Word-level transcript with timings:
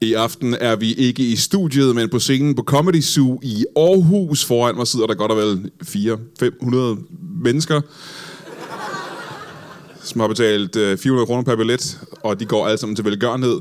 I 0.00 0.14
aften 0.14 0.54
er 0.60 0.76
vi 0.76 0.92
ikke 0.94 1.22
i 1.22 1.36
studiet, 1.36 1.94
men 1.94 2.10
på 2.10 2.18
scenen 2.18 2.54
på 2.54 2.62
Comedy 2.62 3.00
Zoo 3.00 3.40
i 3.42 3.64
Aarhus. 3.76 4.44
Foran 4.44 4.76
mig 4.76 4.86
sidder 4.86 5.06
der 5.06 5.14
godt 5.14 5.30
og 5.32 5.36
vel 5.36 5.70
400-500 5.84 6.98
mennesker, 7.44 7.80
som 10.02 10.20
har 10.20 10.28
betalt 10.28 10.76
øh, 10.76 10.98
400 10.98 11.26
kroner 11.26 11.42
per 11.42 11.56
billet, 11.56 12.00
og 12.22 12.40
de 12.40 12.44
går 12.44 12.66
alle 12.66 12.78
sammen 12.78 12.96
til 12.96 13.04
velgørenhed. 13.04 13.60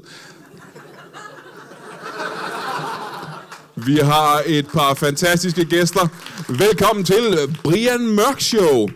Vi 3.75 3.95
har 3.95 4.41
et 4.45 4.67
par 4.67 4.93
fantastiske 4.93 5.65
gæster. 5.65 6.07
Velkommen 6.49 7.05
til 7.05 7.37
Brian 7.63 8.07
Mørk 8.07 8.39
Show. 8.41 8.89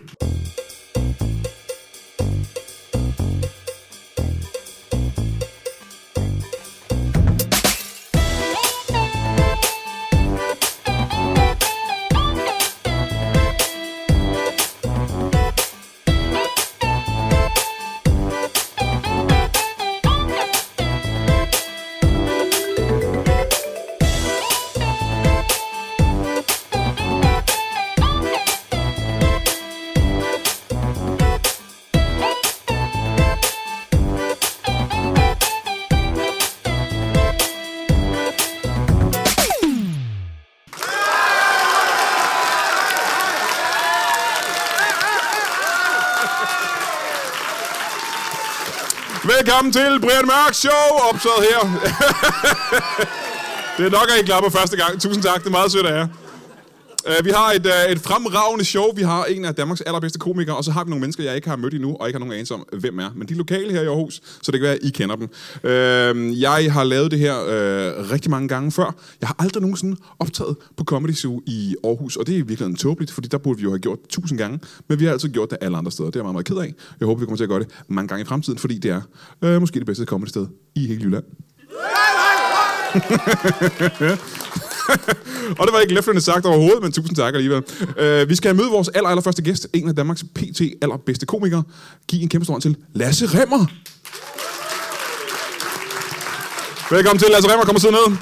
Velkommen 49.62 50.00
til 50.00 50.08
Brian 50.08 50.26
Mørk 50.26 50.54
Show, 50.54 50.84
optaget 51.10 51.42
her. 51.50 51.60
det 53.76 53.86
er 53.86 53.90
nok, 53.90 54.08
at 54.12 54.22
I 54.22 54.24
klapper 54.24 54.50
første 54.50 54.76
gang. 54.76 55.00
Tusind 55.00 55.22
tak, 55.22 55.38
det 55.40 55.46
er 55.46 55.50
meget 55.50 55.72
sødt 55.72 55.86
af 55.86 55.98
jer. 55.98 56.06
Uh, 57.06 57.24
vi 57.24 57.30
har 57.30 57.52
et, 57.52 57.66
uh, 57.66 57.92
et 57.92 58.00
fremragende 58.00 58.64
show. 58.64 58.84
Vi 58.96 59.02
har 59.02 59.24
en 59.24 59.44
af 59.44 59.54
Danmarks 59.54 59.80
allerbedste 59.80 60.18
komikere, 60.18 60.56
og 60.56 60.64
så 60.64 60.70
har 60.70 60.84
vi 60.84 60.90
nogle 60.90 61.00
mennesker, 61.00 61.24
jeg 61.24 61.36
ikke 61.36 61.48
har 61.48 61.56
mødt 61.56 61.74
endnu, 61.74 61.96
og 62.00 62.08
ikke 62.08 62.16
har 62.16 62.20
nogen 62.20 62.32
anelse 62.32 62.54
om, 62.54 62.66
hvem 62.80 62.98
er. 62.98 63.10
Men 63.16 63.28
de 63.28 63.32
er 63.32 63.36
lokale 63.36 63.72
her 63.72 63.82
i 63.82 63.86
Aarhus, 63.86 64.20
så 64.42 64.52
det 64.52 64.60
kan 64.60 64.62
være, 64.62 64.72
at 64.72 64.78
I 64.82 64.90
kender 64.90 65.16
dem. 65.16 65.28
Uh, 65.64 66.40
jeg 66.40 66.72
har 66.72 66.84
lavet 66.84 67.10
det 67.10 67.18
her 67.18 67.34
uh, 67.40 68.10
rigtig 68.10 68.30
mange 68.30 68.48
gange 68.48 68.72
før. 68.72 68.94
Jeg 69.20 69.28
har 69.28 69.36
aldrig 69.38 69.60
nogensinde 69.60 69.96
optaget 70.18 70.56
på 70.76 70.84
Comedy 70.84 71.12
Zoo 71.14 71.42
i 71.46 71.76
Aarhus, 71.84 72.16
og 72.16 72.26
det 72.26 72.32
er 72.32 72.36
i 72.36 72.40
virkeligheden 72.40 72.76
tåbeligt, 72.76 73.12
fordi 73.12 73.28
der 73.28 73.38
burde 73.38 73.58
vi 73.58 73.64
jo 73.64 73.70
have 73.70 73.78
gjort 73.78 73.98
tusind 74.08 74.38
gange, 74.38 74.60
men 74.88 75.00
vi 75.00 75.04
har 75.04 75.12
altid 75.12 75.28
gjort 75.28 75.50
det 75.50 75.58
alle 75.60 75.76
andre 75.76 75.90
steder. 75.90 76.10
Det 76.10 76.16
er 76.16 76.20
jeg 76.20 76.24
meget, 76.24 76.34
meget 76.34 76.46
ked 76.46 76.56
af. 76.56 76.74
Jeg 77.00 77.06
håber, 77.06 77.20
vi 77.20 77.26
kommer 77.26 77.36
til 77.36 77.44
at 77.44 77.50
gøre 77.50 77.60
det 77.60 77.68
mange 77.88 78.08
gange 78.08 78.22
i 78.22 78.26
fremtiden, 78.26 78.58
fordi 78.58 78.78
det 78.78 78.90
er 78.90 79.00
uh, 79.56 79.60
måske 79.60 79.78
det 79.78 79.86
bedste 79.86 80.04
comedy 80.04 80.28
sted 80.28 80.46
i 80.74 80.86
hele 80.86 81.02
Jylland. 81.02 81.24
og 85.58 85.66
det 85.66 85.72
var 85.72 85.80
ikke 85.80 85.94
læflende 85.94 86.20
sagt 86.20 86.46
overhovedet, 86.46 86.82
men 86.82 86.92
tusind 86.92 87.16
tak 87.16 87.34
alligevel. 87.34 87.62
Uh, 87.80 88.28
vi 88.28 88.34
skal 88.34 88.56
møde 88.56 88.68
vores 88.68 88.88
aller, 88.88 89.08
allerførste 89.08 89.42
gæst, 89.42 89.68
en 89.72 89.88
af 89.88 89.96
Danmarks 89.96 90.24
PT 90.34 90.60
allerbedste 90.82 91.26
komikere. 91.26 91.62
Giv 92.08 92.22
en 92.22 92.28
kæmpe 92.28 92.44
stor 92.44 92.54
hånd 92.54 92.62
til 92.62 92.76
Lasse 92.94 93.26
Remmer. 93.26 93.66
Velkommen 96.94 97.18
til, 97.18 97.28
Lasse 97.30 97.50
Remmer. 97.50 97.64
Kom 97.64 97.74
og 97.74 97.80
sidde 97.80 97.94
ned. 97.94 98.16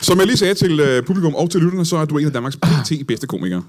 Som 0.00 0.18
jeg 0.18 0.26
lige 0.26 0.36
sagde 0.36 0.54
til 0.54 0.80
uh, 0.80 1.04
publikum 1.06 1.34
og 1.34 1.50
til 1.50 1.60
lytterne, 1.60 1.86
så 1.86 1.96
er 1.96 2.04
du 2.04 2.18
en 2.18 2.26
af 2.26 2.32
Danmarks 2.32 2.56
PT 2.56 3.06
bedste 3.06 3.26
komikere. 3.26 3.62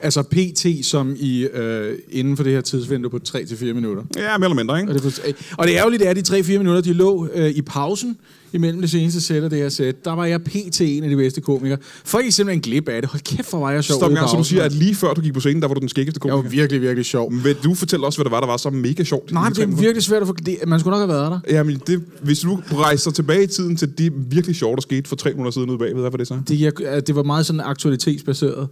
Altså 0.00 0.22
PT, 0.22 0.86
som 0.86 1.16
i 1.18 1.42
øh, 1.42 1.98
inden 2.10 2.36
for 2.36 2.44
det 2.44 2.52
her 2.52 2.60
tidsvindue 2.60 3.10
på 3.10 3.20
3-4 3.28 3.64
minutter. 3.64 4.02
Ja, 4.16 4.38
mere 4.38 4.46
eller 4.46 4.54
mindre, 4.54 4.80
ikke? 4.80 4.92
Og 4.92 4.98
det, 4.98 5.36
og 5.58 5.66
det 5.66 5.74
ærgerlige 5.74 5.98
det 5.98 6.06
er, 6.06 6.10
at 6.10 6.46
de 6.46 6.54
3-4 6.54 6.58
minutter, 6.58 6.80
de 6.80 6.92
lå 6.92 7.28
øh, 7.34 7.50
i 7.50 7.62
pausen 7.62 8.16
imellem 8.52 8.80
det 8.80 8.90
seneste 8.90 9.20
sæt 9.20 9.42
og 9.42 9.50
det 9.50 9.58
her 9.58 9.68
sæt. 9.68 10.04
Der 10.04 10.12
var 10.12 10.24
jeg 10.24 10.42
PT 10.42 10.80
en 10.80 11.04
af 11.04 11.10
de 11.10 11.16
bedste 11.16 11.40
komikere. 11.40 11.78
For 12.04 12.18
I 12.18 12.30
simpelthen 12.30 12.60
glip 12.62 12.88
af 12.88 13.02
det. 13.02 13.10
Hold 13.10 13.22
kæft, 13.22 13.50
hvor 13.50 13.58
var 13.58 13.70
jeg 13.70 13.84
sjov 13.84 13.96
Stop 14.00 14.12
gang, 14.12 14.28
så 14.30 14.36
du 14.36 14.44
siger, 14.44 14.62
at 14.62 14.72
lige 14.72 14.94
før 14.94 15.14
du 15.14 15.20
gik 15.20 15.34
på 15.34 15.40
scenen, 15.40 15.62
der 15.62 15.68
var 15.68 15.74
du 15.74 15.80
den 15.80 15.88
skæggeste 15.88 16.20
Jeg 16.24 16.32
var 16.32 16.36
komiker. 16.38 16.50
virkelig, 16.56 16.82
virkelig 16.82 17.04
sjov. 17.04 17.32
Vil 17.44 17.56
du 17.64 17.74
fortælle 17.74 18.06
os, 18.06 18.16
hvad 18.16 18.24
der 18.24 18.30
var, 18.30 18.40
der 18.40 18.46
var 18.46 18.56
så 18.56 18.70
mega 18.70 19.04
sjovt? 19.04 19.32
Nej, 19.32 19.42
men 19.48 19.54
det 19.54 19.62
er 19.62 19.66
virkelig 19.66 20.02
svært 20.02 20.22
at 20.22 20.26
forklare. 20.26 20.56
Man 20.66 20.80
skulle 20.80 20.98
nok 20.98 21.08
have 21.10 21.18
været 21.20 21.30
der. 21.30 21.54
Jamen, 21.56 21.82
det, 21.86 22.02
hvis 22.22 22.38
du 22.40 22.58
rejser 22.72 23.10
tilbage 23.10 23.42
i 23.44 23.46
tiden 23.46 23.76
til 23.76 23.98
det 23.98 24.12
virkelig 24.30 24.56
sjovt, 24.56 24.76
der 24.76 24.80
skete 24.82 25.08
for 25.08 25.16
tre 25.16 25.30
minutter 25.30 25.50
siden 25.52 25.70
ude 25.70 25.78
bagved, 25.78 26.00
hvad 26.00 26.10
var 26.10 26.18
det 26.18 26.26
så? 26.28 26.38
Det, 26.48 26.60
jeg, 26.60 26.72
det 27.06 27.14
var 27.16 27.22
meget 27.22 27.46
sådan 27.46 27.60
aktualitetsbaseret. 27.60 28.68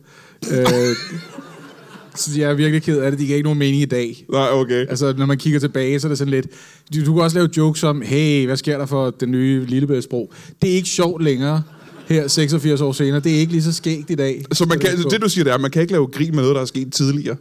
øh, 0.52 0.66
så 2.16 2.40
jeg 2.40 2.50
er 2.50 2.54
virkelig 2.54 2.82
ked 2.82 2.98
af 2.98 3.10
det. 3.10 3.20
De 3.20 3.26
gav 3.26 3.36
ikke 3.36 3.44
nogen 3.44 3.58
mening 3.58 3.82
i 3.82 3.86
dag. 3.86 4.24
Nej, 4.32 4.48
okay. 4.52 4.86
Altså, 4.88 5.14
når 5.18 5.26
man 5.26 5.38
kigger 5.38 5.60
tilbage, 5.60 6.00
så 6.00 6.06
er 6.06 6.08
det 6.08 6.18
sådan 6.18 6.30
lidt... 6.30 6.46
Du, 6.94 7.04
du 7.06 7.14
kan 7.14 7.22
også 7.22 7.36
lave 7.36 7.48
jokes 7.56 7.84
om, 7.84 8.02
hey, 8.02 8.46
hvad 8.46 8.56
sker 8.56 8.78
der 8.78 8.86
for 8.86 9.10
den 9.10 9.30
nye 9.30 9.64
Lillebæltsbro? 9.64 10.32
Det 10.62 10.70
er 10.70 10.74
ikke 10.74 10.88
sjovt 10.88 11.24
længere 11.24 11.62
her 12.08 12.28
86 12.28 12.80
år 12.80 12.92
senere. 12.92 13.20
Det 13.20 13.34
er 13.34 13.38
ikke 13.38 13.52
lige 13.52 13.62
så 13.62 13.72
skægt 13.72 14.10
i 14.10 14.14
dag. 14.14 14.44
Så 14.52 14.64
man 14.64 14.78
kan, 14.78 14.96
det, 14.96 15.10
det 15.10 15.22
du 15.22 15.28
siger, 15.28 15.44
det 15.44 15.50
er, 15.50 15.54
at 15.54 15.60
man 15.60 15.70
kan 15.70 15.82
ikke 15.82 15.92
lave 15.92 16.06
grin 16.06 16.34
med 16.34 16.42
noget, 16.42 16.54
der 16.54 16.60
er 16.60 16.66
sket 16.66 16.92
tidligere. 16.92 17.36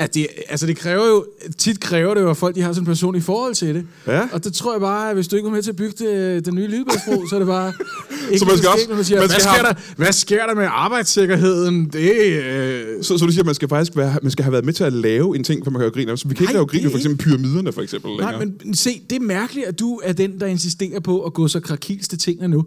At 0.00 0.14
det, 0.14 0.26
altså 0.48 0.66
det 0.66 0.76
kræver 0.76 1.06
jo, 1.08 1.26
tit 1.58 1.80
kræver 1.80 2.14
det 2.14 2.20
jo, 2.20 2.30
at 2.30 2.36
folk 2.36 2.54
de 2.54 2.62
har 2.62 2.72
sådan 2.72 2.82
en 2.82 2.86
personlig 2.86 3.22
forhold 3.22 3.54
til 3.54 3.74
det. 3.74 3.86
Ja. 4.06 4.28
Og 4.32 4.44
det 4.44 4.52
tror 4.54 4.72
jeg 4.74 4.80
bare, 4.80 5.08
at 5.08 5.14
hvis 5.16 5.28
du 5.28 5.36
ikke 5.36 5.46
var 5.46 5.54
med 5.54 5.62
til 5.62 5.70
at 5.70 5.76
bygge 5.76 6.04
det, 6.06 6.46
den 6.46 6.54
nye 6.54 6.66
Lillebæltsbro, 6.66 7.26
så 7.26 7.34
er 7.34 7.38
det 7.40 7.46
bare... 7.48 7.72
Ikke 8.30 8.38
Så 8.38 8.44
man 8.44 8.56
skal 8.58 8.68
også- 8.70 8.86
man 8.94 9.04
siger, 9.04 9.20
man 9.20 9.28
hvad, 9.28 9.40
sker 9.40 9.62
der, 9.62 9.74
hvad 9.96 10.12
sker 10.12 10.46
der 10.46 10.54
med 10.54 10.66
arbejdssikkerheden? 10.70 11.88
Det, 11.92 12.12
øh, 12.44 13.02
Så, 13.04 13.18
så 13.18 13.26
du 13.26 13.32
siger, 13.32 13.42
at 13.42 13.46
man 13.46 13.54
skal 13.54 13.68
faktisk 13.68 13.96
være, 13.96 14.18
man 14.22 14.30
skal 14.30 14.42
have 14.42 14.52
været 14.52 14.64
med 14.64 14.72
til 14.72 14.84
at 14.84 14.92
lave 14.92 15.36
en 15.36 15.44
ting, 15.44 15.64
for 15.64 15.70
man 15.70 15.80
kan 15.80 15.86
jo 15.88 15.94
grine 15.94 16.12
af. 16.12 16.18
Så 16.18 16.28
vi 16.28 16.34
kan 16.34 16.42
ikke 16.42 16.52
Nej, 16.52 16.58
lave 16.58 16.66
grin 16.66 16.82
med 16.82 16.90
for 16.90 16.98
eksempel 16.98 17.24
pyramiderne, 17.24 17.72
for 17.72 17.82
eksempel. 17.82 18.10
Nej, 18.16 18.30
længere. 18.32 18.52
men 18.64 18.74
se, 18.74 19.02
det 19.10 19.16
er 19.16 19.20
mærkeligt, 19.20 19.66
at 19.66 19.78
du 19.78 20.00
er 20.04 20.12
den, 20.12 20.40
der 20.40 20.46
insisterer 20.46 21.00
på 21.00 21.22
at 21.22 21.34
gå 21.34 21.48
så 21.48 21.60
krakils 21.60 22.08
til 22.08 22.18
tingene 22.18 22.48
nu. 22.48 22.64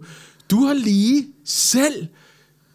Du 0.50 0.56
har 0.64 0.74
lige 0.74 1.26
selv 1.44 2.06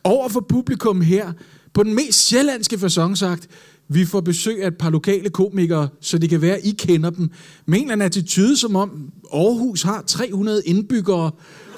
over 0.03 0.29
for 0.29 0.39
publikum 0.49 1.01
her, 1.01 1.31
på 1.73 1.83
den 1.83 1.95
mest 1.95 2.27
sjællandske 2.27 2.79
fasong 2.79 3.17
sagt, 3.17 3.47
vi 3.89 4.05
får 4.05 4.21
besøg 4.21 4.63
af 4.63 4.67
et 4.67 4.77
par 4.79 4.89
lokale 4.89 5.29
komikere, 5.29 5.87
så 6.01 6.17
det 6.17 6.29
kan 6.29 6.41
være, 6.41 6.55
at 6.55 6.61
I 6.63 6.71
kender 6.79 7.09
dem. 7.09 7.29
Med 7.65 7.77
en 7.77 7.83
eller 7.83 7.91
anden 7.93 8.05
attitude, 8.05 8.57
som 8.57 8.75
om 8.75 8.89
Aarhus 9.33 9.81
har 9.81 10.03
300 10.07 10.61
indbyggere, 10.65 11.31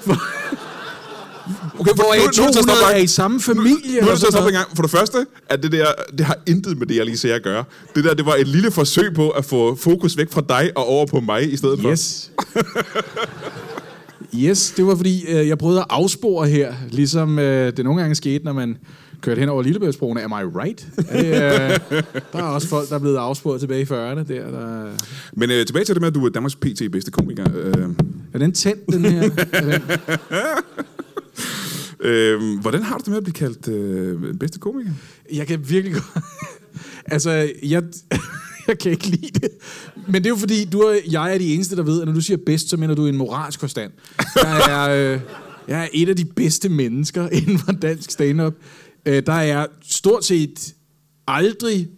hvor, 0.04 0.14
Okay, 1.78 1.92
hvor 1.94 2.14
nu- 2.14 2.20
nu 2.22 2.26
er 2.28 2.32
stoppe 2.32 2.52
200 2.52 2.78
er 2.90 2.94
dig. 2.94 3.04
i 3.04 3.06
samme 3.06 3.40
familie. 3.40 4.00
Nu 4.00 4.06
er 4.06 4.10
det 4.10 4.18
sådan 4.20 4.32
stoppe 4.32 4.48
en 4.48 4.54
gang. 4.54 4.68
For 4.76 4.82
det 4.82 4.90
første, 4.90 5.26
at 5.48 5.62
det 5.62 5.72
der, 5.72 5.86
det 6.18 6.26
har 6.26 6.36
intet 6.46 6.78
med 6.78 6.86
det, 6.86 6.96
jeg 6.96 7.04
lige 7.04 7.16
ser 7.16 7.34
at 7.34 7.42
gøre. 7.42 7.64
Det 7.94 8.04
der, 8.04 8.14
det 8.14 8.26
var 8.26 8.34
et 8.34 8.48
lille 8.48 8.70
forsøg 8.70 9.14
på 9.14 9.30
at 9.30 9.44
få 9.44 9.74
fokus 9.74 10.16
væk 10.16 10.30
fra 10.32 10.42
dig 10.48 10.70
og 10.76 10.86
over 10.86 11.06
på 11.06 11.20
mig 11.20 11.52
i 11.52 11.56
stedet 11.56 11.80
for. 11.80 11.90
Yes. 11.90 12.30
yes, 14.48 14.70
det 14.76 14.86
var 14.86 14.96
fordi, 14.96 15.24
øh, 15.28 15.48
jeg 15.48 15.58
prøvede 15.58 15.80
at 15.80 15.86
afspore 15.90 16.48
her, 16.48 16.74
ligesom 16.90 17.38
øh, 17.38 17.76
det 17.76 17.84
nogle 17.84 18.00
gange 18.00 18.14
skete, 18.14 18.44
når 18.44 18.52
man 18.52 18.76
kørte 19.20 19.38
hen 19.38 19.48
over 19.48 19.62
Lillebæltsbroen. 19.62 20.18
Am 20.18 20.30
I 20.30 20.34
right? 20.34 20.88
Det, 20.96 21.24
øh, 21.24 22.02
der 22.32 22.38
er 22.38 22.42
også 22.42 22.68
folk, 22.68 22.88
der 22.88 22.94
er 22.94 22.98
blevet 22.98 23.16
afsporet 23.16 23.60
tilbage 23.60 23.80
i 23.80 23.84
40'erne. 23.84 23.92
Der, 23.92 24.50
der... 24.50 24.90
Men 25.32 25.50
øh, 25.50 25.66
tilbage 25.66 25.84
til 25.84 25.94
det 25.94 26.00
med, 26.02 26.08
at 26.08 26.14
du 26.14 26.26
er 26.26 26.30
Danmarks 26.30 26.56
PT 26.56 26.82
bedste 26.92 27.10
komiker. 27.10 27.44
Øh, 27.54 27.88
Er 28.32 28.38
den 28.38 28.52
tændt, 28.52 28.86
den 28.92 29.04
her? 29.04 29.30
Er 29.52 29.60
den... 29.60 29.82
øh, 32.10 32.60
hvordan 32.60 32.82
har 32.82 32.98
du 32.98 33.00
det 33.00 33.08
med 33.08 33.16
at 33.16 33.24
blive 33.24 33.34
kaldt 33.34 33.68
øh, 33.68 34.34
bedste 34.34 34.58
komiker? 34.58 34.90
Jeg 35.32 35.46
kan 35.46 35.70
virkelig 35.70 35.94
godt... 35.94 36.24
altså, 37.06 37.30
jeg... 37.62 37.82
jeg 38.68 38.78
kan 38.78 38.90
ikke 38.92 39.06
lide 39.06 39.40
det. 39.40 39.48
Men 40.06 40.14
det 40.14 40.26
er 40.26 40.30
jo 40.30 40.36
fordi, 40.36 40.64
du 40.64 40.82
og 40.82 40.96
jeg 41.10 41.34
er 41.34 41.38
de 41.38 41.54
eneste, 41.54 41.76
der 41.76 41.82
ved, 41.82 42.00
at 42.00 42.06
når 42.06 42.14
du 42.14 42.20
siger 42.20 42.38
bedst, 42.46 42.68
så 42.68 42.76
mener 42.76 42.94
du 42.94 43.06
en 43.06 43.16
moralsk 43.16 43.60
forstand. 43.60 43.92
Jeg 44.36 44.86
er, 44.86 45.14
øh, 45.14 45.20
jeg 45.68 45.84
er 45.84 45.88
et 45.92 46.08
af 46.08 46.16
de 46.16 46.24
bedste 46.24 46.68
mennesker 46.68 47.28
inden 47.38 47.58
for 47.58 47.72
dansk 47.72 48.10
stand-up. 48.10 48.54
Øh, 49.06 49.22
der 49.26 49.32
er 49.32 49.66
stort 49.82 50.24
set 50.24 50.74
aldrig... 51.26 51.88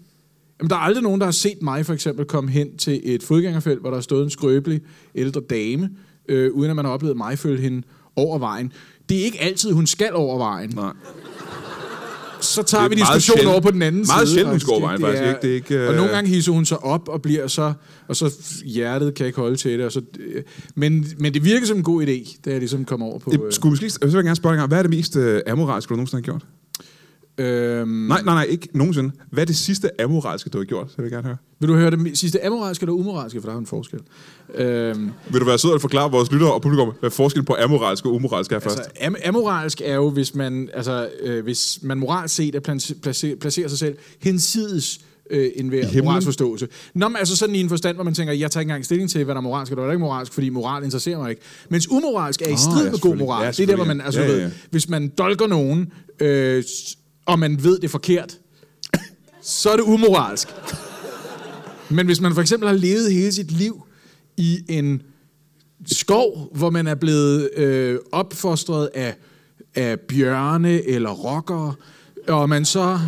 Jamen, 0.60 0.70
der 0.70 0.76
er 0.76 0.80
aldrig 0.80 1.02
nogen, 1.02 1.20
der 1.20 1.26
har 1.26 1.32
set 1.32 1.62
mig 1.62 1.86
for 1.86 1.92
eksempel 1.94 2.24
komme 2.24 2.50
hen 2.50 2.76
til 2.76 3.00
et 3.04 3.22
fodgængerfelt, 3.22 3.80
hvor 3.80 3.90
der 3.90 3.96
har 3.96 4.02
stået 4.02 4.24
en 4.24 4.30
skrøbelig 4.30 4.80
ældre 5.14 5.40
dame, 5.50 5.90
øh, 6.28 6.52
uden 6.52 6.70
at 6.70 6.76
man 6.76 6.84
har 6.84 6.92
oplevet 6.92 7.16
mig 7.16 7.38
følge 7.38 7.62
hende 7.62 7.82
over 8.16 8.38
vejen. 8.38 8.72
Det 9.08 9.20
er 9.20 9.24
ikke 9.24 9.40
altid, 9.40 9.72
hun 9.72 9.86
skal 9.86 10.14
over 10.14 10.38
vejen. 10.38 10.70
Nej. 10.74 10.92
Så 12.40 12.62
tager 12.62 12.84
er 12.84 12.88
vi 12.88 12.94
meget 12.96 13.14
diskussionen 13.16 13.46
over 13.52 13.60
på 13.60 13.70
den 13.70 13.82
anden 13.82 14.04
meget 14.06 14.28
side. 14.28 14.36
sjældent, 14.36 14.64
hun 14.64 14.82
vejen, 14.82 15.00
Det 15.00 15.06
faktisk, 15.06 15.22
er- 15.22 15.28
ikke? 15.28 15.42
Det 15.42 15.50
er 15.50 15.54
ikke, 15.54 15.86
Og 15.86 15.92
øh, 15.92 15.96
nogle 15.96 16.12
gange 16.12 16.30
hisser 16.30 16.52
hun 16.52 16.64
sig 16.64 16.78
op 16.84 17.08
og 17.08 17.22
bliver 17.22 17.46
så... 17.46 17.72
Og 18.08 18.16
så 18.16 18.34
hjertet 18.64 19.14
kan 19.14 19.26
ikke 19.26 19.38
holde 19.40 19.56
til 19.56 19.78
det. 19.78 19.86
Og 19.86 19.92
så, 19.92 20.02
øh, 20.20 20.42
men, 20.74 21.06
men 21.18 21.34
det 21.34 21.44
virker 21.44 21.66
som 21.66 21.76
en 21.76 21.82
god 21.82 22.02
idé, 22.06 22.40
da 22.44 22.50
jeg 22.50 22.58
ligesom 22.58 22.84
kom 22.84 23.02
over 23.02 23.18
på... 23.18 23.32
Øh, 23.46 23.52
skulle 23.52 23.70
måske, 23.70 23.90
jeg 24.00 24.12
vil 24.12 24.24
gerne 24.24 24.36
spørge 24.36 24.56
dig 24.56 24.66
hvad 24.66 24.78
er 24.78 24.82
det 24.82 24.90
mest 24.90 25.16
øh, 25.16 25.40
amoralske, 25.46 25.88
du 25.90 25.94
nogensinde 25.94 26.22
har 26.22 26.24
gjort? 26.24 26.44
Øhm, 27.38 27.88
Nej, 27.88 28.22
nej, 28.22 28.34
nej, 28.34 28.46
ikke 28.48 28.68
nogensinde. 28.74 29.10
Hvad 29.30 29.42
er 29.42 29.46
det 29.46 29.56
sidste 29.56 30.00
amoralske, 30.02 30.50
du 30.50 30.58
har 30.58 30.64
gjort? 30.64 30.86
Det 30.88 30.98
vil 30.98 31.04
jeg 31.04 31.10
gerne 31.10 31.26
høre. 31.26 31.36
Vil 31.60 31.68
du 31.68 31.74
høre 31.74 31.90
det 31.90 32.18
sidste 32.18 32.46
amoralske 32.46 32.82
eller 32.82 32.92
umoralske, 32.94 33.40
for 33.40 33.48
der 33.48 33.54
er 33.54 33.58
en 33.58 33.66
forskel. 33.66 34.00
Øhm, 34.54 35.10
Vil 35.30 35.40
du 35.40 35.46
være 35.46 35.58
sød 35.58 35.70
og 35.70 35.80
forklare 35.80 36.10
vores 36.10 36.32
lyttere 36.32 36.52
og 36.52 36.62
publikum, 36.62 36.92
hvad 37.00 37.10
forskellen 37.10 37.44
på 37.46 37.56
amoralsk 37.62 38.06
og 38.06 38.14
umoralsk 38.14 38.52
er 38.52 38.58
først? 38.58 38.78
altså, 38.78 38.90
am- 39.00 39.28
amoralsk 39.28 39.80
er 39.84 39.94
jo, 39.94 40.10
hvis 40.10 40.34
man, 40.34 40.68
altså, 40.74 41.08
øh, 41.22 41.44
hvis 41.44 41.78
man 41.82 41.98
moralsk 41.98 42.34
set 42.34 42.54
er 42.54 42.60
placer, 43.02 43.36
placerer 43.40 43.68
sig 43.68 43.78
selv 43.78 43.96
hensides 44.22 45.00
øh, 45.30 45.50
enhver 45.56 45.84
himlen? 45.86 46.04
moralsk 46.04 46.24
forståelse. 46.26 46.68
Nå, 46.94 47.08
men 47.08 47.16
altså 47.16 47.36
sådan 47.36 47.54
i 47.54 47.60
en 47.60 47.68
forstand, 47.68 47.96
hvor 47.96 48.04
man 48.04 48.14
tænker, 48.14 48.32
jeg 48.34 48.50
tager 48.50 48.60
ikke 48.60 48.70
engang 48.70 48.84
stilling 48.84 49.10
til, 49.10 49.24
hvad 49.24 49.34
der 49.34 49.40
er 49.40 49.42
moralsk, 49.42 49.72
og 49.72 49.74
hvad 49.74 49.82
der 49.84 49.88
er 49.88 49.92
ikke 49.92 50.00
moralsk, 50.04 50.32
fordi 50.32 50.48
moral 50.48 50.84
interesserer 50.84 51.18
mig 51.18 51.30
ikke. 51.30 51.42
Mens 51.68 51.90
umoralsk 51.90 52.42
er 52.42 52.48
i 52.48 52.56
strid 52.56 52.84
ja, 52.84 52.90
med 52.90 52.98
god 53.00 53.16
moral. 53.16 53.44
Ja, 53.44 53.50
det 53.50 53.60
er 53.60 53.66
der, 53.66 53.76
hvor 53.76 53.84
man, 53.84 54.00
altså, 54.00 54.20
Ja, 54.20 54.26
ja. 54.36 54.42
Ved, 54.42 54.50
hvis 54.70 54.88
man 54.88 55.08
dolker 55.18 55.46
nogen, 55.46 55.92
øh, 56.20 56.62
og 57.26 57.38
man 57.38 57.64
ved 57.64 57.76
det 57.76 57.84
er 57.84 57.88
forkert, 57.88 58.38
så 59.42 59.70
er 59.70 59.76
det 59.76 59.82
umoralsk. 59.82 60.48
Men 61.90 62.06
hvis 62.06 62.20
man 62.20 62.34
for 62.34 62.40
eksempel 62.40 62.68
har 62.68 62.76
levet 62.76 63.12
hele 63.12 63.32
sit 63.32 63.50
liv 63.50 63.82
i 64.36 64.58
en 64.68 65.02
skov, 65.86 66.48
hvor 66.54 66.70
man 66.70 66.86
er 66.86 66.94
blevet 66.94 67.50
øh, 67.56 67.98
opfostret 68.12 68.90
af, 68.94 69.14
af 69.74 70.00
bjørne 70.00 70.88
eller 70.88 71.10
rockere, 71.10 71.74
og 72.28 72.48
man 72.48 72.64
så 72.64 72.98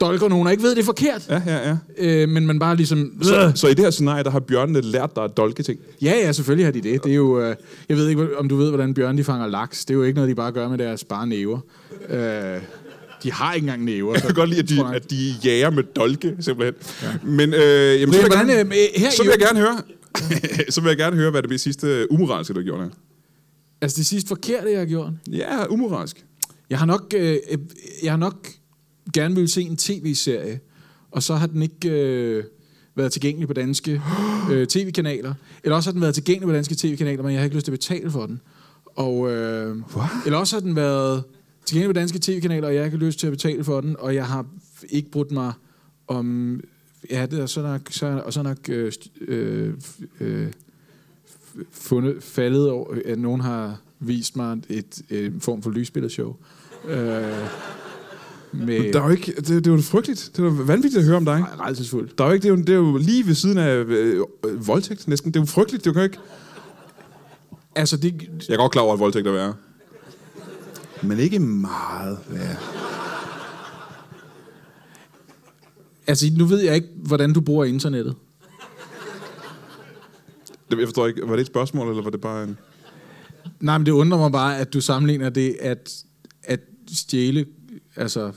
dolker 0.00 0.28
nogen 0.28 0.46
og 0.46 0.52
ikke 0.52 0.62
ved, 0.62 0.70
det 0.74 0.80
er 0.80 0.84
forkert, 0.84 1.26
Ja, 1.30 1.42
ja, 1.46 1.68
ja. 1.68 1.76
øh, 1.98 2.28
men 2.28 2.46
man 2.46 2.58
bare 2.58 2.76
ligesom... 2.76 3.12
Så, 3.22 3.52
så 3.54 3.66
i 3.68 3.70
det 3.74 3.84
her 3.84 3.90
scenarie, 3.90 4.24
der 4.24 4.30
har 4.30 4.40
bjørnene 4.40 4.80
lært 4.80 5.16
dig 5.16 5.24
at 5.24 5.36
dolke 5.36 5.62
ting? 5.62 5.80
Ja, 6.02 6.10
ja, 6.24 6.32
selvfølgelig 6.32 6.66
har 6.66 6.72
de 6.72 6.80
det. 6.80 7.04
Det 7.04 7.10
er 7.12 7.16
jo... 7.16 7.40
Øh, 7.40 7.56
jeg 7.88 7.96
ved 7.96 8.08
ikke, 8.08 8.38
om 8.38 8.48
du 8.48 8.56
ved, 8.56 8.68
hvordan 8.68 8.94
bjørne 8.94 9.18
de 9.18 9.24
fanger 9.24 9.46
laks. 9.46 9.84
Det 9.84 9.94
er 9.94 9.98
jo 9.98 10.02
ikke 10.02 10.14
noget, 10.14 10.28
de 10.30 10.34
bare 10.34 10.52
gør 10.52 10.68
med 10.68 10.78
deres 10.78 11.04
bare 11.04 11.26
næver. 11.26 11.58
Øh, 12.08 12.62
de 13.22 13.32
har 13.32 13.54
ikke 13.54 13.64
engang 13.64 13.84
næver. 13.84 14.12
Jeg 14.12 14.22
kan 14.22 14.34
godt 14.34 14.50
lide, 14.50 14.60
at 14.60 14.68
de, 14.68 14.94
at 14.96 15.10
de 15.10 15.34
jager 15.44 15.70
med 15.70 15.82
dolke, 15.82 16.36
simpelthen. 16.40 16.74
Ja. 17.02 17.08
Men 17.22 17.54
øh, 17.54 18.00
jamen, 18.00 18.14
så, 18.14 18.20
vil 18.20 18.30
jeg 18.30 18.46
gerne, 18.46 18.60
øh, 18.60 18.70
her 18.96 19.10
så 19.10 19.22
vil 19.22 19.30
jeg 19.30 19.38
gerne 19.38 19.60
høre... 19.60 19.82
så 20.72 20.80
vil 20.80 20.88
jeg 20.88 20.96
gerne 20.96 21.16
høre, 21.16 21.30
hvad 21.30 21.42
det 21.42 21.60
sidste 21.60 22.12
umoralske, 22.12 22.54
du 22.54 22.58
har 22.58 22.64
gjort 22.64 22.80
her. 22.80 22.90
Altså 23.80 23.96
det 23.96 24.06
sidste 24.06 24.28
forkerte, 24.28 24.70
jeg 24.70 24.78
har 24.78 24.86
gjort. 24.86 25.12
Ja, 25.32 25.66
umoralsk. 25.66 26.24
Jeg 26.70 26.78
har 26.78 26.86
nok, 26.86 27.14
øh, 27.16 27.36
øh, 27.50 27.58
jeg 28.02 28.12
har 28.12 28.16
nok 28.16 28.48
gerne 29.14 29.34
ville 29.34 29.48
se 29.48 29.62
en 29.62 29.76
tv-serie, 29.76 30.60
og 31.10 31.22
så 31.22 31.34
har 31.34 31.46
den 31.46 31.62
ikke 31.62 31.90
øh, 31.90 32.44
været 32.96 33.12
tilgængelig 33.12 33.48
på 33.48 33.54
danske 33.54 34.02
øh, 34.52 34.66
tv-kanaler. 34.66 35.34
Eller 35.64 35.76
også 35.76 35.90
har 35.90 35.92
den 35.92 36.00
været 36.00 36.14
tilgængelig 36.14 36.46
på 36.46 36.52
danske 36.52 36.74
tv-kanaler, 36.74 37.22
men 37.22 37.32
jeg 37.32 37.40
har 37.40 37.44
ikke 37.44 37.56
lyst 37.56 37.64
til 37.64 37.72
at 37.72 37.78
betale 37.78 38.10
for 38.10 38.26
den. 38.26 38.40
Og, 38.96 39.30
øh, 39.30 39.76
eller 40.26 40.38
også 40.38 40.56
har 40.56 40.60
den 40.60 40.76
været 40.76 41.24
tilgængelig 41.68 41.94
på 41.94 41.98
danske 41.98 42.18
tv-kanaler, 42.22 42.68
og 42.68 42.74
jeg 42.74 42.90
har 42.90 42.96
lyst 42.96 43.18
til 43.18 43.26
at 43.26 43.30
betale 43.30 43.64
for 43.64 43.80
den, 43.80 43.96
og 43.98 44.14
jeg 44.14 44.26
har 44.26 44.46
ikke 44.88 45.10
brudt 45.10 45.30
mig 45.30 45.52
om... 46.08 46.60
Ja, 47.10 47.26
det 47.26 47.40
er 47.40 47.46
så 47.46 47.62
nok, 47.62 47.80
så, 47.90 48.22
og 48.24 48.32
så 48.32 48.42
nok 48.42 48.68
øh, 48.68 48.92
øh, 49.20 49.74
øh, 50.20 50.46
fundet, 51.70 52.22
faldet 52.22 52.70
over, 52.70 52.94
at 53.04 53.18
nogen 53.18 53.40
har 53.40 53.80
vist 54.00 54.36
mig 54.36 54.58
et, 54.68 55.02
et 55.08 55.32
form 55.40 55.62
for 55.62 55.70
lysbilledshow. 55.70 56.36
Øh, 56.88 56.96
med 58.52 58.92
Der 58.92 59.00
er 59.00 59.04
jo 59.04 59.10
ikke, 59.10 59.32
det, 59.36 59.48
det 59.48 59.66
er 59.66 59.70
jo 59.70 59.80
frygteligt. 59.80 60.30
Det 60.36 60.38
er 60.38 60.44
jo 60.44 60.50
vanvittigt 60.50 61.00
at 61.00 61.04
høre 61.04 61.16
om 61.16 61.24
dig. 61.24 61.44
rejsesfuldt. 61.58 62.18
Der 62.18 62.24
er 62.24 62.28
jo 62.28 62.34
ikke, 62.34 62.42
det, 62.42 62.48
er 62.48 62.56
jo, 62.56 62.60
det 62.60 62.70
er 62.70 62.74
jo 62.74 62.96
lige 62.96 63.26
ved 63.26 63.34
siden 63.34 63.58
af 63.58 63.74
øh, 63.74 64.24
øh, 64.46 64.66
voldtægt 64.66 65.08
næsten. 65.08 65.32
Det 65.32 65.40
er 65.40 65.42
jo 65.42 65.46
frygteligt. 65.46 65.84
Det 65.84 65.92
kan 65.92 66.00
jo 66.00 66.04
ikke... 66.04 66.18
Altså, 67.74 67.96
det, 67.96 68.30
Jeg 68.48 68.54
er 68.54 68.58
godt 68.58 68.72
klar 68.72 68.82
over, 68.82 68.94
at 68.94 69.00
voldtægt 69.00 69.26
er 69.26 69.32
værre. 69.32 69.54
Men 71.02 71.18
ikke 71.18 71.38
meget 71.38 72.18
værre. 72.28 72.56
altså, 76.06 76.26
nu 76.36 76.44
ved 76.44 76.58
jeg 76.60 76.74
ikke, 76.74 76.88
hvordan 76.96 77.32
du 77.32 77.40
bruger 77.40 77.64
internettet. 77.64 78.14
Det- 80.70 80.78
Jeg 80.78 80.86
forstår 80.86 81.06
ikke, 81.06 81.20
var 81.28 81.32
det 81.32 81.40
et 81.40 81.46
spørgsmål, 81.46 81.88
eller 81.90 82.02
var 82.02 82.10
det 82.10 82.20
bare 82.20 82.44
en... 82.44 82.58
Nej, 83.60 83.78
men 83.78 83.86
det 83.86 83.92
undrer 83.92 84.18
mig 84.18 84.32
bare, 84.32 84.58
at 84.58 84.72
du 84.72 84.80
sammenligner 84.80 85.28
det 85.30 85.56
at, 85.60 85.94
at 86.42 86.60
stjæle 86.92 87.46
altså, 87.96 88.32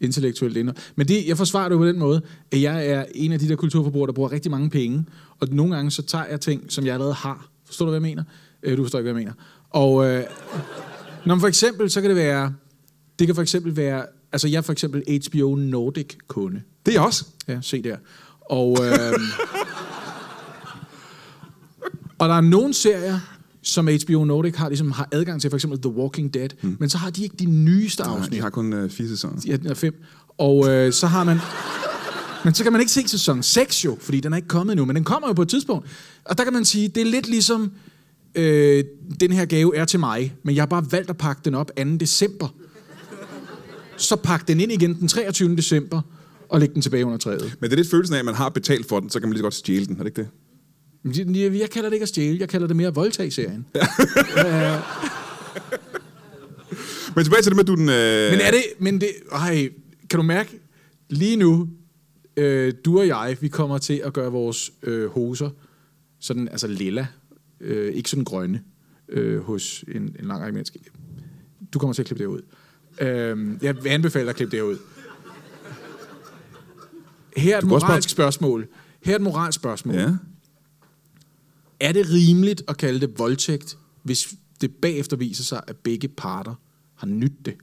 intellektuelt 0.00 0.56
indhold. 0.56 0.76
Men 0.96 1.08
det, 1.08 1.26
jeg 1.26 1.36
forsvarer 1.36 1.68
det 1.68 1.72
jo 1.74 1.78
på 1.78 1.86
den 1.86 1.98
måde, 1.98 2.22
at 2.52 2.62
jeg 2.62 2.86
er 2.88 3.04
en 3.14 3.32
af 3.32 3.38
de 3.38 3.48
der 3.48 3.56
kulturforbrugere, 3.56 4.06
der 4.06 4.12
bruger 4.12 4.32
rigtig 4.32 4.50
mange 4.50 4.70
penge, 4.70 5.04
og 5.40 5.48
nogle 5.50 5.74
gange 5.74 5.90
så 5.90 6.02
tager 6.02 6.24
jeg 6.24 6.40
ting, 6.40 6.72
som 6.72 6.86
jeg 6.86 6.92
allerede 6.94 7.14
har. 7.14 7.48
Forstår 7.64 7.84
du, 7.86 7.90
hvad 7.90 7.96
jeg 8.00 8.02
mener? 8.16 8.24
Øh, 8.62 8.76
du 8.76 8.82
forstår 8.84 8.98
ikke, 8.98 9.12
hvad 9.12 9.20
jeg 9.22 9.26
mener. 9.26 9.42
Og 9.70 10.06
øh, 10.06 10.24
man 11.26 11.40
for 11.40 11.48
eksempel, 11.48 11.90
så 11.90 12.00
kan 12.00 12.10
det 12.10 12.16
være, 12.16 12.54
det 13.18 13.26
kan 13.26 13.34
for 13.34 13.42
eksempel 13.42 13.76
være, 13.76 14.06
altså 14.32 14.48
jeg 14.48 14.56
er 14.56 14.62
for 14.62 14.72
eksempel 14.72 15.02
HBO 15.28 15.54
Nordic-kunde. 15.54 16.62
Det 16.86 16.92
er 16.92 16.96
jeg 16.96 17.06
også. 17.06 17.24
Ja, 17.48 17.58
se 17.62 17.82
der. 17.82 17.96
Og, 18.40 18.78
øh, 18.84 19.12
og 22.18 22.28
der 22.28 22.34
er 22.34 22.40
nogle 22.40 22.74
serier, 22.74 23.20
som 23.62 23.88
HBO 23.88 24.24
Nordic 24.24 24.54
har, 24.56 24.68
ligesom 24.68 24.92
har 24.92 25.08
adgang 25.12 25.40
til, 25.40 25.50
for 25.50 25.56
eksempel 25.56 25.80
The 25.80 25.90
Walking 25.90 26.34
Dead, 26.34 26.48
mm. 26.62 26.76
men 26.80 26.88
så 26.88 26.98
har 26.98 27.10
de 27.10 27.22
ikke 27.22 27.36
de 27.36 27.44
nyeste 27.44 28.02
Nej, 28.02 28.16
afsnit. 28.16 28.32
de 28.32 28.42
har 28.42 28.50
kun 28.50 28.72
øh, 28.72 28.90
fire 28.90 29.08
sæsoner. 29.08 29.40
Ja, 29.46 29.56
den 29.56 29.66
er 29.66 29.74
fem. 29.74 30.02
Og 30.38 30.68
øh, 30.68 30.92
så 30.92 31.06
har 31.06 31.24
man... 31.24 31.38
Men 32.44 32.54
så 32.54 32.62
kan 32.62 32.72
man 32.72 32.80
ikke 32.80 32.92
se 32.92 33.08
sæson 33.08 33.42
6 33.42 33.84
jo, 33.84 33.98
fordi 34.00 34.20
den 34.20 34.32
er 34.32 34.36
ikke 34.36 34.48
kommet 34.48 34.72
endnu, 34.72 34.84
men 34.84 34.96
den 34.96 35.04
kommer 35.04 35.28
jo 35.28 35.34
på 35.34 35.42
et 35.42 35.48
tidspunkt. 35.48 35.86
Og 36.24 36.38
der 36.38 36.44
kan 36.44 36.52
man 36.52 36.64
sige, 36.64 36.88
det 36.88 37.00
er 37.00 37.04
lidt 37.04 37.28
ligesom, 37.28 37.72
øh, 38.36 38.84
den 39.20 39.32
her 39.32 39.44
gave 39.44 39.76
er 39.76 39.84
til 39.84 40.00
mig, 40.00 40.34
men 40.42 40.54
jeg 40.54 40.62
har 40.62 40.66
bare 40.66 40.86
valgt 40.90 41.10
at 41.10 41.18
pakke 41.18 41.42
den 41.44 41.54
op 41.54 41.70
2. 41.76 41.84
december. 41.84 42.54
Så 43.96 44.16
pak 44.16 44.48
den 44.48 44.60
ind 44.60 44.72
igen 44.72 44.94
den 44.94 45.08
23. 45.08 45.56
december, 45.56 46.02
og 46.48 46.60
læg 46.60 46.74
den 46.74 46.82
tilbage 46.82 47.06
under 47.06 47.18
træet. 47.18 47.56
Men 47.60 47.70
det 47.70 47.72
er 47.72 47.76
lidt 47.76 47.90
følelsen 47.90 48.14
af, 48.14 48.18
at 48.18 48.24
man 48.24 48.34
har 48.34 48.48
betalt 48.48 48.88
for 48.88 49.00
den, 49.00 49.10
så 49.10 49.20
kan 49.20 49.28
man 49.28 49.32
lige 49.32 49.38
så 49.38 49.42
godt 49.42 49.54
stjæle 49.54 49.86
den, 49.86 49.94
er 49.98 50.04
det 50.04 50.06
ikke 50.06 50.20
det? 50.22 50.28
Jeg 51.36 51.60
jeg 51.60 51.70
kalder 51.70 51.88
det 51.88 51.94
ikke 51.94 52.02
at 52.02 52.08
stjæle, 52.08 52.38
jeg 52.40 52.48
kalder 52.48 52.66
det 52.66 52.76
mere 52.76 52.94
voldtag-serien. 52.94 53.66
Men 57.14 57.24
tilbage 57.24 57.42
til 57.42 57.50
det 57.50 57.56
med, 57.56 57.64
at 57.64 57.66
du 57.66 57.74
den... 57.74 57.88
Øh... 57.88 58.30
Men 58.30 58.40
er 58.40 58.50
det, 58.50 58.62
men 58.78 59.00
det, 59.00 59.08
ej, 59.32 59.68
kan 60.10 60.16
du 60.16 60.22
mærke, 60.22 60.60
lige 61.08 61.36
nu, 61.36 61.68
øh, 62.36 62.72
du 62.84 62.98
og 62.98 63.06
jeg, 63.06 63.36
vi 63.40 63.48
kommer 63.48 63.78
til 63.78 64.02
at 64.04 64.12
gøre 64.12 64.32
vores 64.32 64.72
øh, 64.82 65.08
hoser 65.10 65.50
sådan, 66.20 66.48
altså 66.48 66.66
lilla, 66.66 67.06
øh, 67.60 67.94
ikke 67.94 68.10
sådan 68.10 68.24
grønne, 68.24 68.62
øh, 69.08 69.40
hos 69.40 69.84
en, 69.88 70.02
en 70.02 70.24
lang 70.24 70.40
række 70.40 70.52
mennesker. 70.52 70.80
Du 71.74 71.78
kommer 71.78 71.94
til 71.94 72.02
at 72.02 72.06
klippe 72.06 72.24
det 72.24 72.28
ud. 72.28 72.42
Øh, 73.00 73.58
jeg 73.62 73.84
vil 73.84 73.90
anbefale 73.90 74.22
dig 74.24 74.30
at 74.30 74.36
klippe 74.36 74.56
det 74.56 74.62
ud. 74.62 74.78
Her 77.36 77.54
er 77.54 77.58
et 77.58 77.66
moralsk 77.66 78.08
spørgsmål. 78.08 78.68
Her 79.02 79.12
er 79.12 79.16
et 79.16 79.22
moralsk 79.22 79.56
spørgsmål. 79.56 79.94
Ja. 79.94 80.16
Er 81.80 81.92
det 81.92 82.06
rimeligt 82.10 82.62
at 82.68 82.76
kalde 82.76 83.00
det 83.00 83.18
voldtægt, 83.18 83.78
hvis 84.02 84.34
det 84.60 84.74
bagefter 84.74 85.16
viser 85.16 85.44
sig, 85.44 85.62
at 85.66 85.76
begge 85.76 86.08
parter 86.08 86.54
har 86.94 87.06
nydt 87.06 87.46
det? 87.46 87.54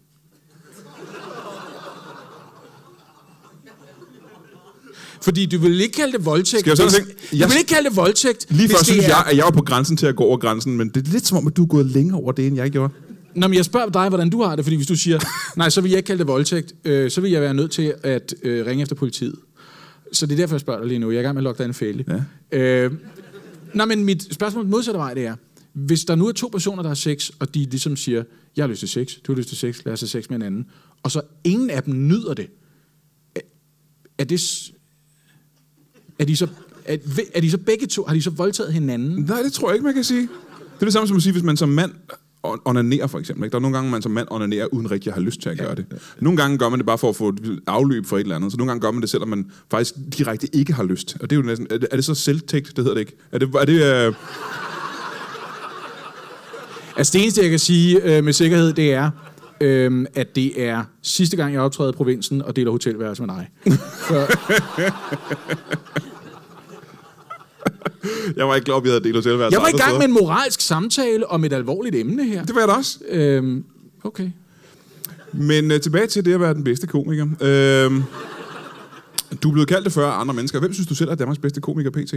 Fordi 5.23 5.45
du 5.45 5.57
vil 5.59 5.81
ikke 5.81 5.93
kalde 5.95 6.17
det 6.17 6.25
voldtægt. 6.25 6.59
Skal 6.59 6.69
jeg 6.69 6.77
så 6.77 6.83
hvis, 6.83 6.93
tænke- 6.93 7.43
du 7.43 7.47
vil 7.49 7.57
ikke 7.57 7.69
kalde 7.73 7.89
det 7.89 7.97
voldtægt, 7.97 8.45
Lige 8.49 8.69
før 8.69 8.83
synes 8.83 9.05
er... 9.05 9.07
jeg, 9.07 9.23
at 9.31 9.37
jeg 9.37 9.45
var 9.45 9.51
på 9.51 9.61
grænsen 9.61 9.97
til 9.97 10.05
at 10.05 10.15
gå 10.15 10.23
over 10.23 10.37
grænsen, 10.37 10.77
men 10.77 10.89
det 10.89 11.07
er 11.07 11.11
lidt 11.11 11.27
som 11.27 11.37
om, 11.37 11.47
at 11.47 11.57
du 11.57 11.63
er 11.63 11.67
gået 11.67 11.85
længere 11.85 12.17
over 12.19 12.31
det, 12.31 12.47
end 12.47 12.55
jeg 12.55 12.71
gjorde. 12.71 12.93
Nå, 13.35 13.47
men 13.47 13.57
jeg 13.57 13.65
spørger 13.65 13.89
dig, 13.89 14.09
hvordan 14.09 14.29
du 14.29 14.41
har 14.43 14.55
det, 14.55 14.65
fordi 14.65 14.75
hvis 14.75 14.87
du 14.87 14.95
siger, 14.95 15.19
nej, 15.57 15.69
så 15.69 15.81
vil 15.81 15.89
jeg 15.91 15.97
ikke 15.97 16.07
kalde 16.07 16.19
det 16.19 16.27
voldtægt, 16.27 16.73
øh, 16.85 17.11
så 17.11 17.21
vil 17.21 17.31
jeg 17.31 17.41
være 17.41 17.53
nødt 17.53 17.71
til 17.71 17.93
at 18.03 18.33
øh, 18.43 18.65
ringe 18.65 18.81
efter 18.81 18.95
politiet. 18.95 19.35
Så 20.11 20.25
det 20.25 20.33
er 20.33 20.37
derfor, 20.37 20.55
jeg 20.55 20.61
spørger 20.61 20.79
dig 20.79 20.87
lige 20.87 20.99
nu. 20.99 21.11
Jeg 21.11 21.17
er 21.17 21.21
i 21.21 21.23
gang 21.23 21.33
med 21.35 21.39
at 21.41 21.43
lukke 21.43 21.57
dig 21.63 21.65
en 21.65 21.73
fælde. 21.73 22.21
Ja. 22.51 22.57
Øh, 22.59 22.91
nej, 23.73 23.85
men 23.85 24.03
mit 24.03 24.33
spørgsmål 24.33 24.65
modsatte 24.67 24.97
vej, 24.97 25.13
det 25.13 25.25
er, 25.25 25.35
hvis 25.73 26.05
der 26.05 26.15
nu 26.15 26.27
er 26.27 26.31
to 26.31 26.47
personer, 26.47 26.81
der 26.81 26.89
har 26.89 26.95
sex, 26.95 27.29
og 27.39 27.53
de 27.55 27.59
ligesom 27.59 27.95
siger, 27.95 28.23
jeg 28.55 28.63
har 28.63 28.67
lyst 28.69 28.79
til 28.79 28.89
sex, 28.89 29.11
du 29.27 29.31
har 29.33 29.37
lyst 29.37 29.49
til 29.49 29.57
sex, 29.57 29.79
lad 29.85 29.93
os 29.93 30.01
have 30.01 30.07
sex 30.07 30.29
med 30.29 30.37
en 30.37 30.41
anden, 30.43 30.65
og 31.03 31.11
så 31.11 31.21
ingen 31.43 31.69
af 31.69 31.83
dem 31.83 32.07
nyder 32.07 32.33
det, 32.33 32.47
er 34.17 34.23
det... 34.23 34.41
Er 36.19 36.25
de 36.25 36.35
så... 36.35 36.47
Er, 36.85 36.97
er 37.35 37.41
de 37.41 37.51
så 37.51 37.57
begge 37.57 37.87
to, 37.87 38.03
har 38.07 38.13
de 38.13 38.21
så 38.21 38.29
voldtaget 38.29 38.73
hinanden? 38.73 39.25
Nej, 39.29 39.41
det 39.41 39.53
tror 39.53 39.67
jeg 39.69 39.75
ikke, 39.75 39.83
man 39.85 39.93
kan 39.93 40.03
sige. 40.03 40.21
Det 40.21 40.81
er 40.81 40.85
det 40.85 40.93
samme 40.93 41.07
som 41.07 41.17
at 41.17 41.23
sige, 41.23 41.33
hvis 41.33 41.43
man 41.43 41.57
som 41.57 41.69
mand 41.69 41.91
on- 42.47 42.61
onanerer, 42.65 43.07
for 43.07 43.19
eksempel. 43.19 43.43
Ikke? 43.45 43.51
Der 43.51 43.57
er 43.57 43.61
nogle 43.61 43.77
gange, 43.77 43.91
man 43.91 44.01
som 44.01 44.11
mand 44.11 44.27
onanerer, 44.31 44.65
uden 44.65 44.91
rigtig 44.91 45.09
at 45.09 45.13
have 45.13 45.23
lyst 45.25 45.41
til 45.41 45.49
at 45.49 45.57
gøre 45.57 45.75
det. 45.75 45.85
Nogle 46.19 46.37
gange 46.37 46.57
gør 46.57 46.69
man 46.69 46.79
det 46.79 46.85
bare 46.85 46.97
for 46.97 47.09
at 47.09 47.15
få 47.15 47.29
et 47.29 47.59
afløb 47.67 48.05
for 48.05 48.17
et 48.17 48.21
eller 48.21 48.35
andet. 48.35 48.51
Så 48.51 48.57
nogle 48.57 48.69
gange 48.69 48.81
gør 48.81 48.91
man 48.91 49.01
det, 49.01 49.09
selvom 49.09 49.29
man 49.29 49.45
faktisk 49.71 49.93
direkte 50.17 50.55
ikke 50.55 50.73
har 50.73 50.83
lyst. 50.83 51.17
Og 51.21 51.29
det 51.29 51.35
er 51.35 51.39
jo 51.39 51.45
næsten... 51.45 51.67
Er 51.69 51.77
det, 51.77 51.87
er 51.91 51.95
det 51.95 52.05
så 52.05 52.15
selvtægt? 52.15 52.67
Det 52.67 52.77
hedder 52.77 52.93
det 52.93 52.99
ikke. 52.99 53.15
Er 53.31 53.37
det... 53.37 53.55
Er 53.55 53.65
det 53.65 54.07
øh... 54.07 54.13
Altså 56.97 57.13
det 57.13 57.21
eneste, 57.21 57.41
jeg 57.41 57.49
kan 57.49 57.59
sige 57.59 58.17
øh, 58.17 58.23
med 58.23 58.33
sikkerhed, 58.33 58.73
det 58.73 58.93
er, 58.93 59.09
øh, 59.63 60.05
at 60.13 60.35
det 60.35 60.63
er 60.63 60.83
sidste 61.01 61.37
gang, 61.37 61.53
jeg 61.53 61.61
optræder 61.61 61.91
i 61.91 61.95
provinsen 61.95 62.41
og 62.41 62.55
deler 62.55 62.71
hotelværelse 62.71 63.23
med 63.23 63.33
dig. 63.35 63.49
Så, 64.07 64.37
Jeg 68.37 68.47
var 68.47 68.55
ikke 68.55 68.65
klar, 68.65 68.77
at 68.77 68.83
vi 68.83 68.89
havde 68.89 69.03
delt 69.03 69.15
hotelværelse 69.15 69.55
jeg 69.55 69.61
var 69.61 69.67
i 69.67 69.81
gang 69.81 69.97
med 69.97 70.05
en 70.05 70.13
moralsk 70.13 70.61
samtale 70.61 71.29
om 71.29 71.43
et 71.43 71.53
alvorligt 71.53 71.95
emne 71.95 72.25
her. 72.25 72.45
Det 72.45 72.55
var 72.55 72.61
jeg 72.61 72.67
da 72.67 72.73
også. 72.73 72.99
Øh, 73.09 73.61
okay. 74.03 74.29
Men 75.33 75.71
øh, 75.71 75.81
tilbage 75.81 76.07
til 76.07 76.25
det 76.25 76.33
at 76.33 76.39
være 76.39 76.53
den 76.53 76.63
bedste 76.63 76.87
komiker. 76.87 77.25
Øh, 77.41 77.91
du 79.43 79.49
er 79.49 79.53
blevet 79.53 79.67
kaldt 79.67 79.85
det 79.85 79.93
før 79.93 80.07
af 80.07 80.21
andre 80.21 80.33
mennesker. 80.33 80.59
Hvem 80.59 80.73
synes 80.73 80.87
du 80.87 80.95
selv 80.95 81.09
er 81.09 81.15
Danmarks 81.15 81.39
bedste 81.39 81.61
komiker 81.61 81.89
pt? 81.89 82.13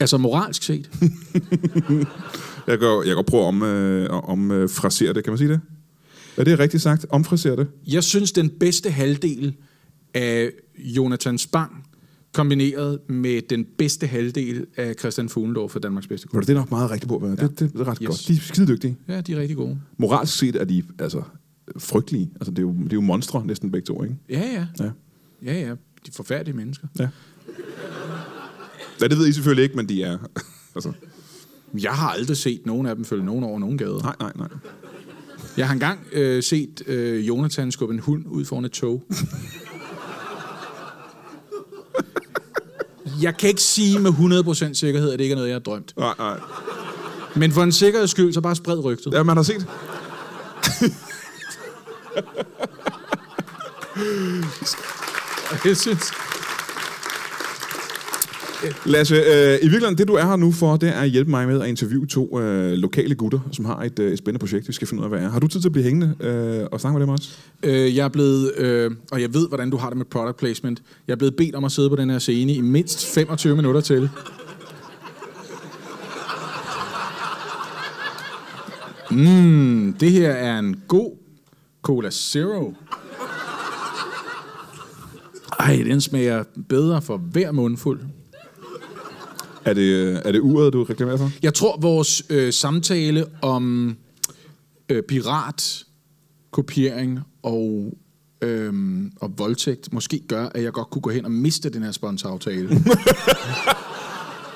Altså 0.00 0.18
moralsk 0.18 0.62
set. 0.62 0.90
Jeg 2.66 2.78
går, 2.78 3.02
jeg 3.02 3.14
går 3.14 3.22
prøve 3.22 3.42
at 3.42 3.48
om, 3.48 3.62
øh, 3.62 4.10
om 4.10 4.50
øh, 4.50 4.70
frasere 4.70 5.12
det. 5.12 5.24
Kan 5.24 5.30
man 5.30 5.38
sige 5.38 5.48
det? 5.48 5.60
Er 6.40 6.44
det 6.44 6.58
rigtigt 6.58 6.82
sagt? 6.82 7.06
Omfrasere 7.10 7.56
det? 7.56 7.66
Jeg 7.86 8.04
synes, 8.04 8.32
den 8.32 8.50
bedste 8.50 8.90
halvdel 8.90 9.54
af 10.14 10.50
Jonathan 10.78 11.38
Spang, 11.38 11.84
kombineret 12.34 12.98
med 13.08 13.42
den 13.50 13.66
bedste 13.78 14.06
halvdel 14.06 14.66
af 14.76 14.94
Christian 14.98 15.28
Fuglendorf 15.28 15.70
for 15.70 15.78
Danmarks 15.78 16.06
bedste 16.06 16.28
komiker. 16.28 16.46
det 16.46 16.52
er 16.54 16.58
nok 16.60 16.70
meget 16.70 16.90
rigtigt 16.90 17.08
på. 17.08 17.26
Ja. 17.26 17.46
Det, 17.46 17.58
det 17.58 17.80
er 17.80 17.88
ret 17.88 17.98
Yes. 18.02 18.06
godt. 18.06 18.24
De 18.28 18.32
er 18.32 18.36
skide 18.40 18.66
dygtige. 18.66 18.96
Ja, 19.08 19.20
de 19.20 19.32
er 19.32 19.36
rigtig 19.40 19.56
gode. 19.56 19.80
Moralsk 19.98 20.38
set 20.38 20.56
er 20.56 20.64
de 20.64 20.82
altså, 20.98 21.22
frygtelige. 21.78 22.30
Altså, 22.34 22.50
det, 22.50 22.58
er 22.58 22.62
jo, 22.62 22.72
det 22.72 22.92
er 22.92 22.96
jo 22.96 23.00
monstre 23.00 23.46
næsten 23.46 23.70
begge 23.72 23.86
to, 23.86 24.02
ikke? 24.02 24.16
Ja, 24.28 24.38
ja. 24.52 24.66
Ja. 24.84 24.90
Ja, 25.44 25.60
ja. 25.60 25.70
De 25.70 25.74
er 26.08 26.12
forfærdelige 26.16 26.56
mennesker. 26.56 26.86
Ja. 26.98 27.08
Ja, 29.00 29.06
det 29.08 29.18
ved 29.18 29.28
I 29.28 29.32
selvfølgelig 29.32 29.62
ikke, 29.62 29.76
men 29.76 29.88
de 29.88 30.02
er... 30.02 30.18
altså, 30.74 30.92
Jeg 31.80 31.92
har 31.92 32.08
aldrig 32.08 32.36
set 32.36 32.66
nogen 32.66 32.86
af 32.86 32.96
dem 32.96 33.04
følge 33.04 33.24
nogen 33.24 33.44
over 33.44 33.58
nogen 33.58 33.78
gader. 33.78 34.02
nej, 34.02 34.14
nej, 34.20 34.32
nej. 34.38 34.48
Jeg 35.56 35.66
har 35.66 35.72
engang 35.72 36.00
øh, 36.12 36.42
set 36.42 36.82
øh, 36.86 37.28
Jonathan 37.28 37.72
skubbe 37.72 37.94
en 37.94 38.00
hund 38.00 38.24
ud 38.26 38.44
foran 38.44 38.64
et 38.64 38.72
tog. 38.72 39.02
Jeg 43.22 43.36
kan 43.36 43.48
ikke 43.48 43.62
sige 43.62 43.98
med 43.98 44.10
100% 44.10 44.74
sikkerhed, 44.74 45.12
at 45.12 45.18
det 45.18 45.24
ikke 45.24 45.32
er 45.32 45.36
noget, 45.36 45.48
jeg 45.48 45.54
har 45.54 45.60
drømt. 45.60 45.94
Nej, 45.96 46.14
nej. 46.18 46.38
Men 47.36 47.52
for 47.52 47.62
en 47.62 47.72
sikkerheds 47.72 48.10
skyld, 48.10 48.32
så 48.32 48.40
bare 48.40 48.56
spred 48.56 48.84
rygtet. 48.84 49.12
Ja, 49.14 49.22
man 49.22 49.36
har 49.36 49.42
set. 49.42 49.66
Jeg 55.64 55.76
synes, 55.76 56.12
Lasse, 58.86 59.14
øh, 59.14 59.22
i 59.22 59.62
virkeligheden, 59.62 59.98
det 59.98 60.08
du 60.08 60.14
er 60.14 60.26
her 60.26 60.36
nu 60.36 60.52
for, 60.52 60.76
det 60.76 60.88
er 60.88 61.00
at 61.00 61.10
hjælpe 61.10 61.30
mig 61.30 61.48
med 61.48 61.60
at 61.60 61.68
interviewe 61.68 62.06
to 62.06 62.40
øh, 62.40 62.72
lokale 62.72 63.14
gutter, 63.14 63.40
som 63.52 63.64
har 63.64 63.82
et, 63.82 63.98
øh, 63.98 64.12
et 64.12 64.18
spændende 64.18 64.38
projekt, 64.38 64.68
vi 64.68 64.72
skal 64.72 64.88
finde 64.88 65.00
ud 65.00 65.04
af, 65.04 65.10
hvad 65.10 65.20
er. 65.20 65.30
Har 65.30 65.38
du 65.38 65.46
tid 65.46 65.60
til 65.60 65.68
at 65.68 65.72
blive 65.72 65.84
hængende 65.84 66.14
øh, 66.20 66.66
og 66.72 66.80
snakke 66.80 66.98
med 66.98 67.06
dem 67.06 67.12
også? 67.12 67.28
øh, 67.62 67.96
jeg 67.96 68.04
er 68.04 68.08
blevet, 68.08 68.52
øh, 68.56 68.90
og 69.12 69.22
jeg 69.22 69.34
ved, 69.34 69.48
hvordan 69.48 69.70
du 69.70 69.76
har 69.76 69.88
det 69.88 69.98
med 69.98 70.04
product 70.04 70.36
placement, 70.36 70.82
jeg 71.06 71.12
er 71.12 71.16
blevet 71.16 71.36
bedt 71.36 71.54
om 71.54 71.64
at 71.64 71.72
sidde 71.72 71.90
på 71.90 71.96
den 71.96 72.10
her 72.10 72.18
scene 72.18 72.52
i 72.52 72.60
mindst 72.60 73.14
25 73.14 73.56
minutter 73.56 73.80
til. 73.80 74.10
Mm, 79.10 79.96
det 80.00 80.10
her 80.10 80.30
er 80.30 80.58
en 80.58 80.82
god 80.88 81.16
Cola 81.82 82.10
Zero. 82.10 82.74
Ej, 85.58 85.82
den 85.86 86.00
smager 86.00 86.44
bedre 86.68 87.02
for 87.02 87.16
hver 87.16 87.52
mundfuld. 87.52 88.00
Er 89.64 89.74
det, 89.74 89.82
øh, 89.82 90.18
er 90.24 90.32
det 90.32 90.40
uret, 90.40 90.72
du 90.72 90.84
reklamerer 90.84 91.16
for? 91.16 91.30
Jeg 91.42 91.54
tror, 91.54 91.78
vores 91.80 92.22
øh, 92.30 92.52
samtale 92.52 93.26
om 93.42 93.96
øh, 94.88 95.02
pirat, 95.02 95.84
kopiering 96.50 97.20
og, 97.42 97.92
øh, 98.42 98.72
og 99.20 99.32
voldtægt 99.38 99.92
måske 99.92 100.20
gør, 100.28 100.48
at 100.54 100.62
jeg 100.62 100.72
godt 100.72 100.90
kunne 100.90 101.02
gå 101.02 101.10
hen 101.10 101.24
og 101.24 101.30
miste 101.30 101.70
den 101.70 101.82
her 101.82 101.92
sponsoraftale. 101.92 102.68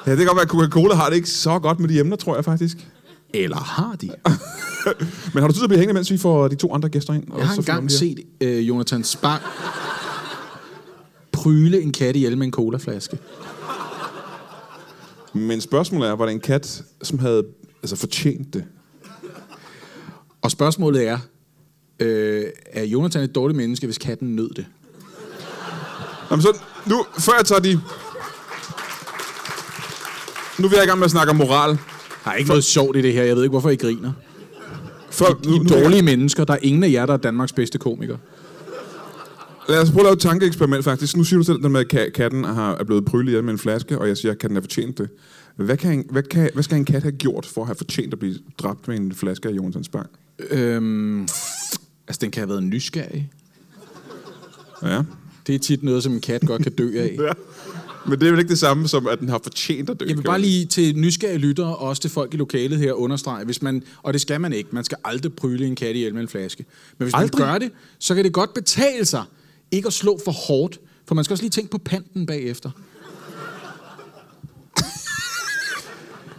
Ja, 0.07 0.11
det 0.11 0.19
kan 0.19 0.27
godt 0.27 0.37
være, 0.37 0.43
at 0.43 0.49
Coca-Cola 0.49 0.95
har 0.95 1.09
det 1.09 1.17
ikke 1.17 1.31
så 1.31 1.59
godt 1.59 1.81
med 1.81 1.89
de 1.89 2.01
emner, 2.01 2.17
tror 2.17 2.35
jeg 2.35 2.45
faktisk. 2.45 2.89
Eller 3.35 3.57
har 3.57 3.97
de? 4.01 4.07
Men 5.35 5.41
har 5.41 5.49
du 5.49 5.53
tid 5.53 5.59
til 5.61 5.65
at 5.65 5.69
blive 5.69 5.79
hængende, 5.79 5.95
mens 5.95 6.11
vi 6.11 6.19
får 6.19 6.49
de 6.49 6.55
to 6.57 6.75
andre 6.75 6.89
gæster 6.89 7.15
ind? 7.15 7.25
Jeg 7.39 7.49
har 7.49 7.57
engang 7.57 7.91
set 7.91 8.19
øh, 8.41 8.69
Jonathan 8.69 9.05
Spang 9.05 9.43
pryle 11.33 11.83
en 11.83 11.93
kat 11.93 12.17
ihjel 12.17 12.39
med 12.39 12.47
en 12.47 12.53
colaflaske. 12.53 13.19
Men 15.35 15.61
spørgsmålet 15.61 16.09
er, 16.09 16.13
var 16.13 16.25
det 16.25 16.33
en 16.33 16.41
kat, 16.41 16.83
som 17.03 17.19
havde 17.19 17.45
altså, 17.83 17.97
fortjent 17.97 18.55
det? 18.55 18.65
Og 20.43 20.51
spørgsmålet 20.51 21.09
er, 21.09 21.19
øh, 22.01 22.45
er 22.67 22.85
Jonathan 22.85 23.23
et 23.23 23.35
dårligt 23.35 23.57
menneske, 23.57 23.87
hvis 23.87 23.99
katten 23.99 24.37
nød 24.37 24.51
det? 24.51 24.67
Jamen 26.31 26.43
så, 26.43 26.59
nu, 26.87 27.05
før 27.19 27.33
jeg 27.39 27.45
tager 27.47 27.61
de... 27.61 27.81
Nu 30.59 30.69
vil 30.69 30.77
jeg 30.77 30.85
i 30.85 30.87
gang 30.87 30.99
med 30.99 31.05
at 31.05 31.11
snakke 31.11 31.31
om 31.31 31.37
moral. 31.37 31.79
Der 32.25 32.31
er 32.31 32.35
ikke 32.35 32.49
noget 32.49 32.65
sjovt 32.65 32.97
i 32.97 33.03
det 33.03 33.13
her. 33.13 33.23
Jeg 33.23 33.37
ved 33.37 33.43
ikke, 33.43 33.51
hvorfor 33.51 33.71
I 33.71 33.77
griner. 33.77 34.13
Før, 35.11 35.27
I 35.27 35.57
er 35.57 35.81
dårlige 35.81 36.03
mennesker. 36.03 36.45
Der 36.45 36.55
er 36.55 36.59
ingen 36.63 36.85
af 36.85 36.91
jer, 36.91 37.07
der 37.07 37.13
er 37.13 37.17
Danmarks 37.19 37.53
bedste 37.53 37.79
komiker. 37.79 38.17
Lad 39.69 39.83
os 39.83 39.91
prøve 39.91 40.01
at 40.01 40.05
lave 40.05 40.13
et 40.13 40.21
tankeeksperiment 40.21 40.85
faktisk. 40.85 41.17
Nu 41.17 41.25
siger 41.25 41.39
du 41.39 41.45
selv, 41.45 41.65
at 41.65 41.71
med 41.71 41.95
at 41.95 42.13
katten 42.13 42.45
har, 42.45 42.75
er 42.75 42.85
blevet 42.85 43.05
prylet 43.05 43.45
med 43.45 43.53
en 43.53 43.59
flaske, 43.59 43.99
og 43.99 44.09
jeg 44.09 44.17
siger, 44.17 44.33
at 44.33 44.39
katten 44.39 44.57
har 44.57 44.61
fortjent 44.61 44.99
det. 44.99 45.09
Hvad, 45.57 45.77
kan 45.77 45.93
en, 45.93 46.05
hvad, 46.11 46.23
kan, 46.23 46.51
hvad 46.55 46.63
skal 46.63 46.77
en 46.77 46.85
kat 46.85 47.03
have 47.03 47.13
gjort 47.13 47.47
for 47.47 47.61
at 47.61 47.67
have 47.67 47.77
fortjent 47.77 48.13
at 48.13 48.19
blive 48.19 48.35
dræbt 48.59 48.89
med 48.89 48.97
en 48.99 49.15
flaske 49.15 49.49
af 49.49 49.53
Jonathan 49.53 49.85
Spang? 49.85 50.11
Øhm, 50.51 51.23
altså, 52.09 52.19
den 52.21 52.31
kan 52.31 52.41
have 52.41 52.49
været 52.49 52.63
nysgerrig. 52.63 53.31
Ja. 54.83 55.03
Det 55.47 55.55
er 55.55 55.59
tit 55.59 55.83
noget, 55.83 56.03
som 56.03 56.13
en 56.13 56.21
kat 56.21 56.47
godt 56.47 56.63
kan 56.63 56.73
dø 56.73 56.99
af. 56.99 57.17
ja. 57.27 57.33
Men 58.07 58.21
det 58.21 58.27
er 58.27 58.31
vel 58.31 58.39
ikke 58.39 58.51
det 58.51 58.59
samme 58.59 58.89
som, 58.89 59.07
at 59.07 59.21
den 59.21 59.29
har 59.29 59.41
fortjent 59.43 59.91
at 59.91 60.01
dø? 60.01 60.05
Jeg 60.09 60.17
vil 60.17 60.23
bare 60.23 60.41
lige 60.41 60.67
til 60.67 60.99
nysgerrige 60.99 61.39
lyttere, 61.39 61.77
og 61.77 61.89
også 61.89 62.03
til 62.03 62.11
folk 62.11 62.35
i 62.35 62.37
lokalet 62.37 62.79
her, 62.79 62.93
understrege, 62.93 63.45
hvis 63.45 63.63
man, 63.63 63.83
og 64.03 64.13
det 64.13 64.21
skal 64.21 64.41
man 64.41 64.53
ikke, 64.53 64.69
man 64.73 64.85
skal 64.85 64.99
aldrig 65.05 65.33
pryle 65.33 65.67
en 65.67 65.77
kat 65.77 65.97
ihjel 65.97 66.15
med 66.15 66.23
en 66.23 66.29
flaske. 66.29 66.65
Men 66.99 67.05
hvis 67.05 67.15
Aldrig? 67.15 67.41
man 67.41 67.49
gør 67.49 67.59
det, 67.59 67.71
så 67.99 68.15
kan 68.15 68.25
det 68.25 68.33
godt 68.33 68.55
betale 68.55 69.05
sig 69.05 69.23
ikke 69.75 69.87
at 69.87 69.93
slå 69.93 70.21
for 70.25 70.33
hårdt, 70.33 70.81
for 71.07 71.15
man 71.15 71.25
skal 71.25 71.35
også 71.35 71.45
lige 71.45 71.51
tænke 71.51 71.71
på 71.71 71.79
panten 71.79 72.27
bagefter. 72.27 72.71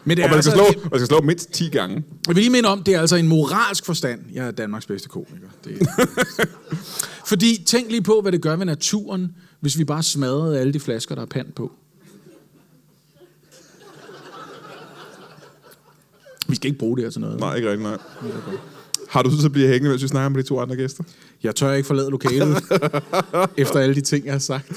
Men 0.07 0.17
det 0.17 0.23
Og 0.25 0.29
er 0.29 0.33
man 0.33 0.43
skal, 0.43 0.51
altså, 0.59 0.73
slå, 0.73 0.89
man 0.89 0.99
skal 0.99 1.07
slå 1.07 1.21
mindst 1.21 1.51
10 1.51 1.69
gange. 1.69 1.95
Jeg 1.95 2.35
vil 2.35 2.35
lige 2.35 2.49
minde 2.49 2.69
om, 2.69 2.83
det 2.83 2.95
er 2.95 2.99
altså 3.01 3.15
en 3.15 3.27
moralsk 3.27 3.85
forstand. 3.85 4.21
Jeg 4.33 4.47
er 4.47 4.51
Danmarks 4.51 4.85
bedste 4.85 5.09
komiker. 5.09 5.47
Det 5.63 5.81
er. 5.81 6.05
Fordi 7.29 7.63
tænk 7.67 7.91
lige 7.91 8.01
på, 8.03 8.21
hvad 8.21 8.31
det 8.31 8.41
gør 8.41 8.55
ved 8.55 8.65
naturen, 8.65 9.35
hvis 9.59 9.77
vi 9.77 9.83
bare 9.83 10.03
smadrede 10.03 10.59
alle 10.59 10.73
de 10.73 10.79
flasker, 10.79 11.15
der 11.15 11.21
er 11.21 11.25
pand 11.25 11.51
på. 11.51 11.71
Vi 16.47 16.55
skal 16.55 16.67
ikke 16.67 16.79
bruge 16.79 16.97
det 16.97 17.05
her 17.05 17.11
til 17.11 17.21
noget. 17.21 17.39
Nej, 17.39 17.55
ikke 17.55 17.71
rigtig, 17.71 17.83
nej. 17.83 17.97
Har 19.09 19.21
du 19.21 19.37
til 19.37 19.45
at 19.45 19.51
blive 19.51 19.67
hængende, 19.67 19.89
mens 19.89 20.03
vi 20.03 20.07
snakker 20.07 20.29
med 20.29 20.43
de 20.43 20.47
to 20.47 20.59
andre 20.59 20.75
gæster? 20.75 21.03
Jeg 21.45 21.55
tør 21.55 21.71
ikke 21.73 21.87
forlade 21.87 22.09
lokalet, 22.09 22.63
efter 23.57 23.79
alle 23.79 23.95
de 23.95 24.01
ting, 24.01 24.25
jeg 24.25 24.33
har 24.33 24.39
sagt. 24.39 24.71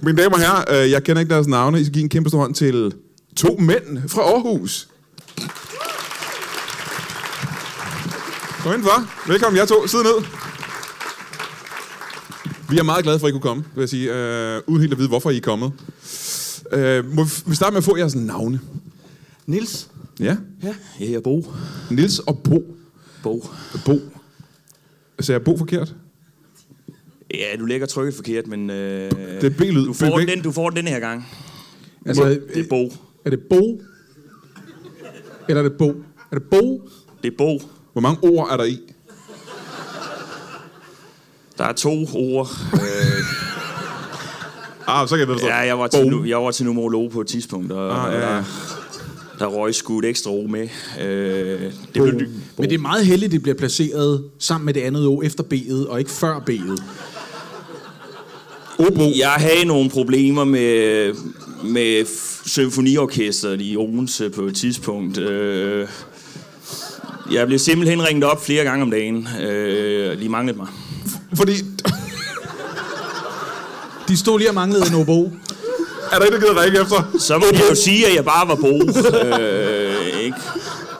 Mine 0.00 0.22
damer 0.22 0.34
og 0.34 0.40
herrer, 0.40 0.84
øh, 0.84 0.90
jeg 0.90 1.04
kender 1.04 1.20
ikke 1.20 1.34
deres 1.34 1.46
navne. 1.46 1.80
I 1.80 1.84
skal 1.84 1.92
give 1.92 2.02
en 2.02 2.08
kæmpe 2.08 2.28
stor 2.28 2.38
hånd 2.38 2.54
til 2.54 2.94
to 3.36 3.56
mænd 3.58 4.08
fra 4.08 4.22
Aarhus. 4.22 4.88
Kom 8.62 8.72
indenfor. 8.72 9.28
Velkommen 9.28 9.58
jer 9.58 9.64
to. 9.64 9.86
Sid 9.86 9.98
ned. 9.98 10.24
Vi 12.70 12.78
er 12.78 12.82
meget 12.82 13.04
glade 13.04 13.18
for, 13.18 13.26
at 13.26 13.30
I 13.30 13.32
kunne 13.32 13.40
komme, 13.42 13.64
vil 13.74 13.82
jeg 13.82 13.88
sige. 13.88 14.14
Øh, 14.14 14.60
uden 14.66 14.80
helt 14.80 14.92
at 14.92 14.98
vide, 14.98 15.08
hvorfor 15.08 15.30
I 15.30 15.36
er 15.36 15.40
kommet. 15.40 15.72
Øh, 16.72 17.14
må 17.14 17.24
vi 17.46 17.54
starte 17.54 17.72
med 17.72 17.78
at 17.78 17.84
få 17.84 17.96
jeres 17.96 18.14
navne? 18.14 18.60
Nils? 19.46 19.88
Ja. 20.20 20.36
Ja, 20.62 20.74
jeg 21.00 21.12
er 21.12 21.20
Bo. 21.20 21.46
Nils 21.90 22.18
og 22.18 22.38
Bo. 22.38 22.76
Bo. 23.22 23.46
Bo. 23.84 24.00
Så 25.20 25.32
jeg 25.32 25.42
Bo 25.42 25.56
forkert? 25.58 25.94
Ja, 27.34 27.56
du 27.58 27.64
lægger 27.64 27.86
trykket 27.86 28.14
forkert, 28.14 28.46
men... 28.46 28.70
Øh, 28.70 29.10
Det 29.10 29.44
er 29.44 29.50
B-lyd. 29.50 29.86
Du 29.86 29.92
får, 29.92 30.18
den, 30.18 30.42
du 30.42 30.52
får 30.52 30.70
den 30.70 30.76
denne 30.76 30.90
her 30.90 31.00
gang. 31.00 31.26
Altså, 32.06 32.24
Det 32.54 32.64
er 32.64 32.68
Bo. 32.68 32.92
er 33.24 33.30
det 33.30 33.40
Bo? 33.50 33.82
Eller 35.48 35.62
er 35.62 35.68
det 35.68 35.78
Bo? 35.78 35.88
Er 36.32 36.38
det 36.38 36.42
Bo? 36.50 36.88
Det 37.22 37.32
er 37.32 37.36
Bo. 37.38 37.60
Hvor 37.92 38.00
mange 38.00 38.18
ord 38.22 38.48
er 38.52 38.56
der 38.56 38.64
i? 38.64 38.78
Der 41.58 41.64
er 41.64 41.72
to 41.72 42.06
ord. 42.14 42.48
Øh, 42.74 42.78
Ah, 44.86 45.08
så 45.08 45.16
kan 45.16 45.28
jeg 45.28 45.28
ved 45.28 45.42
ja, 45.42 45.56
jeg 45.56 45.78
var, 45.78 45.86
til, 45.86 46.06
nu, 46.06 46.24
jeg 46.24 46.38
var 46.38 46.50
til 46.50 46.64
numerolog 46.66 47.10
på 47.10 47.20
et 47.20 47.26
tidspunkt, 47.26 47.72
og 47.72 48.06
Ah, 48.06 48.12
ja, 48.14 48.20
ja. 48.30 48.36
der, 48.36 48.44
der 49.38 49.46
røg 49.46 49.74
sgu 49.74 49.98
et 49.98 50.04
ekstra 50.04 50.30
ord 50.30 50.48
med. 50.50 50.68
Øh, 51.00 51.60
det 51.62 51.72
blev, 51.92 52.04
Men 52.58 52.68
det 52.70 52.72
er 52.72 52.78
meget 52.78 53.06
heldigt, 53.06 53.32
det 53.32 53.42
bliver 53.42 53.54
placeret 53.56 54.24
sammen 54.38 54.66
med 54.66 54.74
det 54.74 54.80
andet 54.80 55.06
ord 55.06 55.24
efter 55.24 55.44
B'et, 55.44 55.88
og 55.88 55.98
ikke 55.98 56.10
før 56.10 56.38
B'et. 56.50 56.82
Obo. 58.78 59.02
jeg 59.16 59.30
havde 59.30 59.64
nogle 59.64 59.90
problemer 59.90 60.44
med, 60.44 61.14
med 61.64 62.06
symfoniorkestret 62.46 63.58
i 63.60 63.76
Odense 63.76 64.30
på 64.30 64.42
et 64.42 64.54
tidspunkt. 64.56 65.18
Øh, 65.18 65.88
jeg 67.32 67.46
blev 67.46 67.58
simpelthen 67.58 68.06
ringet 68.08 68.24
op 68.24 68.44
flere 68.44 68.64
gange 68.64 68.82
om 68.82 68.90
dagen. 68.90 69.28
Øh, 69.42 70.20
de 70.20 70.28
manglede 70.28 70.58
mig. 70.58 70.66
Fordi... 71.36 71.52
De 74.08 74.16
stod 74.16 74.38
lige 74.38 74.50
og 74.50 74.54
manglede 74.54 74.84
en 74.88 74.94
obo. 74.94 75.32
Er 76.12 76.18
der 76.18 76.24
ikke, 76.24 76.36
der 76.36 76.42
gider 76.42 76.62
ringe 76.64 76.80
efter? 76.80 77.16
Så 77.18 77.38
må 77.38 77.44
jeg 77.52 77.62
jo 77.70 77.74
sige, 77.74 78.06
at 78.06 78.14
jeg 78.14 78.24
bare 78.24 78.48
var 78.48 78.54
bo. 78.54 78.68
øh? 79.40 79.81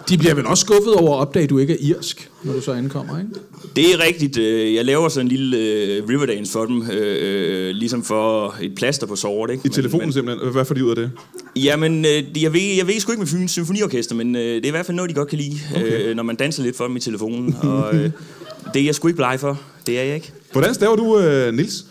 De 0.09 0.19
bliver 0.19 0.35
vel 0.35 0.47
også 0.47 0.61
skuffet 0.61 0.95
over 0.95 1.17
at 1.17 1.21
opdage, 1.21 1.43
at 1.45 1.51
du 1.51 1.59
ikke 1.59 1.73
er 1.73 1.77
irsk, 1.81 2.31
når 2.43 2.53
du 2.53 2.61
så 2.61 2.73
ankommer, 2.73 3.19
ikke? 3.19 3.31
Det 3.77 3.93
er 3.95 4.05
rigtigt. 4.07 4.39
øh, 4.39 4.75
Jeg 4.75 4.85
laver 4.85 5.09
sådan 5.09 5.27
en 5.27 5.29
lille 5.37 5.57
øh, 5.59 6.09
Riverdance 6.09 6.53
for 6.53 6.65
dem, 6.65 6.91
øh, 6.91 7.71
ligesom 7.75 8.05
for 8.05 8.55
et 8.63 8.75
plaster 8.75 9.07
på 9.07 9.17
såret. 9.17 9.51
Ikke? 9.51 9.63
I 9.67 9.69
telefonen 9.69 10.13
simpelthen. 10.13 10.53
Hvad 10.53 10.65
får 10.65 10.75
de 10.75 10.85
ud 10.85 10.91
af 10.91 10.97
det? 10.97 11.11
Jamen, 11.57 12.05
jeg 12.41 12.53
ved, 12.53 12.61
jeg 12.77 12.87
ved 12.87 13.01
sgu 13.01 13.13
ikke 13.13 13.21
med 13.21 13.27
Fyns 13.27 13.51
Symfoniorkester, 13.51 14.15
men 14.15 14.35
det 14.35 14.57
er 14.65 14.69
i 14.69 14.71
hvert 14.71 14.87
fald 14.87 14.97
noget, 14.97 15.09
de 15.11 15.15
godt 15.15 15.29
kan 15.29 15.39
lide, 15.39 15.59
okay. 15.77 16.13
når 16.15 16.23
man 16.23 16.37
danser 16.37 16.63
lidt 16.63 16.77
for 16.77 16.87
dem 16.87 16.97
i 16.97 17.01
telefonen. 17.01 17.57
Og 17.63 17.95
det 18.75 18.81
er 18.81 18.85
jeg 18.85 18.95
sgu 18.95 19.09
ikke 19.09 19.17
bleg 19.17 19.37
for. 19.41 19.61
Det 19.87 19.99
er 19.99 20.03
jeg 20.03 20.15
ikke. 20.15 20.33
Hvordan 20.53 20.75
staver 20.75 20.97
du, 20.97 21.21
Nils? 21.57 21.85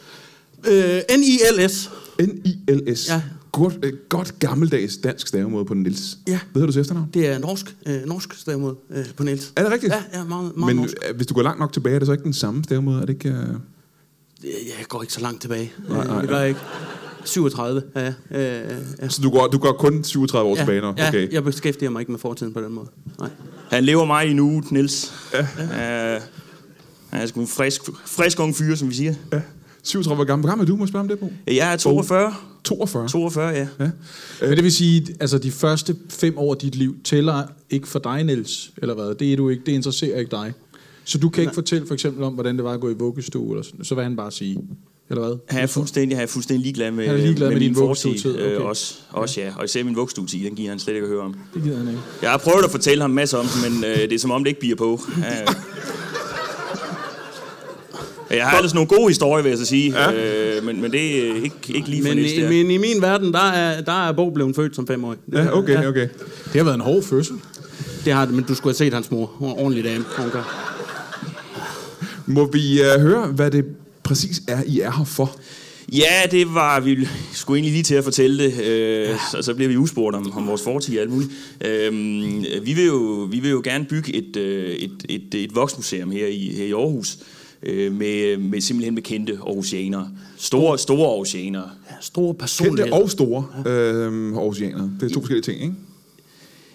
Øh, 0.67 0.99
N-I-L-S. 1.17 1.89
N-I-L-S. 2.19 3.09
Ja. 3.09 3.21
Godt, 3.51 3.73
øh, 3.83 3.93
godt 4.09 4.39
gammeldags 4.39 4.97
dansk 4.97 5.27
stavemåde 5.27 5.65
på 5.65 5.73
Nils. 5.73 6.17
Ja. 6.27 6.39
Hvad 6.51 6.61
hedder 6.61 6.65
du 6.65 6.71
til 6.71 6.79
efternavn? 6.79 7.09
Det 7.13 7.27
er 7.27 7.39
norsk, 7.39 7.75
øh, 7.85 8.05
norsk 8.05 8.33
stavemåde 8.33 8.75
øh, 8.89 9.05
på 9.17 9.23
Niels. 9.23 9.53
Er 9.55 9.63
det 9.63 9.71
rigtigt? 9.71 9.93
Ja, 9.93 10.19
ja 10.19 10.23
meget, 10.23 10.51
meget 10.57 10.75
Men 10.75 10.83
norsk. 10.83 10.93
øh, 11.09 11.15
hvis 11.15 11.27
du 11.27 11.33
går 11.33 11.41
langt 11.41 11.59
nok 11.59 11.73
tilbage, 11.73 11.95
er 11.95 11.99
det 11.99 12.05
så 12.05 12.11
ikke 12.11 12.23
den 12.23 12.33
samme 12.33 12.63
stavemåde? 12.63 13.01
Er 13.01 13.05
det 13.05 13.13
ikke... 13.13 13.29
Øh... 13.29 13.35
Jeg 14.43 14.85
går 14.89 15.01
ikke 15.01 15.13
så 15.13 15.21
langt 15.21 15.41
tilbage. 15.41 15.73
Nej, 15.89 15.97
Nej, 15.97 16.07
nej, 16.07 16.21
det 16.21 16.29
gør 16.29 16.39
jeg 16.39 16.49
ikke. 16.49 16.59
37, 17.25 17.81
ja. 17.95 18.13
ja. 18.31 18.63
Øh, 18.71 18.77
ja. 19.01 19.09
Så 19.09 19.21
du 19.21 19.29
går, 19.29 19.47
du 19.47 19.57
går 19.57 19.71
kun 19.71 20.03
37 20.03 20.49
år 20.49 20.55
ja, 20.55 20.61
tilbage 20.61 20.81
nu? 20.81 20.93
ja, 20.97 21.07
Okay. 21.07 21.31
jeg 21.33 21.43
beskæftiger 21.43 21.89
mig 21.89 21.99
ikke 21.99 22.11
med 22.11 22.19
fortiden 22.19 22.53
på 22.53 22.61
den 22.61 22.73
måde. 22.73 22.87
Nej. 23.19 23.29
Han 23.69 23.83
lever 23.83 24.05
mig 24.05 24.27
i 24.27 24.33
nu, 24.33 24.63
Niels. 24.69 25.13
Ja. 25.33 25.39
Øh, 26.15 26.21
han 27.09 27.21
er 27.21 27.25
sgu 27.25 27.41
en 27.41 27.47
frisk, 27.47 27.81
frisk 28.05 28.39
ung 28.39 28.55
fyr, 28.55 28.75
som 28.75 28.89
vi 28.89 28.93
siger. 28.95 29.13
Ja. 29.33 29.41
37 29.83 30.15
hvor 30.15 30.25
gammel. 30.25 30.41
Hvor 30.41 30.49
gammel 30.49 30.65
er 30.65 30.67
du, 30.67 30.75
må 30.75 30.83
jeg 30.83 30.89
spørge 30.89 31.01
om 31.01 31.07
det 31.07 31.19
på? 31.19 31.29
Jeg 31.47 31.73
er 31.73 31.77
42. 31.77 32.33
42. 32.63 33.07
42, 33.07 33.47
ja. 33.49 33.67
Ja. 33.79 33.89
Men 34.41 34.51
det 34.51 34.63
vil 34.63 34.71
sige, 34.71 35.07
altså 35.19 35.37
de 35.37 35.51
første 35.51 35.95
fem 36.09 36.37
år 36.37 36.53
af 36.53 36.57
dit 36.57 36.75
liv 36.75 36.95
tæller 37.03 37.43
ikke 37.69 37.87
for 37.87 37.99
dig, 37.99 38.23
Niels, 38.23 38.71
eller 38.77 38.95
hvad? 38.95 39.15
Det 39.15 39.33
er 39.33 39.37
du 39.37 39.49
ikke, 39.49 39.63
det 39.65 39.71
interesserer 39.71 40.19
ikke 40.19 40.31
dig. 40.31 40.53
Så 41.03 41.17
du 41.17 41.29
kan 41.29 41.41
ikke 41.41 41.53
fortælle 41.53 41.87
for 41.87 41.93
eksempel 41.93 42.23
om, 42.23 42.33
hvordan 42.33 42.55
det 42.55 42.63
var 42.63 42.71
at 42.71 42.79
gå 42.79 42.89
i 42.89 42.93
vuggestue, 42.93 43.51
eller 43.51 43.63
sådan. 43.63 43.85
så 43.85 43.95
vil 43.95 44.03
han 44.03 44.15
bare 44.15 44.31
sige, 44.31 44.57
eller 45.09 45.27
hvad? 45.27 45.37
Han 45.49 45.63
er 45.63 45.67
fuldstændig, 45.67 46.17
han 46.17 46.23
er 46.23 46.27
fuldstændig 46.27 46.63
ligeglad 46.63 46.91
med, 46.91 47.05
Han 47.05 47.15
er 47.15 47.19
ligeglad 47.19 47.47
med 47.49 47.59
min 47.59 47.67
din 47.67 47.75
fortid, 47.75 48.25
øh, 48.25 48.55
okay. 48.55 48.65
også, 48.65 48.95
også, 49.09 49.41
ja. 49.41 49.53
Og 49.57 49.65
især 49.65 49.83
min 49.83 49.95
vuggestuetid, 49.95 50.45
den 50.45 50.55
giver 50.55 50.69
han 50.69 50.79
slet 50.79 50.93
ikke 50.93 51.05
at 51.05 51.09
høre 51.11 51.21
om. 51.21 51.35
Det 51.53 51.63
gider 51.63 51.77
han 51.77 51.87
ikke. 51.87 51.99
Jeg 52.21 52.31
har 52.31 52.37
prøvet 52.37 52.63
at 52.63 52.71
fortælle 52.71 53.01
ham 53.01 53.11
masser 53.11 53.37
om 53.37 53.45
det, 53.45 53.71
men 53.71 53.83
øh, 53.83 53.97
det 53.97 54.13
er 54.13 54.19
som 54.19 54.31
om, 54.31 54.43
det 54.43 54.49
ikke 54.49 54.59
bliver 54.59 54.75
på. 54.75 54.99
Ja. 55.17 55.45
Jeg 58.31 58.45
har 58.45 58.57
ellers 58.57 58.73
nogle 58.73 58.87
gode 58.87 59.07
historier, 59.07 59.43
vil 59.43 59.49
jeg 59.49 59.57
så 59.57 59.65
sige, 59.65 59.93
ja. 59.99 60.13
øh, 60.57 60.65
men, 60.65 60.81
men 60.81 60.91
det 60.91 61.29
er 61.29 61.35
ikke, 61.35 61.55
ikke 61.75 61.89
lige 61.89 62.01
for 62.03 62.09
Men, 62.09 62.17
næste. 62.17 62.37
i, 62.37 62.63
men 62.63 62.71
i 62.71 62.77
min 62.77 63.01
verden, 63.01 63.33
der 63.33 63.51
er, 63.51 63.81
der 63.81 64.07
er 64.07 64.11
Bo 64.11 64.29
blevet 64.29 64.55
født 64.55 64.75
som 64.75 64.87
femårig. 64.87 65.19
Det, 65.25 65.37
Ja, 65.37 65.57
okay, 65.57 65.85
okay. 65.87 66.07
Det 66.45 66.55
har 66.55 66.63
været 66.63 66.75
en 66.75 66.81
hård 66.81 67.03
fødsel. 67.03 67.35
det 68.05 68.13
har 68.13 68.25
det, 68.25 68.33
men 68.35 68.43
du 68.43 68.55
skulle 68.55 68.71
have 68.71 68.77
set 68.77 68.93
hans 68.93 69.11
mor. 69.11 69.25
Hun 69.25 69.49
er 69.49 69.53
en 69.53 69.59
ordentlig 69.59 69.83
dame. 69.83 70.05
Hun 70.17 70.29
gør. 70.29 70.67
Må 72.25 72.51
vi 72.51 72.79
uh, 72.95 73.01
høre, 73.01 73.27
hvad 73.27 73.51
det 73.51 73.65
præcis 74.03 74.41
er, 74.47 74.63
I 74.65 74.79
er 74.79 74.91
her 74.97 75.05
for? 75.05 75.35
Ja, 75.93 76.21
det 76.31 76.53
var, 76.53 76.79
vi 76.79 77.07
skulle 77.33 77.57
egentlig 77.57 77.71
lige 77.73 77.83
til 77.83 77.95
at 77.95 78.03
fortælle 78.03 78.43
det, 78.43 78.63
øh, 78.63 79.09
så, 79.31 79.41
så 79.41 79.53
bliver 79.53 79.69
vi 79.69 79.77
udspurgt 79.77 80.15
om, 80.15 80.31
om 80.37 80.47
vores 80.47 80.61
fortid 80.63 80.97
og 80.97 81.01
alt 81.01 81.11
muligt. 81.11 81.31
Øh, 81.65 81.93
vi, 82.65 82.73
vil 82.73 82.85
jo, 82.85 83.27
vi 83.31 83.39
vil 83.39 83.51
jo 83.51 83.61
gerne 83.63 83.85
bygge 83.85 84.15
et, 84.15 84.37
øh, 84.37 84.69
et, 84.69 85.05
et, 85.09 85.35
et 85.43 85.55
voksmuseum 85.55 86.11
her 86.11 86.27
i, 86.27 86.53
her 86.57 86.65
i 86.65 86.71
Aarhus, 86.71 87.17
øh, 87.63 87.91
med, 87.93 88.37
med 88.37 88.61
simpelthen 88.61 88.93
med 88.93 89.01
kendte 89.03 89.33
aarhusianere. 89.33 90.07
Store, 90.37 90.77
store 90.79 91.07
aarhusianere. 91.09 91.69
Ja, 91.89 91.95
store 92.01 92.33
Kendte 92.33 92.39
personligheder. 92.39 92.95
og 93.01 93.09
store 93.09 93.45
øh, 93.67 94.33
aarhusianere. 94.33 94.91
Det 94.99 95.09
er 95.09 95.13
to 95.13 95.19
forskellige 95.19 95.43
ting, 95.43 95.61
ikke? 95.61 95.73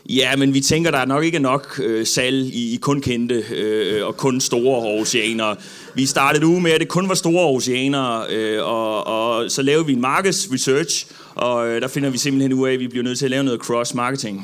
Ja, 0.09 0.37
men 0.37 0.55
vi 0.55 0.61
tænker, 0.61 0.91
der 0.91 1.05
nok 1.05 1.25
ikke 1.25 1.37
er 1.37 1.41
nok 1.41 1.81
øh, 1.85 2.07
salg 2.07 2.37
i, 2.55 2.75
i 2.75 2.77
kun 2.77 3.01
kendte 3.01 3.45
øh, 3.57 4.07
og 4.07 4.17
kun 4.17 4.41
store 4.41 4.89
aarhusianere. 4.91 5.57
Vi 5.95 6.07
startede 6.07 6.47
ud 6.47 6.61
med, 6.61 6.71
at 6.71 6.81
det 6.81 6.89
kun 6.89 7.09
var 7.09 7.15
store 7.15 7.43
aarhusianere, 7.45 8.23
øh, 8.33 8.59
og, 8.63 9.07
og 9.07 9.51
så 9.51 9.63
lavede 9.63 9.87
vi 9.87 9.93
en 9.93 10.01
markedsresearch, 10.01 11.07
og 11.35 11.69
øh, 11.69 11.81
der 11.81 11.89
finder 11.89 12.11
vi 12.11 12.19
simpelthen 12.19 12.53
ud 12.53 12.69
af, 12.69 12.73
at 12.73 12.81
vi 12.81 12.89
bliver 12.89 13.03
nødt 13.05 13.19
til 13.19 13.25
at 13.27 13.31
lave 13.31 13.45
noget 13.45 13.61
cross-marketing. 13.61 14.43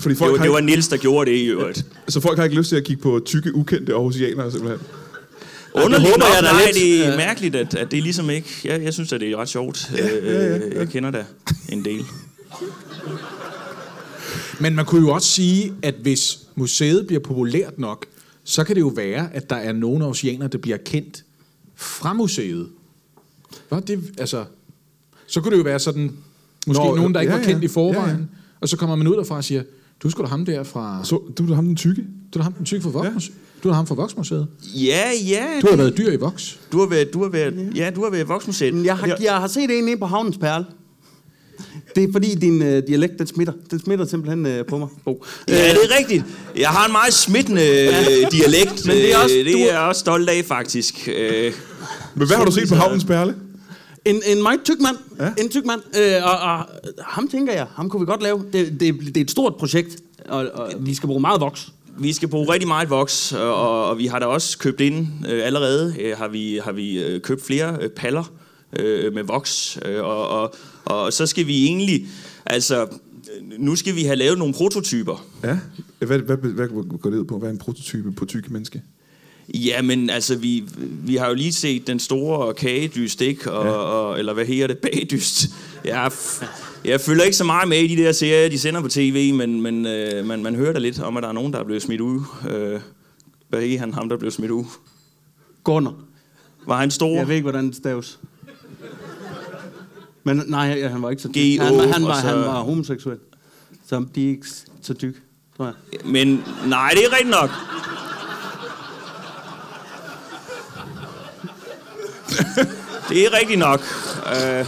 Fordi 0.00 0.08
Det 0.12 0.18
folk 0.18 0.30
var, 0.32 0.36
har 0.38 0.44
det 0.44 0.52
var 0.52 0.60
Nils, 0.60 0.88
der 0.88 0.96
gjorde 0.96 1.30
det 1.30 1.36
i 1.36 1.44
øvrigt. 1.46 1.86
så 2.08 2.20
folk 2.20 2.38
har 2.38 2.44
ikke 2.44 2.56
lyst 2.56 2.68
til 2.68 2.76
at 2.76 2.84
kigge 2.84 3.02
på 3.02 3.20
tykke, 3.24 3.54
ukendte 3.54 3.92
aarhusianere, 3.92 4.50
simpelthen. 4.52 4.80
Underligt 5.74 6.10
håber 6.10 6.18
nok, 6.18 6.28
jeg 6.34 6.42
da 6.42 6.52
nej, 6.52 6.64
lidt. 6.64 6.74
det 6.76 7.06
er 7.06 7.16
mærkeligt, 7.16 7.56
at, 7.56 7.74
at 7.74 7.90
det 7.90 7.98
er 7.98 8.02
ligesom 8.02 8.30
ikke... 8.30 8.48
Jeg, 8.64 8.82
jeg 8.82 8.94
synes, 8.94 9.12
at 9.12 9.20
det 9.20 9.30
er 9.30 9.36
ret 9.36 9.48
sjovt. 9.48 9.90
Ja, 9.96 10.06
ja, 10.06 10.32
ja, 10.32 10.56
ja. 10.56 10.78
Jeg 10.78 10.88
kender 10.88 11.10
da 11.10 11.24
en 11.68 11.84
del. 11.84 12.04
Men 14.60 14.74
man 14.76 14.84
kunne 14.84 15.06
jo 15.06 15.14
også 15.14 15.28
sige, 15.28 15.72
at 15.82 15.94
hvis 15.94 16.38
museet 16.54 17.06
bliver 17.06 17.20
populært 17.20 17.78
nok, 17.78 18.06
så 18.44 18.64
kan 18.64 18.76
det 18.76 18.80
jo 18.80 18.88
være, 18.88 19.34
at 19.34 19.50
der 19.50 19.56
er 19.56 19.72
nogle 19.72 20.04
oceaner, 20.06 20.48
der 20.48 20.58
bliver 20.58 20.76
kendt 20.76 21.24
fra 21.76 22.12
museet. 22.12 22.68
Hvad 23.68 23.80
det, 23.80 24.14
altså, 24.18 24.44
så 25.26 25.40
kunne 25.40 25.50
det 25.52 25.58
jo 25.58 25.62
være 25.62 25.78
sådan, 25.78 26.12
måske 26.66 26.84
Nå, 26.84 26.96
nogen, 26.96 27.14
der 27.14 27.20
ikke 27.20 27.32
ja, 27.32 27.38
var 27.38 27.44
kendt 27.44 27.62
ja. 27.62 27.64
i 27.64 27.68
forvejen, 27.68 28.10
Ja, 28.10 28.16
ja. 28.16 28.26
og 28.60 28.68
så 28.68 28.76
kommer 28.76 28.96
man 28.96 29.06
ud 29.06 29.16
derfra 29.16 29.36
og 29.36 29.44
siger, 29.44 29.62
du 30.02 30.10
skulle 30.10 30.26
da 30.26 30.30
ham 30.30 30.44
der 30.46 30.62
fra... 30.62 31.00
Så 31.04 31.20
du 31.38 31.50
er 31.50 31.54
ham 31.54 31.64
den 31.66 31.76
tykke? 31.76 32.02
Du 32.34 32.38
er 32.38 32.42
ham 32.42 32.52
den 32.52 32.64
tykke 32.66 32.82
fra 32.82 32.90
Voksmuseet. 32.90 33.34
Du 33.62 33.68
er 33.68 33.72
ham 33.72 33.86
fra 33.86 33.94
Voksmuseet. 33.94 34.46
Ja, 34.74 35.02
ja. 35.28 35.44
Du 35.62 35.66
har 35.70 35.76
været 35.76 35.96
dyr 35.98 36.12
i 36.12 36.16
Voks. 36.16 36.58
Du 36.72 36.78
har 36.80 36.86
været, 36.86 37.12
du 37.12 37.22
har 37.22 37.28
været, 37.30 37.72
ja, 37.74 37.90
du 37.96 38.02
har 38.04 38.10
været 38.10 38.22
i 38.24 38.26
Voksmuseet. 38.26 38.84
Jeg 38.84 38.96
har, 38.96 39.16
jeg 39.22 39.32
har 39.34 39.46
set 39.46 39.62
en 39.78 39.88
inde 39.88 39.96
på 40.00 40.06
Havnens 40.06 40.38
Perle. 40.38 40.64
Det 41.96 42.04
er 42.04 42.08
fordi, 42.12 42.34
din 42.34 42.62
øh, 42.62 42.82
dialekt, 42.88 43.18
den 43.18 43.26
smitter. 43.26 43.52
Den 43.70 43.80
smitter 43.80 44.04
simpelthen 44.06 44.46
øh, 44.46 44.66
på 44.66 44.78
mig, 44.78 44.88
Bo. 45.04 45.24
Ja, 45.48 45.54
det 45.54 45.60
er 45.90 45.98
rigtigt. 45.98 46.24
Jeg 46.56 46.68
har 46.68 46.86
en 46.86 46.92
meget 46.92 47.12
smittende 47.14 47.62
øh, 47.62 48.30
dialekt. 48.32 48.86
Men 48.86 48.96
det 48.96 49.12
er 49.14 49.18
også- 49.18 49.36
Øh, 49.38 49.44
det 49.44 49.52
du- 49.54 49.58
er 49.58 49.70
jeg 49.72 49.78
også 49.80 50.00
stolt 50.00 50.28
af, 50.28 50.44
faktisk. 50.44 51.08
Øh, 51.16 51.52
Men 52.14 52.26
hvad 52.26 52.36
har 52.36 52.44
du 52.44 52.50
set 52.52 52.68
på 52.68 52.74
Havnens 52.74 53.04
Perle? 53.04 53.34
En, 54.04 54.22
en 54.26 54.42
meget 54.42 54.60
tyk 54.64 54.80
mand. 54.80 54.96
Ja. 55.18 55.42
En 55.42 55.48
tyk 55.48 55.64
mand. 55.64 55.80
Øh, 55.98 56.24
og, 56.24 56.38
og, 56.38 56.66
ham 56.98 57.28
tænker 57.28 57.52
jeg, 57.52 57.66
ham 57.74 57.90
kunne 57.90 58.00
vi 58.00 58.06
godt 58.06 58.22
lave. 58.22 58.44
Det, 58.52 58.80
det, 58.80 59.00
det 59.00 59.16
er 59.16 59.20
et 59.20 59.30
stort 59.30 59.56
projekt, 59.56 59.96
og, 60.28 60.46
og 60.54 60.72
vi 60.78 60.94
skal 60.94 61.06
bruge 61.06 61.20
meget 61.20 61.40
voks. 61.40 61.72
vi 61.98 62.12
skal 62.12 62.28
bruge 62.28 62.52
rigtig 62.52 62.68
meget 62.68 62.90
voks, 62.90 63.32
og, 63.32 63.88
og 63.88 63.98
vi 63.98 64.06
har 64.06 64.18
da 64.18 64.26
også 64.26 64.58
købt 64.58 64.80
ind 64.80 65.06
øh, 65.28 65.46
allerede. 65.46 65.94
Øh, 66.00 66.18
har 66.18 66.28
vi, 66.28 66.60
har 66.64 66.72
vi 66.72 67.04
øh, 67.04 67.20
købt 67.20 67.42
flere 67.42 67.78
øh, 67.80 67.90
paller 67.90 68.32
øh, 68.78 69.14
med 69.14 69.22
voks, 69.22 69.78
øh, 69.84 70.04
og, 70.04 70.28
og, 70.28 70.54
og 70.84 71.12
så 71.12 71.26
skal 71.26 71.46
vi 71.46 71.64
egentlig... 71.64 72.06
Altså, 72.46 72.82
øh, 72.82 72.88
nu 73.58 73.76
skal 73.76 73.96
vi 73.96 74.04
have 74.04 74.16
lavet 74.16 74.38
nogle 74.38 74.54
prototyper. 74.54 75.26
Ja. 75.44 75.58
Hvad, 75.98 76.18
hvad, 76.18 76.36
hvad, 76.36 76.50
hvad 76.50 76.68
går 76.68 77.10
det 77.10 77.18
ud 77.18 77.24
på? 77.24 77.38
Hvad 77.38 77.48
er 77.48 77.52
en 77.52 77.58
prototype 77.58 78.12
på 78.12 78.24
tykke 78.24 78.52
menneske? 78.52 78.82
Jamen, 79.54 80.10
altså, 80.10 80.36
vi, 80.36 80.64
vi 80.78 81.16
har 81.16 81.28
jo 81.28 81.34
lige 81.34 81.52
set 81.52 81.86
den 81.86 81.98
store 82.00 82.54
kagedyst, 82.54 83.20
ikke? 83.20 83.52
Og, 83.52 83.64
ja. 83.66 83.70
og, 83.72 84.18
eller 84.18 84.32
hvad 84.34 84.44
hedder 84.46 84.66
det? 84.66 84.78
Bagdyst. 84.92 85.46
Jeg, 85.84 86.10
jeg 86.84 87.00
følger 87.00 87.24
ikke 87.24 87.36
så 87.36 87.44
meget 87.44 87.68
med 87.68 87.78
i 87.78 87.96
de 87.96 88.02
der 88.02 88.12
serier, 88.12 88.48
de 88.48 88.58
sender 88.58 88.80
på 88.80 88.88
tv, 88.88 89.34
men, 89.34 89.60
men 89.62 89.86
øh, 89.86 90.26
man, 90.26 90.42
man 90.42 90.54
hører 90.54 90.72
da 90.72 90.78
lidt 90.78 91.00
om, 91.00 91.16
at 91.16 91.22
der 91.22 91.28
er 91.28 91.32
nogen, 91.32 91.52
der 91.52 91.58
er 91.58 91.64
blevet 91.64 91.82
smidt 91.82 92.00
ud. 92.00 92.20
Øh, 92.50 92.80
hvad 93.48 93.62
er 93.62 93.78
han, 93.78 93.94
ham, 93.94 94.08
der 94.08 94.16
blev 94.16 94.30
smidt 94.30 94.50
ud? 94.50 94.64
Gunnar. 95.64 95.94
Var 96.66 96.76
han 96.80 96.90
stor? 96.90 97.16
Jeg 97.16 97.28
ved 97.28 97.34
ikke, 97.34 97.44
hvordan 97.50 97.66
det 97.66 97.76
staves. 97.76 98.18
Men 100.24 100.42
nej, 100.46 100.76
ja, 100.80 100.88
han 100.88 101.02
var 101.02 101.10
ikke 101.10 101.22
så. 101.22 101.28
G.O., 101.28 101.64
Han, 101.64 101.74
var- 101.76 101.92
han, 101.92 102.04
var, 102.04 102.20
så- 102.20 102.26
han 102.26 102.38
var 102.38 102.60
homoseksuel. 102.62 103.18
Så 103.88 104.04
de 104.14 104.24
er 104.24 104.28
ikke 104.28 104.46
så 104.82 104.94
tyk, 104.94 105.14
tror 105.56 105.64
jeg. 105.64 105.74
Men 106.04 106.28
nej, 106.66 106.90
det 106.94 107.04
er 107.04 107.10
rigtigt 107.12 107.30
nok. 107.30 107.50
Det 113.08 113.26
er 113.26 113.38
rigtigt 113.40 113.58
nok. 113.58 113.80
Øh, 114.26 114.66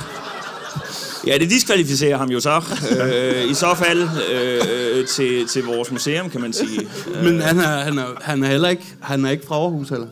ja, 1.26 1.38
det 1.38 1.50
diskvalificerer 1.50 2.16
ham 2.18 2.28
jo 2.28 2.40
så. 2.40 2.62
Øh, 3.02 3.50
I 3.50 3.54
så 3.54 3.74
fald 3.74 4.08
øh, 4.32 5.06
til, 5.06 5.48
til 5.48 5.64
vores 5.64 5.90
museum, 5.90 6.30
kan 6.30 6.40
man 6.40 6.52
sige. 6.52 6.88
Men 7.22 7.40
han 7.40 7.60
er, 7.60 7.78
han 7.78 7.98
er, 7.98 8.06
han 8.20 8.44
er 8.44 8.48
heller 8.48 8.68
ikke, 8.68 8.84
han 9.00 9.24
er 9.24 9.30
ikke 9.30 9.46
fra 9.46 9.54
Aarhus, 9.54 9.88
heller. 9.88 10.06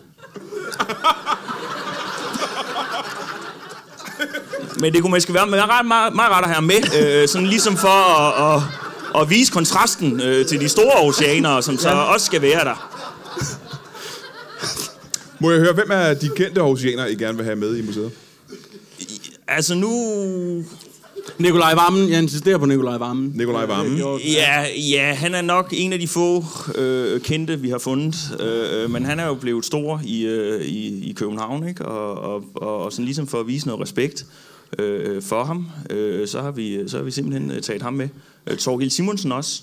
Men 4.80 4.92
det 4.92 5.02
kunne 5.02 5.10
måske 5.10 5.34
være 5.34 5.46
meget, 5.46 5.86
meget, 5.86 6.14
meget, 6.14 6.30
rart 6.30 6.44
at 6.44 6.50
have 6.50 6.62
med, 6.62 6.76
øh, 7.02 7.28
sådan 7.28 7.46
ligesom 7.46 7.76
for 7.76 8.18
at, 8.20 8.56
at, 8.56 8.62
at 9.22 9.30
vise 9.30 9.52
kontrasten 9.52 10.20
øh, 10.20 10.46
til 10.46 10.60
de 10.60 10.68
store 10.68 10.94
oceaner, 11.00 11.60
som 11.60 11.78
så 11.78 11.88
også 11.88 12.26
skal 12.26 12.42
være 12.42 12.64
der. 12.64 12.89
Må 15.40 15.50
jeg 15.50 15.60
høre, 15.60 15.72
hvem 15.72 15.88
er 15.90 16.14
de 16.14 16.30
kendte 16.36 16.60
aarhusianere, 16.60 17.12
I 17.12 17.14
gerne 17.14 17.36
vil 17.36 17.44
have 17.44 17.56
med 17.56 17.76
i 17.76 17.82
museet? 17.82 18.10
Altså 19.48 19.74
nu 19.74 19.90
Nikolaj 21.38 21.74
Vammen, 21.74 22.10
jeg 22.10 22.22
insisterer 22.22 22.58
på 22.58 22.66
Nikolaj 22.66 22.96
Vammen. 22.96 23.32
Nikolaj 23.34 23.66
Vammen. 23.66 23.98
Ja, 24.24 24.66
ja, 24.90 25.14
han 25.14 25.34
er 25.34 25.42
nok 25.42 25.68
en 25.72 25.92
af 25.92 25.98
de 25.98 26.08
få 26.08 26.44
øh, 26.74 27.20
kendte, 27.20 27.60
vi 27.60 27.70
har 27.70 27.78
fundet. 27.78 28.40
Øh, 28.40 28.90
men 28.90 29.04
han 29.04 29.20
er 29.20 29.26
jo 29.26 29.34
blevet 29.34 29.64
stor 29.64 30.00
i, 30.04 30.26
øh, 30.26 30.60
i, 30.60 31.10
i 31.10 31.12
København, 31.12 31.68
ikke? 31.68 31.84
Og, 31.84 32.34
og, 32.34 32.44
og, 32.54 32.84
og 32.84 32.92
sådan 32.92 33.04
ligesom 33.04 33.26
for 33.26 33.40
at 33.40 33.46
vise 33.46 33.66
noget 33.66 33.82
respekt 33.82 34.26
øh, 34.78 35.22
for 35.22 35.44
ham, 35.44 35.66
øh, 35.90 36.28
så, 36.28 36.42
har 36.42 36.50
vi, 36.50 36.88
så 36.88 36.96
har 36.96 37.04
vi 37.04 37.10
simpelthen 37.10 37.50
øh, 37.50 37.62
taget 37.62 37.82
ham 37.82 37.92
med. 37.92 38.08
Øh, 38.46 38.56
Torgild 38.56 38.90
Simonsen 38.90 39.32
også. 39.32 39.62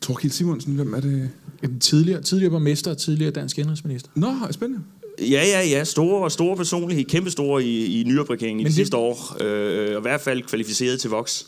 Torkild 0.00 0.32
Simonsen, 0.32 0.74
hvem 0.74 0.94
er 0.94 1.00
det? 1.00 1.30
En 1.62 1.80
tidligere, 1.80 2.22
tidligere 2.22 2.50
borgmester 2.50 2.90
og 2.90 2.98
tidligere 2.98 3.30
dansk 3.32 3.58
indrigsminister. 3.58 4.10
Nå, 4.14 4.34
spændende. 4.50 4.84
Ja, 5.20 5.24
ja, 5.46 5.62
ja. 5.68 5.84
Store, 5.84 6.30
store 6.30 6.56
personlighed. 6.56 7.04
Kæmpe 7.04 7.30
store 7.30 7.64
i, 7.64 8.00
i 8.00 8.04
nyopregeringen 8.04 8.60
i 8.60 8.62
de 8.62 8.68
det- 8.68 8.74
sidste 8.74 8.96
år. 8.96 9.36
Øh, 9.44 9.94
og 9.96 9.98
i 9.98 10.02
hvert 10.02 10.20
fald 10.20 10.42
kvalificeret 10.42 11.00
til 11.00 11.10
voks. 11.10 11.46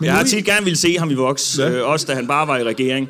Men 0.00 0.06
Jeg 0.06 0.14
har 0.14 0.24
tit 0.24 0.44
gerne 0.44 0.64
ville 0.64 0.76
se 0.76 0.98
ham 0.98 1.10
i 1.10 1.14
voks. 1.14 1.58
Ja. 1.58 1.68
Ja. 1.70 1.78
Øh, 1.78 1.86
også 1.88 2.06
da 2.06 2.14
han 2.14 2.26
bare 2.26 2.46
var 2.48 2.58
i 2.58 2.64
regering. 2.64 3.08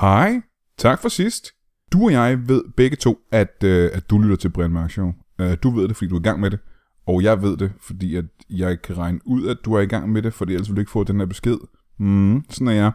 Hej. 0.00 0.40
Tak 0.78 1.02
for 1.02 1.08
sidst. 1.08 1.50
Du 1.92 2.04
og 2.04 2.12
jeg 2.12 2.38
ved 2.48 2.62
begge 2.76 2.96
to, 2.96 3.16
at, 3.32 3.64
øh, 3.64 3.90
at 3.92 4.10
du 4.10 4.18
lytter 4.18 4.36
til 4.36 4.48
Brian 4.48 4.70
Mørk 4.70 4.90
Show. 4.90 5.12
Øh, 5.40 5.56
du 5.62 5.70
ved 5.70 5.88
det, 5.88 5.96
fordi 5.96 6.08
du 6.08 6.16
er 6.16 6.20
i 6.20 6.22
gang 6.22 6.40
med 6.40 6.50
det. 6.50 6.58
Og 7.06 7.22
jeg 7.22 7.42
ved 7.42 7.56
det, 7.56 7.72
fordi 7.80 8.16
at 8.16 8.24
jeg 8.50 8.82
kan 8.82 8.98
regne 8.98 9.20
ud, 9.24 9.48
at 9.48 9.56
du 9.64 9.74
er 9.74 9.80
i 9.80 9.86
gang 9.86 10.12
med 10.12 10.22
det, 10.22 10.34
for 10.34 10.44
ellers 10.44 10.68
vil 10.68 10.76
du 10.76 10.80
ikke 10.80 10.90
få 10.90 11.04
den 11.04 11.18
her 11.18 11.26
besked. 11.26 11.58
Mm, 11.98 12.44
sådan 12.50 12.68
er 12.68 12.72
jeg. 12.72 12.92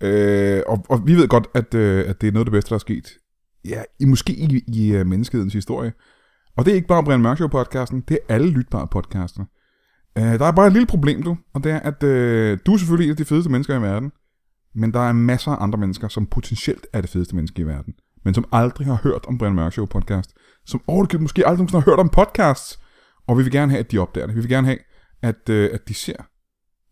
Øh, 0.00 0.62
og, 0.66 0.84
og 0.88 1.06
vi 1.06 1.14
ved 1.14 1.28
godt, 1.28 1.46
at, 1.54 1.74
øh, 1.74 2.04
at 2.08 2.20
det 2.20 2.28
er 2.28 2.32
noget 2.32 2.46
af 2.46 2.46
det 2.46 2.52
bedste, 2.52 2.68
der 2.68 2.74
er 2.74 2.78
sket. 2.78 3.08
Ja, 3.64 3.82
i, 4.00 4.04
måske 4.04 4.32
i, 4.32 4.64
i 4.66 5.00
uh, 5.00 5.06
menneskehedens 5.06 5.52
historie. 5.52 5.92
Og 6.56 6.64
det 6.64 6.70
er 6.70 6.74
ikke 6.74 6.88
bare 6.88 7.04
Brian 7.04 7.20
Mørk 7.20 7.40
Show-podcasten, 7.40 8.04
det 8.08 8.18
er 8.28 8.34
alle 8.34 8.50
lytbare 8.50 8.86
podcaster. 8.86 9.44
Øh, 10.18 10.24
der 10.24 10.46
er 10.46 10.52
bare 10.52 10.66
et 10.66 10.72
lille 10.72 10.86
problem, 10.86 11.22
du, 11.22 11.36
og 11.54 11.64
det 11.64 11.72
er, 11.72 11.80
at 11.80 12.02
øh, 12.02 12.58
du 12.66 12.72
er 12.72 12.76
selvfølgelig 12.76 13.04
en 13.04 13.10
af 13.10 13.16
de 13.16 13.24
fedeste 13.24 13.50
mennesker 13.50 13.78
i 13.78 13.82
verden. 13.82 14.12
Men 14.74 14.92
der 14.92 15.00
er 15.00 15.12
masser 15.12 15.50
af 15.50 15.62
andre 15.62 15.78
mennesker, 15.78 16.08
som 16.08 16.26
potentielt 16.26 16.86
er 16.92 17.00
det 17.00 17.10
fedeste 17.10 17.34
menneske 17.34 17.62
i 17.62 17.66
verden, 17.66 17.94
men 18.24 18.34
som 18.34 18.44
aldrig 18.52 18.86
har 18.86 19.00
hørt 19.02 19.26
om 19.26 19.38
Brian 19.38 19.54
Mørk 19.54 19.72
Show 19.72 19.86
podcast, 19.86 20.34
som 20.66 20.80
overhovedet 20.86 21.20
måske 21.20 21.46
aldrig 21.46 21.58
nogensinde 21.58 21.82
har 21.82 21.90
hørt 21.90 21.98
om 21.98 22.08
podcasts. 22.08 22.80
Og 23.26 23.38
vi 23.38 23.42
vil 23.42 23.52
gerne 23.52 23.72
have, 23.72 23.80
at 23.80 23.92
de 23.92 23.98
opdager 23.98 24.26
det. 24.26 24.36
Vi 24.36 24.40
vil 24.40 24.48
gerne 24.48 24.66
have, 24.66 24.78
at, 25.22 25.48
øh, 25.48 25.70
at 25.72 25.88
de 25.88 25.94
ser 25.94 26.16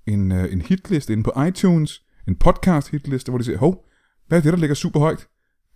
en, 0.06 0.32
øh, 0.32 0.52
en 0.52 0.60
hitliste 0.60 1.12
inde 1.12 1.22
på 1.22 1.42
iTunes, 1.42 2.02
en 2.28 2.36
podcast 2.36 2.90
hitliste, 2.90 3.30
hvor 3.30 3.38
de 3.38 3.44
siger, 3.44 3.58
hov, 3.58 3.84
hvad 4.28 4.38
er 4.38 4.42
det, 4.42 4.52
der 4.52 4.58
ligger 4.58 4.74
super 4.74 5.00
højt? 5.00 5.26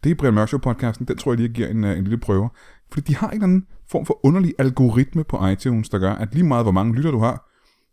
Det 0.04 0.10
er 0.10 0.14
Brian 0.14 0.34
Mørk 0.34 0.48
Show 0.48 0.60
podcasten, 0.60 1.06
den 1.06 1.16
tror 1.16 1.32
jeg 1.32 1.38
lige 1.38 1.48
giver 1.48 1.68
en, 1.68 1.84
øh, 1.84 1.98
en 1.98 2.04
lille 2.04 2.18
prøve. 2.18 2.50
Fordi 2.92 3.12
de 3.12 3.16
har 3.16 3.28
en 3.28 3.34
eller 3.34 3.44
anden 3.44 3.66
form 3.90 4.06
for 4.06 4.26
underlig 4.26 4.54
algoritme 4.58 5.24
på 5.24 5.46
iTunes, 5.46 5.88
der 5.88 5.98
gør, 5.98 6.12
at 6.12 6.34
lige 6.34 6.44
meget 6.44 6.64
hvor 6.64 6.72
mange 6.72 6.94
lytter 6.94 7.10
du 7.10 7.18
har, 7.18 7.48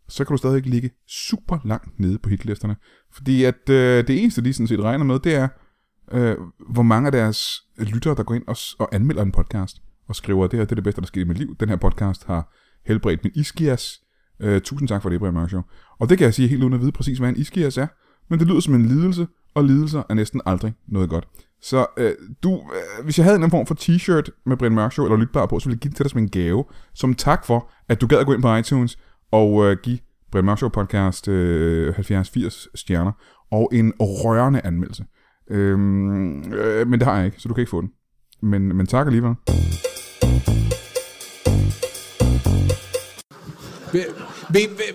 så 0.08 0.24
kan 0.24 0.34
du 0.34 0.38
stadig 0.38 0.66
ligge 0.66 0.90
super 1.08 1.58
langt 1.64 2.00
nede 2.00 2.18
på 2.18 2.28
hitlisterne. 2.28 2.76
Fordi 3.12 3.44
at 3.44 3.68
øh, 3.68 4.06
det 4.06 4.22
eneste, 4.22 4.44
de 4.44 4.52
sådan 4.52 4.66
set 4.66 4.80
regner 4.80 5.04
med, 5.04 5.18
det 5.18 5.34
er, 5.34 5.48
øh, 6.12 6.36
hvor 6.72 6.82
mange 6.82 7.06
af 7.06 7.12
deres 7.12 7.62
lyttere, 7.78 8.14
der 8.14 8.22
går 8.22 8.34
ind 8.34 8.44
og, 8.46 8.56
og 8.78 8.94
anmelder 8.94 9.22
en 9.22 9.32
podcast, 9.32 9.82
og 10.10 10.16
skriver, 10.16 10.46
det 10.46 10.58
her 10.58 10.64
det 10.64 10.72
er 10.72 10.74
det 10.74 10.84
bedste, 10.84 11.00
der 11.00 11.06
skete 11.06 11.24
i 11.24 11.28
mit 11.28 11.38
liv. 11.38 11.56
Den 11.60 11.68
her 11.68 11.76
podcast 11.76 12.24
har 12.26 12.52
helbredt 12.86 13.24
min 13.24 13.32
iskias. 13.34 14.00
Øh, 14.40 14.60
tusind 14.60 14.88
tak 14.88 15.02
for 15.02 15.08
det, 15.08 15.20
Brian 15.20 15.34
Mørk 15.34 15.48
Show. 15.48 15.62
Og 16.00 16.08
det 16.08 16.18
kan 16.18 16.24
jeg 16.24 16.34
sige 16.34 16.48
helt 16.48 16.62
uden 16.62 16.74
at 16.74 16.80
vide 16.80 16.92
præcis, 16.92 17.18
hvad 17.18 17.28
en 17.28 17.36
iskias 17.36 17.78
er. 17.78 17.86
Men 18.30 18.38
det 18.38 18.48
lyder 18.48 18.60
som 18.60 18.74
en 18.74 18.86
lidelse, 18.86 19.26
og 19.54 19.64
lidelser 19.64 20.02
er 20.08 20.14
næsten 20.14 20.40
aldrig 20.46 20.74
noget 20.88 21.10
godt. 21.10 21.28
Så 21.62 21.86
øh, 21.96 22.12
du, 22.42 22.52
øh, 22.54 23.04
hvis 23.04 23.18
jeg 23.18 23.24
havde 23.24 23.44
en 23.44 23.50
form 23.50 23.66
for 23.66 23.74
t-shirt 23.74 24.42
med 24.46 24.56
Brian 24.56 24.74
Mørk 24.74 24.92
Show, 24.92 25.06
eller 25.06 25.16
lytbar 25.16 25.46
på, 25.46 25.58
så 25.58 25.68
ville 25.68 25.74
jeg 25.76 25.80
give 25.80 25.88
det 25.88 25.96
til 25.96 26.04
dig 26.04 26.10
som 26.10 26.20
en 26.20 26.28
gave, 26.28 26.64
som 26.94 27.14
tak 27.14 27.46
for, 27.46 27.70
at 27.88 28.00
du 28.00 28.06
gad 28.06 28.18
at 28.18 28.26
gå 28.26 28.32
ind 28.32 28.42
på 28.42 28.56
iTunes 28.56 28.98
og 29.32 29.66
øh, 29.66 29.76
give 29.82 29.98
Brian 30.32 30.44
Mørk 30.44 30.58
Show 30.58 30.68
podcast 30.68 31.28
øh, 31.28 31.98
70-80 31.98 32.70
stjerner, 32.74 33.12
og 33.50 33.70
en 33.72 33.92
rørende 34.00 34.60
anmeldelse. 34.64 35.04
Øhm, 35.50 36.52
øh, 36.52 36.88
men 36.88 37.00
det 37.00 37.08
har 37.08 37.16
jeg 37.16 37.26
ikke, 37.26 37.40
så 37.40 37.48
du 37.48 37.54
kan 37.54 37.62
ikke 37.62 37.70
få 37.70 37.80
den. 37.80 37.90
Men, 38.40 38.76
men 38.76 38.86
tak 38.86 39.06
alligevel. 39.06 39.34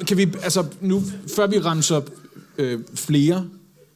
Kan 0.08 0.18
vi, 0.18 0.34
altså 0.44 0.66
nu, 0.82 1.04
før 1.36 1.48
vi 1.48 1.60
remser 1.60 2.02
øh, 2.58 2.80
flere 2.96 3.48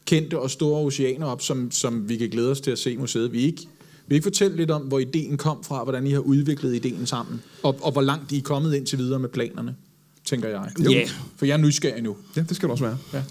kendte 0.06 0.40
og 0.40 0.50
store 0.50 0.82
oceaner 0.82 1.26
op, 1.26 1.42
som, 1.42 1.72
som 1.72 2.10
vi 2.10 2.18
kan 2.18 2.30
glæde 2.30 2.52
os 2.52 2.62
til 2.62 2.72
at 2.72 2.80
se 2.80 2.98
museet, 2.98 3.32
vi 3.32 3.40
ikke, 3.42 3.68
vil 4.08 4.16
I 4.16 4.16
ikke 4.16 4.26
fortælle 4.26 4.58
lidt 4.58 4.72
om, 4.72 4.82
hvor 4.82 5.00
ideen 5.00 5.38
kom 5.38 5.64
fra, 5.64 5.84
hvordan 5.84 6.08
I 6.08 6.12
har 6.12 6.20
udviklet 6.20 6.76
ideen 6.76 7.06
sammen, 7.06 7.42
og, 7.64 7.78
og 7.82 7.92
hvor 7.92 8.02
langt 8.02 8.32
I 8.32 8.38
er 8.38 8.42
kommet 8.42 8.74
indtil 8.74 8.98
videre 8.98 9.20
med 9.20 9.30
planerne, 9.30 9.76
tænker 10.26 10.50
jeg. 10.50 10.72
Ja. 10.92 11.10
For 11.36 11.46
jeg 11.46 11.54
er 11.54 11.58
nysgerrig 11.58 12.04
nu. 12.04 12.18
Ja, 12.36 12.42
det 12.42 12.56
skal 12.56 12.68
du 12.68 12.72
også 12.72 12.84
være. 12.84 12.98
Ja. 13.14 13.24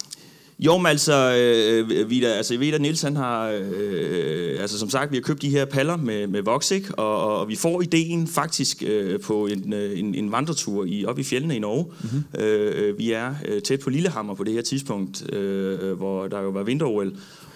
Jo, 0.61 0.79
men 0.79 0.87
altså, 0.87 1.37
øh, 1.37 2.11
Vida, 2.11 2.27
altså, 2.27 2.55
jeg 2.55 2.61
ved, 2.61 2.73
at 2.73 2.81
Niels, 2.81 3.03
han 3.03 3.17
har, 3.17 3.49
øh, 3.49 4.61
altså 4.61 4.79
som 4.79 4.91
sagt, 4.91 5.11
vi 5.11 5.17
har 5.17 5.23
købt 5.23 5.43
de 5.43 5.51
her 5.51 5.65
paller 5.65 5.97
med, 5.97 6.27
med 6.27 6.43
voks, 6.43 6.71
ikke? 6.71 6.95
Og, 6.95 7.41
og 7.41 7.49
vi 7.49 7.57
får 7.57 7.83
ideen 7.83 8.27
faktisk 8.27 8.83
øh, 8.87 9.21
på 9.21 9.47
en, 9.47 9.73
øh, 9.73 9.99
en, 9.99 10.15
en 10.15 10.33
vandretur 10.33 10.85
i, 10.85 11.05
op 11.05 11.19
i 11.19 11.23
fjellene 11.23 11.57
i 11.57 11.59
Norge. 11.59 11.85
Mm-hmm. 12.01 12.41
Øh, 12.41 12.99
vi 12.99 13.13
er 13.13 13.35
øh, 13.49 13.63
tæt 13.63 13.81
på 13.81 13.91
Lillehammer 13.91 14.35
på 14.35 14.45
det 14.45 14.53
her 14.53 14.63
tidspunkt, 14.63 15.35
øh, 15.35 15.93
hvor 15.93 16.29
der 16.29 16.41
jo 16.41 16.49
var 16.49 16.63
vinter 16.63 16.87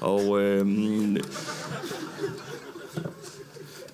og 0.00 0.42
øh, 0.42 0.66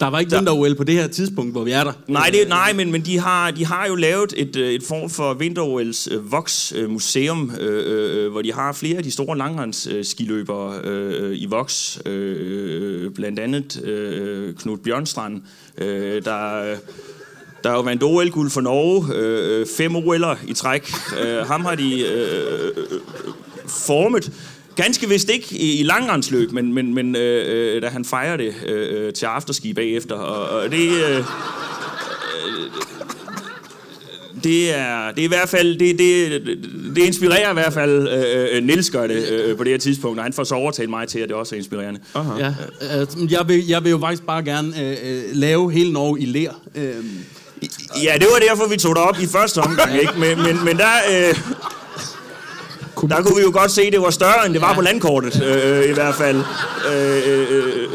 Der 0.00 0.06
var 0.06 0.18
ikke 0.18 0.36
vinter-OL 0.36 0.74
på 0.74 0.84
det 0.84 0.94
her 0.94 1.06
tidspunkt, 1.06 1.52
hvor 1.52 1.64
vi 1.64 1.70
er 1.70 1.84
der. 1.84 1.92
Nej, 2.06 2.30
det, 2.32 2.48
nej 2.48 2.72
men, 2.72 2.92
men 2.92 3.04
de, 3.04 3.18
har, 3.18 3.50
de 3.50 3.66
har 3.66 3.86
jo 3.86 3.94
lavet 3.94 4.34
et, 4.36 4.56
øh, 4.56 4.70
et 4.70 4.82
form 4.82 5.10
for 5.10 5.34
vinter-OL's 5.34 6.14
øh, 6.14 6.32
Vox 6.32 6.72
øh, 6.72 6.90
museum, 6.90 7.52
øh, 7.60 8.24
øh, 8.24 8.30
hvor 8.30 8.42
de 8.42 8.52
har 8.52 8.72
flere 8.72 8.96
af 8.96 9.02
de 9.02 9.10
store 9.10 9.38
langrendsskiløbere 9.38 10.80
øh, 10.84 11.36
i 11.38 11.46
Vox. 11.46 11.98
Øh, 12.06 13.10
blandt 13.10 13.38
andet 13.38 13.82
øh, 13.84 14.54
Knud 14.54 14.78
Bjørnstrand, 14.78 15.42
øh, 15.78 16.24
der... 16.24 16.74
Der 17.64 17.70
har 17.70 17.76
jo 17.76 17.88
en 17.88 18.02
OL-guld 18.02 18.50
for 18.50 18.60
Norge, 18.60 19.14
øh, 19.14 19.66
fem 19.76 19.96
OL'er 19.96 20.50
i 20.50 20.54
træk. 20.54 20.90
Øh, 21.20 21.46
ham 21.46 21.64
har 21.64 21.74
de 21.74 22.06
øh, 22.06 22.72
formet. 23.66 24.32
Ganske 24.82 25.08
vist 25.08 25.30
ikke 25.30 25.46
i, 25.50 25.80
i 25.80 25.82
langrendsløb, 25.82 26.52
men, 26.52 26.72
men, 26.72 26.94
men 26.94 27.16
øh, 27.16 27.76
øh, 27.76 27.82
da 27.82 27.88
han 27.88 28.04
fejrer 28.04 28.36
det 28.36 28.54
øh, 28.66 29.12
til 29.12 29.26
afterski 29.26 29.72
bagefter. 29.72 30.14
Og, 30.14 30.60
og 30.60 30.70
det... 30.70 30.90
Øh, 30.90 31.24
det 34.44 34.78
er, 34.78 35.10
det 35.10 35.18
er 35.18 35.24
i 35.24 35.28
hvert 35.28 35.48
fald, 35.48 35.78
det, 35.78 35.98
det, 35.98 36.42
det 36.96 37.02
inspirerer 37.02 37.50
i 37.50 37.54
hvert 37.54 37.72
fald, 37.72 38.08
øh, 38.08 38.56
øh, 38.56 38.64
Nils 38.64 38.90
gør 38.90 39.06
det 39.06 39.28
øh, 39.30 39.56
på 39.56 39.64
det 39.64 39.72
her 39.72 39.78
tidspunkt, 39.78 40.18
og 40.18 40.24
han 40.24 40.32
får 40.32 40.44
så 40.44 40.54
overtalt 40.54 40.90
mig 40.90 41.08
til, 41.08 41.18
at 41.18 41.28
det 41.28 41.36
også 41.36 41.54
er 41.54 41.58
inspirerende. 41.58 42.00
Ja, 42.38 42.54
øh, 43.00 43.32
jeg, 43.32 43.48
vil, 43.48 43.66
jeg 43.66 43.84
vil 43.84 43.90
jo 43.90 43.98
faktisk 43.98 44.22
bare 44.22 44.44
gerne 44.44 44.82
øh, 44.82 44.96
øh, 45.04 45.22
lave 45.32 45.72
hele 45.72 45.92
Norge 45.92 46.20
i 46.20 46.24
ler. 46.24 46.52
Øh, 46.74 46.94
Ja, 48.02 48.14
det 48.14 48.26
var 48.32 48.38
derfor, 48.48 48.68
vi 48.68 48.76
tog 48.76 48.96
det 48.96 49.04
op 49.04 49.18
i 49.20 49.26
første 49.26 49.58
omgang, 49.58 49.94
ikke? 50.00 50.12
Men, 50.18 50.38
men, 50.38 50.64
men 50.64 50.76
der, 50.76 50.92
øh, 51.12 51.34
der 53.06 53.22
kunne 53.22 53.36
vi 53.36 53.42
jo 53.42 53.50
godt 53.52 53.70
se, 53.70 53.82
at 53.82 53.92
det 53.92 54.00
var 54.00 54.10
større, 54.10 54.46
end 54.46 54.54
det 54.54 54.62
var 54.62 54.74
på 54.74 54.80
landkortet, 54.80 55.42
øh, 55.42 55.90
i 55.90 55.92
hvert 55.92 56.14
fald. 56.14 56.42
Øh, 56.92 57.22
øh, 57.26 57.46
øh. 57.50 57.88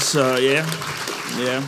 Så 0.00 0.24
ja, 0.24 0.64
ja. 1.46 1.62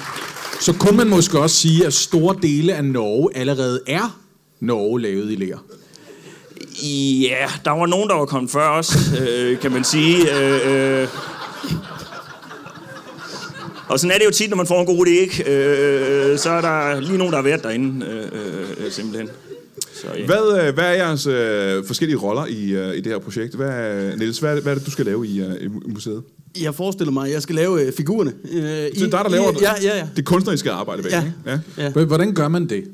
Så 0.61 0.73
kunne 0.73 0.97
man 0.97 1.09
måske 1.09 1.39
også 1.39 1.57
sige, 1.57 1.87
at 1.87 1.95
store 1.95 2.37
dele 2.43 2.75
af 2.75 2.85
Norge 2.85 3.37
allerede 3.37 3.81
er 3.87 4.19
Norge 4.61 5.01
lavet 5.01 5.33
i 5.33 5.35
lær. 5.35 5.57
Ja, 7.23 7.47
der 7.65 7.71
var 7.71 7.87
nogen, 7.87 8.09
der 8.09 8.15
var 8.15 8.25
kommet 8.25 8.51
før 8.53 8.69
os, 8.69 8.97
øh, 9.21 9.61
kan 9.61 9.73
man 9.73 9.85
sige. 9.85 10.39
Øh, 10.41 11.03
øh. 11.03 11.09
Og 13.89 14.01
sådan 14.01 14.15
er 14.15 14.19
det 14.19 14.25
jo 14.25 14.31
tit, 14.31 14.51
når 14.51 14.57
man 14.57 14.67
får 14.67 14.81
en 14.81 14.87
god 14.87 15.07
idé, 15.07 15.11
ikke? 15.11 15.45
Øh, 15.53 16.39
så 16.39 16.51
er 16.51 16.61
der 16.61 17.01
lige 17.01 17.19
nogen, 17.19 17.33
der 17.33 17.39
har 17.39 17.43
været 17.43 17.63
derinde, 17.63 18.07
øh, 18.07 18.87
øh, 18.87 18.93
simpelthen. 18.93 19.29
Så, 20.05 20.19
ja. 20.19 20.27
Hvad, 20.27 20.67
øh, 20.69 20.75
hvad 20.75 20.85
er 20.85 20.93
jeres 20.93 21.27
øh, 21.27 21.87
forskellige 21.87 22.17
roller 22.19 22.47
i, 22.47 22.71
øh, 22.73 22.95
i 22.95 23.01
det 23.01 23.07
her 23.07 23.19
projekt? 23.19 23.55
Hvad, 23.55 24.17
Niels, 24.17 24.39
hvad, 24.39 24.51
er 24.51 24.55
det- 24.55 24.63
hvad 24.63 24.73
er 24.73 24.77
det, 24.79 24.87
du 24.87 24.91
skal 24.91 25.05
lave 25.05 25.27
i, 25.27 25.41
øh, 25.41 25.47
i 25.61 25.67
mu- 25.67 25.93
museet? 25.93 26.23
jeg 26.63 26.75
forestiller 26.75 27.13
mig, 27.13 27.27
at 27.27 27.33
jeg 27.33 27.43
skal 27.43 27.55
lave 27.55 27.83
øh, 27.83 27.93
figurerne. 27.93 28.33
Øh, 28.53 28.61
Så 28.61 28.61
det 28.61 28.97
er 28.97 28.99
dig, 28.99 29.11
der 29.11 29.29
laver 29.29 29.53
Ja, 29.61 29.73
ja, 29.83 29.99
ja. 29.99 30.07
det 30.17 30.25
kunstneriske 30.25 30.71
arbejde 30.71 31.03
bag, 31.03 31.11
Ja. 31.13 31.21
ikke? 31.25 31.61
Ja. 31.79 31.83
ja. 31.99 32.05
Hvordan 32.05 32.35
gør 32.35 32.49
man 32.49 32.69
det? 32.69 32.85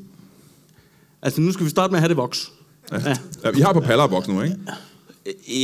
Altså, 1.22 1.40
nu 1.40 1.52
skal 1.52 1.64
vi 1.66 1.70
starte 1.70 1.90
med 1.90 1.96
at 1.98 2.00
have 2.00 2.08
det 2.08 2.16
voks. 2.16 2.52
Ja. 2.92 2.96
ja. 3.44 3.50
I 3.56 3.60
har 3.60 3.72
på 3.72 3.80
paller 3.80 4.06
voksen 4.06 4.34
nu, 4.34 4.42
ikke? 4.42 4.56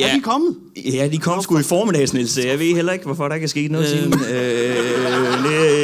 Er 0.03 0.15
de 0.15 0.21
kommet? 0.23 0.57
Ja, 0.95 1.09
de 1.13 1.19
kom 1.19 1.43
sgu 1.43 1.59
i 1.59 1.63
formiddags, 1.63 2.13
Niels. 2.15 2.39
Jeg 2.39 2.59
ved 2.59 2.75
heller 2.75 2.93
ikke, 2.93 3.05
hvorfor 3.05 3.29
der 3.29 3.35
ikke 3.35 3.45
er 3.45 3.49
sket 3.49 3.71
noget 3.71 3.85
Øh. 3.93 3.99
siden. 3.99 4.13
Øh, 4.13 4.29
det, 5.45 5.76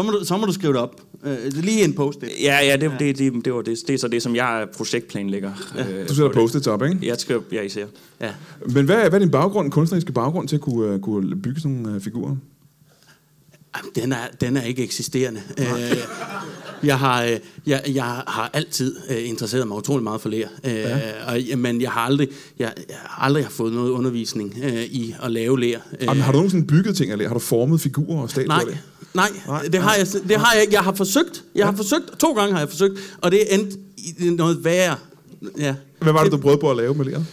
Så 0.00 0.04
må 0.04 0.10
du, 0.10 0.24
så 0.24 0.36
må 0.36 0.46
du 0.46 0.52
skrive 0.52 0.72
det 0.72 0.80
op. 0.80 1.00
Øh, 1.24 1.32
det 1.32 1.58
er 1.58 1.62
lige 1.62 1.84
en 1.84 1.92
post 1.92 2.18
-it. 2.18 2.42
ja, 2.42 2.58
ja, 2.64 2.76
det, 2.76 2.92
det, 2.98 3.18
det, 3.18 3.44
det, 3.44 3.54
var 3.54 3.62
det. 3.62 3.78
Det 3.86 3.94
er 3.94 3.98
så 3.98 4.08
det, 4.08 4.22
som 4.22 4.36
jeg 4.36 4.66
projektplanlægger. 4.76 5.52
Øh, 5.78 6.08
Du 6.08 6.14
sætter 6.14 6.32
post-its 6.32 6.66
op, 6.66 6.82
ikke? 6.82 6.98
Jeg 7.02 7.16
skal, 7.16 7.40
ja, 7.52 7.62
især. 7.62 7.86
Ja. 8.20 8.30
Men 8.66 8.84
hvad, 8.84 8.96
hvad 8.96 9.14
er 9.14 9.18
din 9.18 9.30
baggrund, 9.30 9.70
kunstneriske 9.70 10.12
baggrund 10.12 10.48
til 10.48 10.56
at 10.56 10.62
kunne, 10.62 10.94
uh, 10.94 11.00
kunne 11.00 11.42
bygge 11.42 11.60
sådan 11.60 11.76
nogle 11.76 11.96
uh, 11.96 12.02
figurer? 12.02 12.36
Jamen, 13.76 13.90
Den 13.94 14.12
er, 14.12 14.28
den 14.40 14.56
er 14.56 14.62
ikke 14.62 14.82
eksisterende. 14.82 15.40
Øh, 15.58 15.66
jeg, 16.82 16.98
har, 16.98 17.24
øh, 17.24 17.38
jeg, 17.66 17.82
jeg 17.94 18.04
har 18.04 18.50
altid 18.52 18.96
øh, 19.10 19.28
interesseret 19.28 19.68
mig 19.68 19.76
utrolig 19.76 20.04
meget 20.04 20.20
for 20.20 20.28
lær. 20.28 20.46
Øh, 20.64 20.72
ja. 20.74 20.98
og, 21.26 21.40
ja, 21.40 21.56
men 21.56 21.80
jeg 21.80 21.90
har 21.90 22.00
aldrig, 22.00 22.28
jeg, 22.58 22.72
jeg 22.88 22.96
har 23.02 23.24
aldrig 23.24 23.44
har 23.44 23.50
fået 23.50 23.72
noget 23.72 23.90
undervisning 23.90 24.58
øh, 24.62 24.82
i 24.84 25.14
at 25.22 25.30
lave 25.30 25.60
lær. 25.60 25.78
Øh, 26.00 26.04
Jamen, 26.04 26.22
har 26.22 26.32
du 26.32 26.38
nogensinde 26.38 26.66
bygget 26.66 26.96
ting 26.96 27.10
af 27.12 27.18
det? 27.18 27.26
Har 27.26 27.34
du 27.34 27.40
formet 27.40 27.80
figurer 27.80 28.16
og 28.16 28.22
nej, 28.22 28.28
statuer 28.28 28.54
af 28.54 28.66
det? 28.66 28.78
Nej, 29.14 29.62
det 29.72 29.80
har 29.80 29.94
jeg, 29.94 30.06
det 30.28 30.36
har 30.36 30.54
jeg, 30.54 30.72
jeg 30.72 30.80
har 30.80 30.94
forsøgt. 30.94 31.44
Jeg 31.54 31.66
har 31.66 31.76
forsøgt, 31.76 32.18
to 32.18 32.32
gange 32.32 32.52
har 32.52 32.58
jeg 32.60 32.68
forsøgt, 32.68 32.94
og 33.20 33.30
det 33.30 33.54
endte 33.54 33.76
i 33.96 34.30
noget 34.30 34.64
værre. 34.64 34.96
Ja. 35.58 35.74
Hvad 36.00 36.12
var 36.12 36.22
det, 36.22 36.32
du 36.32 36.36
prøvede 36.36 36.60
på 36.60 36.70
at 36.70 36.76
lave 36.76 36.94
med 36.94 37.04
læreren? 37.04 37.26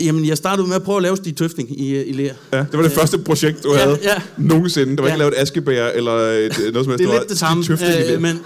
Jamen, 0.00 0.24
jeg 0.26 0.36
startede 0.36 0.66
med 0.68 0.76
at 0.76 0.82
prøve 0.82 0.96
at 0.96 1.02
lave 1.02 1.16
Stig 1.16 1.36
Tøfting 1.36 1.80
i, 1.80 2.02
i 2.04 2.12
Lær. 2.12 2.32
Ja, 2.52 2.58
det 2.58 2.68
var 2.72 2.82
det 2.82 2.92
første 2.92 3.18
projekt, 3.18 3.62
du 3.64 3.72
Ja, 3.74 3.78
havde 3.80 3.98
ja. 4.02 4.14
nogensinde. 4.36 4.96
Der 4.96 5.02
var 5.02 5.08
Ja. 5.08 5.14
ikke 5.14 5.18
lavet 5.18 5.34
et 5.36 5.42
askebær 5.42 5.86
eller 5.86 6.12
et, 6.12 6.58
noget 6.72 6.84
som 6.84 6.90
helst. 6.90 6.98
Det 6.98 7.14
er 7.14 7.18
lidt 7.18 7.28
det 7.28 7.38
samme, 7.38 7.64
øh, 7.72 7.78
det. 7.78 8.22
men... 8.22 8.40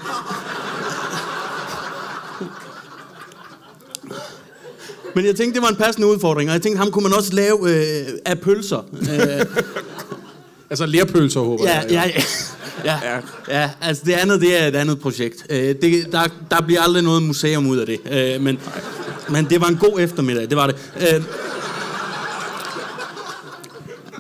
Men 5.15 5.25
jeg 5.27 5.37
tænkte, 5.37 5.55
det 5.55 5.63
var 5.63 5.69
en 5.69 5.77
passende 5.77 6.07
udfordring, 6.07 6.51
og 6.51 6.55
jeg 6.55 6.63
tænkte, 6.63 6.79
ham 6.79 6.91
kunne 6.91 7.03
man 7.03 7.13
også 7.15 7.33
lave 7.35 7.59
øh, 7.71 8.07
af 8.25 8.41
pølser. 8.41 8.79
Øh, 8.93 9.47
Altså 10.73 10.87
lærpølser, 10.87 11.41
håber 11.41 11.65
ja, 11.65 11.81
jeg. 11.81 11.91
ja, 11.91 12.03
ja, 12.85 12.99
ja, 13.05 13.21
ja, 13.61 13.71
altså 13.81 14.03
det 14.07 14.13
andet, 14.13 14.41
det 14.41 14.63
er 14.63 14.67
et 14.67 14.77
andet 14.77 15.01
projekt. 15.01 15.47
Øh, 15.51 15.59
det, 15.59 16.13
der, 16.13 16.23
der 16.51 16.63
bliver 16.67 16.81
aldrig 16.81 17.03
noget 17.03 17.23
museum 17.23 17.67
ud 17.67 17.79
af 17.79 17.87
det, 17.87 18.01
øh, 18.13 18.43
men, 18.43 18.59
men 19.31 19.45
det 19.45 19.61
var 19.61 19.67
en 19.67 19.77
god 19.77 20.01
eftermiddag, 20.01 20.49
det 20.49 20.57
var 20.57 20.67
det. 20.67 20.77
Øh, 21.01 21.23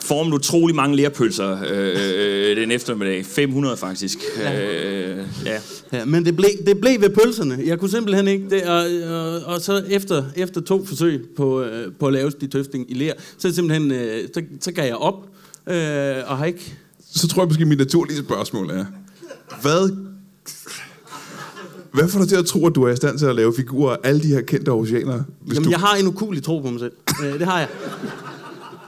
Formen 0.02 0.32
utrolig 0.32 0.76
mange 0.76 0.96
lærpølser 0.96 1.58
øh, 1.70 2.50
øh, 2.50 2.56
den 2.56 2.70
eftermiddag. 2.70 3.26
500 3.26 3.76
faktisk. 3.76 4.18
Øh, 4.36 5.18
ja. 5.46 5.58
Ja, 5.92 6.04
men 6.04 6.24
det 6.24 6.36
blev, 6.36 6.50
det 6.66 6.80
blev 6.80 7.00
ved 7.00 7.10
pølserne. 7.10 7.58
Jeg 7.66 7.78
kunne 7.78 7.90
simpelthen 7.90 8.28
ikke 8.28 8.50
det. 8.50 8.62
Og, 8.62 8.84
og, 9.14 9.40
og 9.54 9.60
så 9.60 9.82
efter, 9.88 10.24
efter 10.36 10.60
to 10.60 10.86
forsøg 10.86 11.24
på, 11.36 11.62
øh, 11.62 11.92
på 12.00 12.06
at 12.06 12.12
lave 12.12 12.30
de 12.40 12.46
tøfting 12.46 12.90
i 12.90 12.94
lær, 12.94 13.12
så, 13.38 13.48
er 13.48 13.52
simpelthen, 13.52 13.90
øh, 13.90 14.28
så, 14.34 14.42
så 14.60 14.72
gav 14.72 14.86
jeg 14.86 14.96
op. 14.96 15.31
Øh, 15.66 16.16
og 16.27 16.38
har 16.38 16.44
ikke... 16.44 16.75
Så 17.14 17.29
tror 17.29 17.42
jeg 17.42 17.48
måske, 17.48 17.64
mit 17.64 17.79
naturlige 17.79 18.18
spørgsmål 18.18 18.70
er, 18.70 18.85
hvad, 19.62 19.96
hvad 21.92 22.09
får 22.09 22.18
dig 22.18 22.29
til 22.29 22.37
at 22.37 22.46
tro, 22.46 22.66
at 22.66 22.75
du 22.75 22.83
er 22.83 22.92
i 22.92 22.96
stand 22.96 23.18
til 23.18 23.27
at 23.27 23.37
lave 23.37 23.55
figurer 23.57 23.92
af 23.92 23.98
alle 24.05 24.22
de 24.22 24.29
her 24.29 24.40
kendte 24.40 24.68
oceaner? 24.68 25.22
Hvis 25.40 25.55
Jamen, 25.55 25.64
du... 25.64 25.70
jeg 25.70 25.81
har 25.81 25.96
en 25.96 26.07
ukulig 26.07 26.42
tro 26.42 26.61
på 26.61 26.70
mig 26.70 26.81
selv. 26.81 26.92
Øh, 27.25 27.38
det 27.38 27.46
har 27.46 27.59
jeg. 27.59 27.68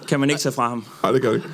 Kan 0.08 0.20
man 0.20 0.30
ikke 0.30 0.40
tage 0.40 0.52
fra 0.52 0.68
ham. 0.68 0.84
Nej, 1.02 1.12
det 1.12 1.22
gør 1.22 1.28
det 1.28 1.36
ikke. 1.36 1.48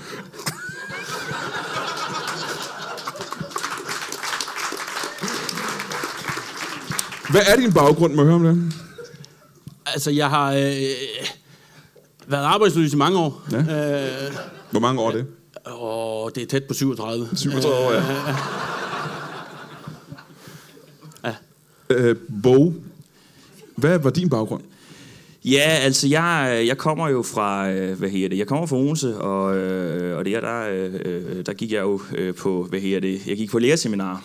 Hvad 7.30 7.40
er 7.46 7.56
din 7.56 7.72
baggrund, 7.72 8.14
må 8.14 8.22
jeg 8.22 8.26
høre 8.26 8.34
om 8.34 8.44
det? 8.44 8.72
Altså, 9.86 10.10
jeg 10.10 10.30
har 10.30 10.52
øh, 10.52 10.60
været 12.26 12.44
arbejdsløs 12.44 12.92
i 12.92 12.96
mange 12.96 13.18
år. 13.18 13.42
Ja. 13.52 13.58
Øh, 13.58 14.32
Hvor 14.70 14.80
mange 14.80 15.00
år 15.00 15.08
er 15.08 15.12
det? 15.12 15.26
og 15.64 16.32
det 16.34 16.42
er 16.42 16.46
tæt 16.46 16.64
på 16.64 16.74
37. 16.74 17.28
37 17.36 17.74
år, 17.76 17.92
ja. 17.92 18.02
Ja. 21.24 21.34
Øh, 21.90 22.16
Bo, 22.42 22.74
hvad 23.76 23.98
var 23.98 24.10
din 24.10 24.28
baggrund? 24.28 24.62
Ja, 25.44 25.78
altså 25.82 26.08
jeg, 26.08 26.62
jeg 26.66 26.78
kommer 26.78 27.08
jo 27.08 27.22
fra, 27.22 27.70
øh, 27.70 27.98
hvad 27.98 28.08
hedder 28.08 28.28
det, 28.28 28.38
jeg 28.38 28.46
kommer 28.46 28.66
fra 28.66 28.76
Odense, 28.76 29.18
og, 29.18 29.56
øh, 29.56 30.18
og 30.18 30.24
der, 30.24 30.40
der, 30.40 30.68
øh, 30.70 31.46
der 31.46 31.52
gik 31.52 31.72
jeg 31.72 31.80
jo 31.80 32.00
på, 32.38 32.66
hvad 32.70 32.80
hedder 32.80 33.00
det, 33.00 33.26
jeg 33.26 33.36
gik 33.36 33.50
på 33.50 33.58
lærerseminar. 33.58 34.24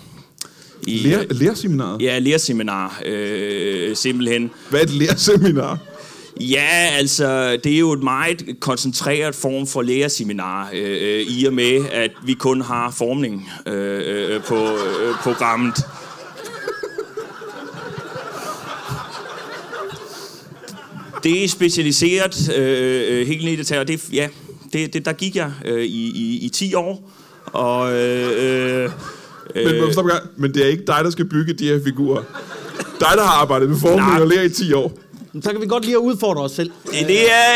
I, 0.87 0.97
Lær, 0.97 1.23
lærerseminaret? 1.33 2.01
Ja, 2.01 2.19
lærerseminar, 2.19 3.01
øh, 3.05 3.95
simpelthen. 3.95 4.51
Hvad 4.69 4.79
er 4.79 4.83
et 4.83 4.89
lærerseminar? 4.89 5.79
Ja, 6.39 6.89
altså, 6.97 7.57
det 7.63 7.73
er 7.73 7.79
jo 7.79 7.91
et 7.91 8.03
meget 8.03 8.55
koncentreret 8.59 9.35
form 9.35 9.67
for 9.67 9.81
lærerseminar, 9.81 10.69
øh, 10.73 10.97
øh, 11.01 11.21
i 11.21 11.45
og 11.45 11.53
med, 11.53 11.85
at 11.91 12.11
vi 12.23 12.33
kun 12.33 12.61
har 12.61 12.91
formning 12.91 13.49
øh, 13.65 14.33
øh, 14.35 14.43
på 14.43 14.55
øh, 14.55 15.15
programmet. 15.23 15.75
Det 21.23 21.43
er 21.43 21.47
specialiseret 21.47 22.55
øh, 22.55 23.19
øh, 23.19 23.27
helt 23.27 23.43
ned 23.43 23.53
i 23.53 23.55
detaljer. 23.55 23.83
Det, 23.83 24.09
ja, 24.13 24.27
det, 24.73 24.93
det, 24.93 25.05
der 25.05 25.13
gik 25.13 25.35
jeg 25.35 25.51
øh, 25.65 25.83
i, 25.83 26.11
i, 26.15 26.45
i 26.45 26.49
10 26.49 26.73
år, 26.73 27.11
og... 27.45 27.93
Øh, 27.93 28.83
øh, 28.85 28.89
Men, 29.55 29.75
øh, 29.75 29.91
stop 29.91 30.05
en 30.05 30.11
gang. 30.11 30.23
Men 30.37 30.53
det 30.53 30.63
er 30.63 30.67
ikke 30.67 30.83
dig, 30.87 30.99
der 31.03 31.09
skal 31.09 31.25
bygge 31.25 31.53
de 31.53 31.67
her 31.67 31.79
figurer. 31.83 32.23
Dig, 32.99 33.09
der 33.15 33.23
har 33.23 33.41
arbejdet 33.41 33.69
med 33.69 33.77
formning 33.77 34.21
og 34.21 34.27
lærer 34.27 34.43
i 34.43 34.49
10 34.49 34.73
år. 34.73 35.04
Så 35.43 35.51
kan 35.51 35.61
vi 35.61 35.65
godt 35.67 35.83
lide 35.85 35.95
at 35.95 35.99
udfordre 35.99 36.41
os 36.41 36.51
selv. 36.51 36.71
Det 36.91 37.21
er, 37.31 37.55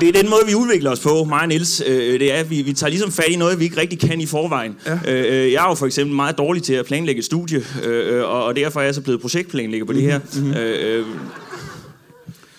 det 0.00 0.08
er 0.08 0.12
den 0.12 0.30
måde, 0.30 0.40
vi 0.46 0.54
udvikler 0.54 0.90
os 0.90 1.00
på, 1.00 1.24
mig 1.24 1.40
og 1.40 1.48
Niels. 1.48 1.82
Øh, 1.86 2.20
Det 2.20 2.32
er, 2.32 2.36
at 2.36 2.50
vi, 2.50 2.62
vi 2.62 2.72
tager 2.72 2.90
ligesom 2.90 3.12
fat 3.12 3.28
i 3.28 3.36
noget, 3.36 3.58
vi 3.58 3.64
ikke 3.64 3.76
rigtig 3.80 3.98
kan 4.00 4.20
i 4.20 4.26
forvejen. 4.26 4.76
Ja. 4.86 4.98
Jeg 5.44 5.64
er 5.64 5.68
jo 5.68 5.74
for 5.74 5.86
eksempel 5.86 6.16
meget 6.16 6.38
dårlig 6.38 6.62
til 6.62 6.72
at 6.74 6.86
planlægge 6.86 7.18
et 7.18 7.24
studie, 7.24 7.64
øh, 7.84 8.22
og 8.24 8.44
og 8.44 8.56
derfor 8.56 8.80
er 8.80 8.84
jeg 8.84 8.94
så 8.94 9.00
blevet 9.00 9.20
projektplanlægger 9.20 9.86
på 9.86 9.92
det 9.92 10.02
her. 10.02 10.20
Mhm, 10.34 10.52
Øh, 10.52 11.06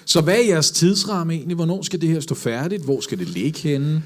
Så 0.06 0.22
hvad 0.22 0.36
er 0.36 0.42
jeres 0.48 0.72
tidsramme 0.72 1.34
egentlig? 1.34 1.56
Hvornår 1.56 1.82
skal 1.84 2.02
det 2.02 2.10
her 2.10 2.20
stå 2.20 2.36
færdigt? 2.36 2.84
Hvor 2.84 3.02
skal 3.02 3.20
det 3.20 3.28
ligge 3.30 3.60
henne? 3.60 4.04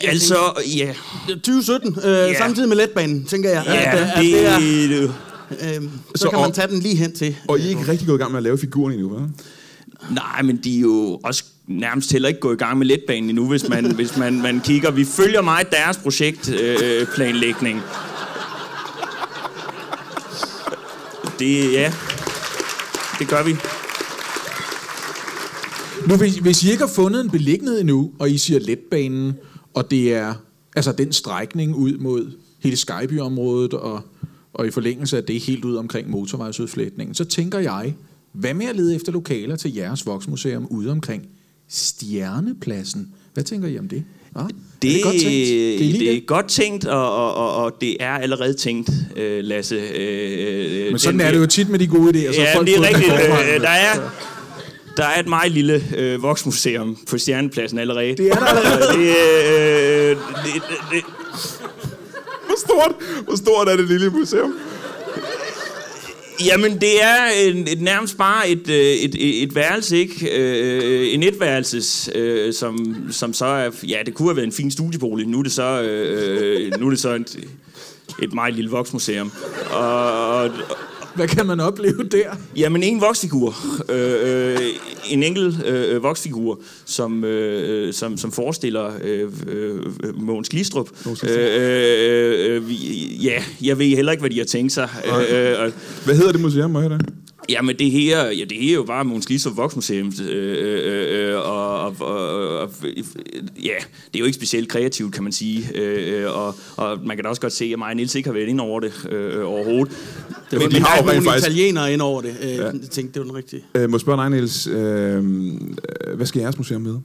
Altså, 0.00 0.36
ja, 0.76 0.94
2017, 1.28 1.96
øh, 2.04 2.36
samtidig 2.36 2.68
med 2.68 2.76
letbanen, 2.76 3.24
tænker 3.24 3.50
jeg. 3.50 3.62
ja 3.66 3.92
at, 3.92 3.98
at 3.98 4.10
det 4.20 4.46
er, 4.46 4.58
det, 4.58 5.10
øh, 5.50 5.82
så, 6.14 6.22
Så 6.22 6.30
kan 6.30 6.38
man 6.40 6.52
tage 6.52 6.68
den 6.68 6.78
lige 6.80 6.96
hen 6.96 7.12
til. 7.14 7.36
Og 7.48 7.58
I 7.58 7.64
er 7.64 7.68
ikke 7.68 7.88
rigtig 7.88 8.06
gået 8.06 8.18
i 8.18 8.20
gang 8.20 8.30
med 8.32 8.38
at 8.38 8.42
lave 8.42 8.58
figurerne 8.58 8.94
endnu, 8.94 9.10
hva'? 9.18 9.42
Nej, 10.10 10.42
men 10.42 10.56
de 10.56 10.76
er 10.76 10.80
jo 10.80 11.20
også 11.24 11.44
nærmest 11.66 12.12
heller 12.12 12.28
ikke 12.28 12.40
gået 12.40 12.54
i 12.54 12.58
gang 12.58 12.78
med 12.78 12.86
letbanen 12.86 13.30
endnu, 13.30 13.48
hvis 13.48 13.68
man, 13.68 13.94
hvis 13.94 14.16
man, 14.16 14.42
man 14.42 14.60
kigger. 14.60 14.90
Vi 14.90 15.04
følger 15.04 15.42
meget 15.42 15.70
deres 15.70 15.96
projektplanlægning. 15.96 17.76
Øh, 17.76 17.82
øh 17.82 18.16
det, 21.38 21.72
ja, 21.72 21.92
det 23.18 23.28
gør 23.28 23.42
vi. 23.42 23.56
Nu, 26.08 26.16
hvis, 26.16 26.36
hvis 26.36 26.64
I 26.64 26.70
ikke 26.70 26.84
har 26.84 26.92
fundet 26.94 27.20
en 27.20 27.30
beliggenhed 27.30 27.80
endnu, 27.80 28.12
og 28.18 28.30
I 28.30 28.38
siger 28.38 28.60
letbanen, 28.60 29.34
og 29.74 29.90
det 29.90 30.14
er 30.14 30.34
altså 30.76 30.92
den 30.92 31.12
strækning 31.12 31.74
ud 31.74 31.98
mod 31.98 32.32
hele 32.58 32.76
Skyby-området, 32.76 33.74
og, 33.74 34.00
og 34.54 34.66
i 34.66 34.70
forlængelse 34.70 35.16
af 35.16 35.24
det 35.24 35.40
helt 35.40 35.64
ud 35.64 35.76
omkring 35.76 36.10
motorvejsudflætningen, 36.10 37.14
så 37.14 37.24
tænker 37.24 37.58
jeg, 37.58 37.94
hvad 38.40 38.54
med 38.54 38.66
at 38.66 38.76
lede 38.76 38.94
efter 38.94 39.12
lokaler 39.12 39.56
til 39.56 39.74
jeres 39.74 40.06
voksmuseum 40.06 40.66
ude 40.70 40.90
omkring 40.90 41.22
Stjernepladsen? 41.68 43.08
Hvad 43.34 43.44
tænker 43.44 43.68
I 43.68 43.78
om 43.78 43.88
det? 43.88 44.04
Ja? 44.36 44.40
Det, 44.82 44.90
er 44.90 44.94
det 44.94 45.02
godt 45.02 45.12
tænkt? 45.14 45.48
Kan 45.78 45.86
I 45.86 45.92
det 45.92 46.08
er 46.08 46.12
det? 46.12 46.26
godt 46.26 46.48
tænkt, 46.48 46.84
og, 46.84 47.16
og, 47.16 47.34
og, 47.34 47.64
og 47.64 47.72
det 47.80 47.96
er 48.00 48.10
allerede 48.18 48.54
tænkt, 48.54 48.90
øh, 49.16 49.44
Lasse. 49.44 49.74
Øh, 49.76 50.90
Men 50.90 50.98
sådan 50.98 51.20
er 51.20 51.30
det 51.30 51.38
jo 51.38 51.46
tit 51.46 51.68
med 51.68 51.78
de 51.78 51.86
gode 51.86 52.10
idéer. 52.10 52.34
Så 52.34 52.40
Ja, 52.40 52.56
folk 52.56 52.66
det 52.66 52.76
er 52.76 52.80
rigtigt. 52.88 53.12
Øh, 53.12 53.60
der, 53.60 53.68
er, 53.68 54.10
der 54.96 55.04
er 55.04 55.20
et 55.20 55.28
meget 55.28 55.52
lille 55.52 55.82
øh, 55.96 56.22
voksmuseum 56.22 56.98
på 57.10 57.18
Stjernepladsen 57.18 57.78
allerede. 57.78 58.16
Det 58.16 58.28
er 58.28 58.34
der 58.34 58.46
allerede. 58.46 58.92
det, 58.98 59.08
øh, 59.08 60.10
det, 60.10 60.16
det, 60.54 60.62
det, 60.90 61.02
Hvor 62.46 62.56
stort, 62.58 62.94
hvor 63.24 63.36
stort 63.36 63.68
er 63.68 63.76
det 63.76 63.88
lille 63.88 64.10
museum? 64.10 64.54
Jamen, 66.44 66.80
det 66.80 67.02
er 67.02 67.26
en, 67.44 67.68
et, 67.68 67.80
nærmest 67.80 68.18
bare 68.18 68.48
et, 68.48 68.68
øh, 68.68 68.76
et, 68.76 69.14
et, 69.14 69.42
et 69.42 69.54
værelse, 69.54 69.96
ikke? 69.96 70.30
Øh, 70.32 71.14
en 71.14 71.22
etværelses, 71.22 72.10
øh, 72.14 72.54
som, 72.54 72.96
som 73.10 73.32
så 73.32 73.46
er... 73.46 73.70
Ja, 73.88 73.98
det 74.06 74.14
kunne 74.14 74.28
have 74.28 74.36
været 74.36 74.46
en 74.46 74.52
fin 74.52 74.70
studiebolig. 74.70 75.26
Nu 75.26 75.38
er 75.38 75.42
det 75.42 75.52
så, 75.52 75.82
øh, 75.82 76.62
øh 76.62 76.80
nu 76.80 76.86
er 76.86 76.90
det 76.90 76.98
så 76.98 77.14
et, 77.14 77.36
et 78.22 78.34
meget 78.34 78.54
lille 78.54 78.70
voksmuseum. 78.70 79.32
Og, 79.70 80.40
og, 80.40 80.50
hvad 81.16 81.28
kan 81.28 81.46
man 81.46 81.60
opleve 81.60 82.02
der? 82.10 82.30
Jamen, 82.56 82.82
en 82.82 83.00
voksfigur. 83.00 83.54
Øh, 83.88 84.52
øh, 84.54 84.58
en 85.10 85.22
enkelt 85.22 85.66
øh, 85.66 86.02
voksfigur, 86.02 86.60
som, 86.84 87.24
øh, 87.24 87.92
som, 87.92 88.16
som 88.16 88.32
forestiller 88.32 88.90
øh, 89.04 89.28
øh, 89.48 89.78
Mogens 90.20 90.48
Glistrup. 90.48 90.88
Øh, 91.30 92.46
øh, 92.50 92.56
øh, 92.56 92.68
vi- 92.68 93.18
ja, 93.22 93.42
jeg 93.62 93.78
ved 93.78 93.86
heller 93.96 94.12
ikke, 94.12 94.20
hvad 94.22 94.30
de 94.30 94.38
har 94.38 94.44
tænkt 94.44 94.72
sig. 94.72 94.88
Øh, 95.04 95.12
øh, 95.64 95.72
Hvad 96.04 96.14
hedder 96.16 96.32
det 96.32 96.40
museum, 96.40 96.70
må 96.70 96.80
jeg 96.80 96.90
det? 96.90 97.06
Jamen 97.48 97.76
det 97.78 97.90
her, 97.90 98.24
ja, 98.30 98.44
det 98.44 98.58
her 98.58 98.70
er 98.70 98.74
jo 98.74 98.82
bare 98.84 99.04
Mogens 99.04 99.26
Glistrup 99.26 99.56
Voksmuseum, 99.56 100.12
øh, 100.28 100.56
øh, 100.58 101.30
øh, 101.30 101.36
og, 101.36 101.80
og, 101.80 101.94
og, 102.00 102.58
og, 102.60 102.70
ja, 103.62 103.74
det 104.06 104.14
er 104.14 104.18
jo 104.18 104.24
ikke 104.24 104.36
specielt 104.36 104.68
kreativt, 104.68 105.14
kan 105.14 105.22
man 105.22 105.32
sige, 105.32 105.70
øh, 105.74 106.22
øh, 106.22 106.36
og, 106.36 106.54
og 106.76 106.98
man 107.04 107.16
kan 107.16 107.24
da 107.24 107.28
også 107.28 107.40
godt 107.40 107.52
se, 107.52 107.64
at 107.64 107.78
mig 107.78 107.88
og 107.90 107.96
Niels 107.96 108.14
ikke 108.14 108.28
har 108.28 108.34
været 108.34 108.48
ind 108.48 108.60
over 108.60 108.80
det 108.80 108.92
øh, 109.10 109.46
overhovedet. 109.46 109.96
Det 110.50 110.58
var 110.60 110.66
Men 110.66 110.70
de 110.70 110.80
har 110.80 110.96
jo 110.96 111.02
nogle 111.04 111.18
rent 111.18 111.24
faktisk- 111.28 111.46
italienere 111.46 111.92
ind 111.92 112.02
over 112.02 112.22
det. 112.22 112.36
Øh, 112.42 112.48
ja. 112.50 112.64
Jeg 112.64 112.74
tænkte, 112.90 113.12
det 113.14 113.20
var 113.20 113.24
den 113.26 113.34
rigtige. 113.36 113.64
Øh, 113.74 113.90
må 113.90 113.96
jeg 113.96 114.00
spørge 114.00 114.22
dig, 114.22 114.30
Niels, 114.30 114.66
øh, 114.66 115.24
hvad 116.16 116.26
skal 116.26 116.40
jeres 116.40 116.58
museum 116.58 116.80
med? 116.82 116.96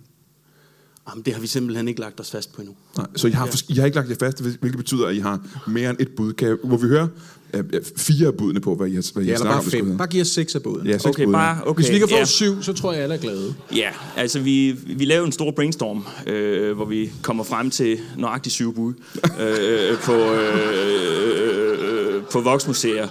Jamen, 1.09 1.23
det 1.25 1.33
har 1.33 1.41
vi 1.41 1.47
simpelthen 1.47 1.87
ikke 1.87 1.99
lagt 1.99 2.19
os 2.19 2.31
fast 2.31 2.53
på 2.53 2.61
endnu. 2.61 2.75
Nej, 2.97 3.05
så 3.15 3.27
I 3.27 3.31
har, 3.31 3.45
ja. 3.69 3.73
I 3.73 3.77
har 3.77 3.85
ikke 3.85 3.95
lagt 3.95 4.09
jer 4.09 4.15
fast, 4.19 4.41
hvilket 4.41 4.77
betyder, 4.77 5.07
at 5.07 5.15
I 5.15 5.19
har 5.19 5.39
mere 5.67 5.89
end 5.89 5.97
et 5.99 6.09
bud. 6.17 6.33
Kan, 6.33 6.57
hvor 6.63 6.77
vi 6.77 6.87
hører 6.87 7.07
øh, 7.53 7.63
fire 7.97 8.27
af 8.27 8.33
budene 8.35 8.59
på, 8.59 8.75
hvad 8.75 8.87
I 8.87 8.95
har, 8.95 9.13
hvad 9.13 9.23
I 9.23 9.27
Ja, 9.27 9.31
har 9.31 9.35
eller 9.35 9.37
snakket 9.37 9.51
bare 9.51 9.59
om. 9.59 9.65
skulle 9.69 9.85
fem. 9.89 9.97
Bare 9.97 10.07
giv 10.07 10.21
os 10.21 10.27
seks 10.27 10.55
af 10.55 10.63
båden. 10.63 10.87
Ja, 10.87 10.93
seks 10.93 11.05
Okay, 11.05 11.25
bud, 11.25 11.33
ja. 11.33 11.39
bare, 11.39 11.67
okay. 11.67 11.83
Hvis 11.83 11.91
vi 11.93 11.99
kan 11.99 12.09
få 12.09 12.15
ja. 12.15 12.25
syv, 12.25 12.63
så 12.63 12.73
tror 12.73 12.93
jeg, 12.93 13.01
alle 13.03 13.15
er 13.15 13.19
glade. 13.19 13.53
Ja, 13.75 13.89
altså 14.15 14.39
vi, 14.39 14.71
vi 14.71 15.05
lavede 15.05 15.25
en 15.25 15.31
stor 15.31 15.51
brainstorm, 15.51 16.05
øh, 16.27 16.75
hvor 16.75 16.85
vi 16.85 17.11
kommer 17.21 17.43
frem 17.43 17.69
til 17.71 17.99
nøjagtigt 18.17 18.53
syv 18.53 18.75
bud 18.75 18.93
øh, 19.41 19.97
på, 19.99 20.13
øh, 20.13 22.15
øh, 22.15 22.23
på 22.31 22.41
voksmuseer. 22.41 23.07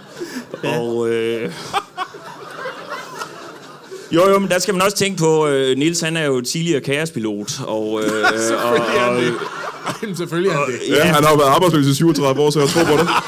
Og... 0.64 1.10
Øh, 1.10 1.52
jo, 4.12 4.28
jo, 4.30 4.38
men 4.38 4.48
der 4.48 4.58
skal 4.58 4.74
man 4.74 4.82
også 4.82 4.96
tænke 4.96 5.18
på, 5.18 5.46
øh, 5.46 5.78
Nils 5.78 6.00
han 6.00 6.16
er 6.16 6.24
jo 6.24 6.40
tidligere 6.40 6.80
kaospilot, 6.80 7.60
og... 7.66 8.02
Øh, 8.04 8.12
og, 8.64 8.72
og, 8.72 9.22
Jamen, 10.02 10.16
selvfølgelig 10.16 10.50
er 10.50 10.56
han 10.56 10.66
det. 10.66 10.96
Ja, 10.96 11.04
han 11.04 11.24
har 11.24 11.30
jo 11.30 11.36
været 11.36 11.48
arbejdsløs 11.48 11.86
i 11.86 11.94
37 11.94 12.40
år, 12.40 12.50
så 12.50 12.60
jeg 12.60 12.68
tror 12.68 12.84
på 12.84 13.02
det. 13.02 13.08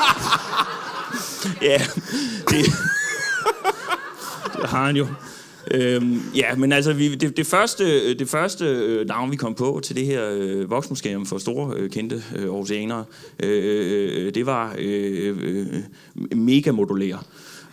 Ja, 1.62 1.82
det, 2.48 2.64
det 4.56 4.68
har 4.68 4.86
han 4.86 4.96
jo. 4.96 5.06
Øhm, 5.70 6.22
ja, 6.34 6.54
men 6.56 6.72
altså, 6.72 6.92
vi, 6.92 7.14
det, 7.14 7.36
det 7.36 7.46
første, 7.46 8.14
det 8.14 8.28
første 8.28 8.64
øh, 8.64 9.06
navn, 9.08 9.30
vi 9.30 9.36
kom 9.36 9.54
på 9.54 9.80
til 9.84 9.96
det 9.96 10.06
her 10.06 10.22
øh, 10.32 10.70
voksmuseum 10.70 11.26
for 11.26 11.38
store 11.38 11.74
øh, 11.76 11.90
kendte 11.90 12.22
øh, 12.36 12.50
oceanere, 12.50 13.04
øh, 13.40 14.26
øh, 14.26 14.34
det 14.34 14.46
var 14.46 14.74
øh, 14.78 15.36
øh, 15.42 15.66
megamodulær. 16.36 17.24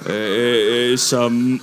Øh, 0.09 0.91
øh, 0.91 0.97
som 0.97 1.61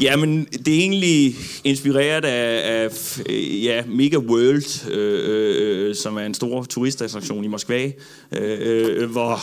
Ja, 0.00 0.16
men 0.16 0.44
det 0.44 0.68
er 0.68 0.78
egentlig 0.78 1.34
inspireret 1.64 2.24
af, 2.24 2.84
af 2.84 3.18
ja, 3.62 3.82
Mega 3.86 4.16
World, 4.16 4.90
øh, 4.90 5.88
øh, 5.88 5.94
som 5.94 6.16
er 6.16 6.20
en 6.20 6.34
stor 6.34 6.64
turistattraktion 6.64 7.44
i 7.44 7.48
Moskva, 7.48 7.92
øh, 8.32 8.58
øh, 8.60 9.10
hvor 9.10 9.40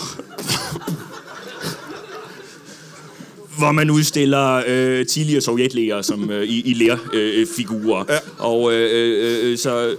hvor 3.58 3.72
man 3.72 3.90
udstiller 3.90 4.64
øh, 4.68 5.06
tidligere 5.06 5.42
sovjetlæger 5.42 6.02
som 6.02 6.32
øh, 6.32 6.44
i, 6.44 6.62
i 6.62 6.74
lærfigurer. 6.74 7.40
Øh, 7.42 7.48
figurer. 7.58 8.06
ja. 8.10 8.18
Og 8.38 8.74
øh, 8.74 8.90
øh, 8.94 9.52
øh, 9.52 9.58
så 9.58 9.88
øh, 9.88 9.98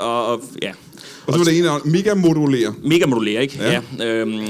og, 0.00 0.26
og 0.26 0.42
ja, 0.62 0.72
Og 1.28 1.32
så 1.34 1.38
var 1.38 1.44
det 1.44 1.58
en 1.58 1.64
af 1.64 1.78
mega 1.84 2.14
modulere. 2.14 2.74
mega 2.84 3.06
modulær, 3.06 3.40
ikke? 3.40 3.58
Ja. 3.60 3.80
Ja. 3.98 4.06
Øhm, 4.06 4.46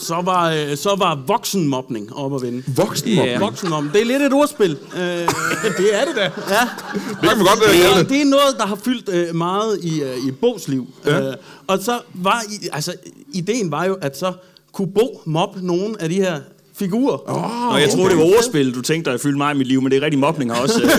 Så 0.00 0.14
var, 0.24 0.50
øh, 0.52 0.76
så 0.76 0.94
var 0.98 1.18
voksenmobning 1.26 2.16
op 2.16 2.34
at 2.34 2.42
vinde. 2.42 2.62
Voksenmobning. 2.76 3.32
Ja. 3.32 3.38
Voksenmobning. 3.38 3.92
Det 3.94 4.00
er 4.02 4.06
lidt 4.06 4.22
et 4.22 4.32
ordspil. 4.32 4.70
Øh, 4.96 5.00
Det 5.78 5.94
er 5.94 6.04
det 6.04 6.16
da. 6.16 6.22
ja. 6.22 6.28
Det 6.30 7.28
kan 7.28 7.38
man 7.38 7.46
godt 7.46 7.60
det, 7.72 7.80
være 7.82 7.92
er, 7.94 7.98
det. 7.98 8.08
det 8.08 8.20
er 8.20 8.24
noget, 8.24 8.54
der 8.58 8.66
har 8.66 8.78
fyldt 8.84 9.08
øh, 9.08 9.34
meget 9.34 9.78
i, 9.82 10.02
øh, 10.02 10.16
i 10.16 10.30
Bo's 10.44 10.64
liv. 10.70 10.86
Ja. 11.06 11.28
Øh, 11.28 11.34
og 11.66 11.78
så 11.82 11.98
var, 12.14 12.42
altså, 12.72 12.92
ideen 13.32 13.70
var 13.70 13.84
jo, 13.84 13.94
at 14.00 14.18
så 14.18 14.32
kunne 14.72 14.88
Bo 14.94 15.22
mobbe 15.24 15.66
nogle 15.66 15.94
af 16.02 16.08
de 16.08 16.14
her 16.14 16.40
figurer. 16.78 17.30
Oh. 17.30 17.68
og 17.74 17.80
jeg 17.80 17.90
troede, 17.90 18.10
det 18.10 18.18
var 18.18 18.24
ordspil, 18.24 18.74
du 18.74 18.82
tænkte 18.82 19.08
dig 19.10 19.14
at 19.14 19.20
fylde 19.20 19.36
mig 19.38 19.54
i 19.54 19.58
mit 19.58 19.66
liv, 19.66 19.82
men 19.82 19.90
det 19.92 19.98
er 19.98 20.02
rigtig 20.02 20.20
mobning 20.20 20.54
har 20.54 20.62
også 20.62 20.82
øh, 20.82 20.88
øh, 20.88 20.92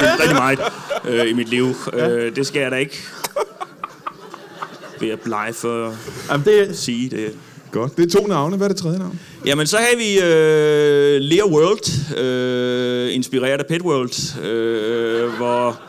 fyldt 0.00 0.20
rigtig 0.20 0.36
meget 0.36 0.58
øh, 1.04 1.30
i 1.30 1.32
mit 1.32 1.48
liv. 1.48 1.74
Øh, 1.92 2.36
det 2.36 2.46
skal 2.46 2.62
jeg 2.62 2.70
da 2.70 2.76
ikke 2.76 3.02
være 5.00 5.16
bleg 5.16 5.50
for 5.54 5.86
at 5.88 5.94
Jamen, 6.30 6.46
det, 6.46 6.78
sige 6.78 7.10
det. 7.10 7.32
Godt. 7.72 7.96
Det 7.96 8.14
er 8.14 8.20
to 8.20 8.26
navne. 8.26 8.56
Hvad 8.56 8.66
er 8.66 8.68
det 8.68 8.76
tredje 8.76 8.98
navn? 8.98 9.20
Jamen, 9.46 9.66
så 9.66 9.76
har 9.76 9.96
vi 9.96 10.14
øh, 10.18 11.20
Lea 11.20 11.44
World, 11.46 12.16
øh, 12.18 13.14
inspireret 13.14 13.58
af 13.58 13.66
Pet 13.66 13.82
World, 13.82 14.42
øh, 14.44 15.28
hvor, 15.36 15.80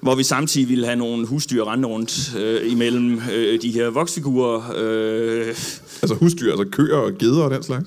hvor 0.00 0.14
vi 0.14 0.22
samtidig 0.22 0.68
ville 0.68 0.84
have 0.86 0.96
nogle 0.96 1.26
husdyr 1.26 1.64
rende 1.64 1.88
rundt 1.88 2.36
øh, 2.38 2.72
imellem 2.72 3.20
øh, 3.34 3.62
de 3.62 3.70
her 3.70 3.90
voksfigurer. 3.90 4.72
Øh, 4.76 5.46
Altså 6.02 6.14
husdyr, 6.14 6.50
altså 6.50 6.66
køer 6.72 6.96
og 6.96 7.12
geder 7.18 7.42
og 7.42 7.50
den 7.50 7.62
slags. 7.62 7.86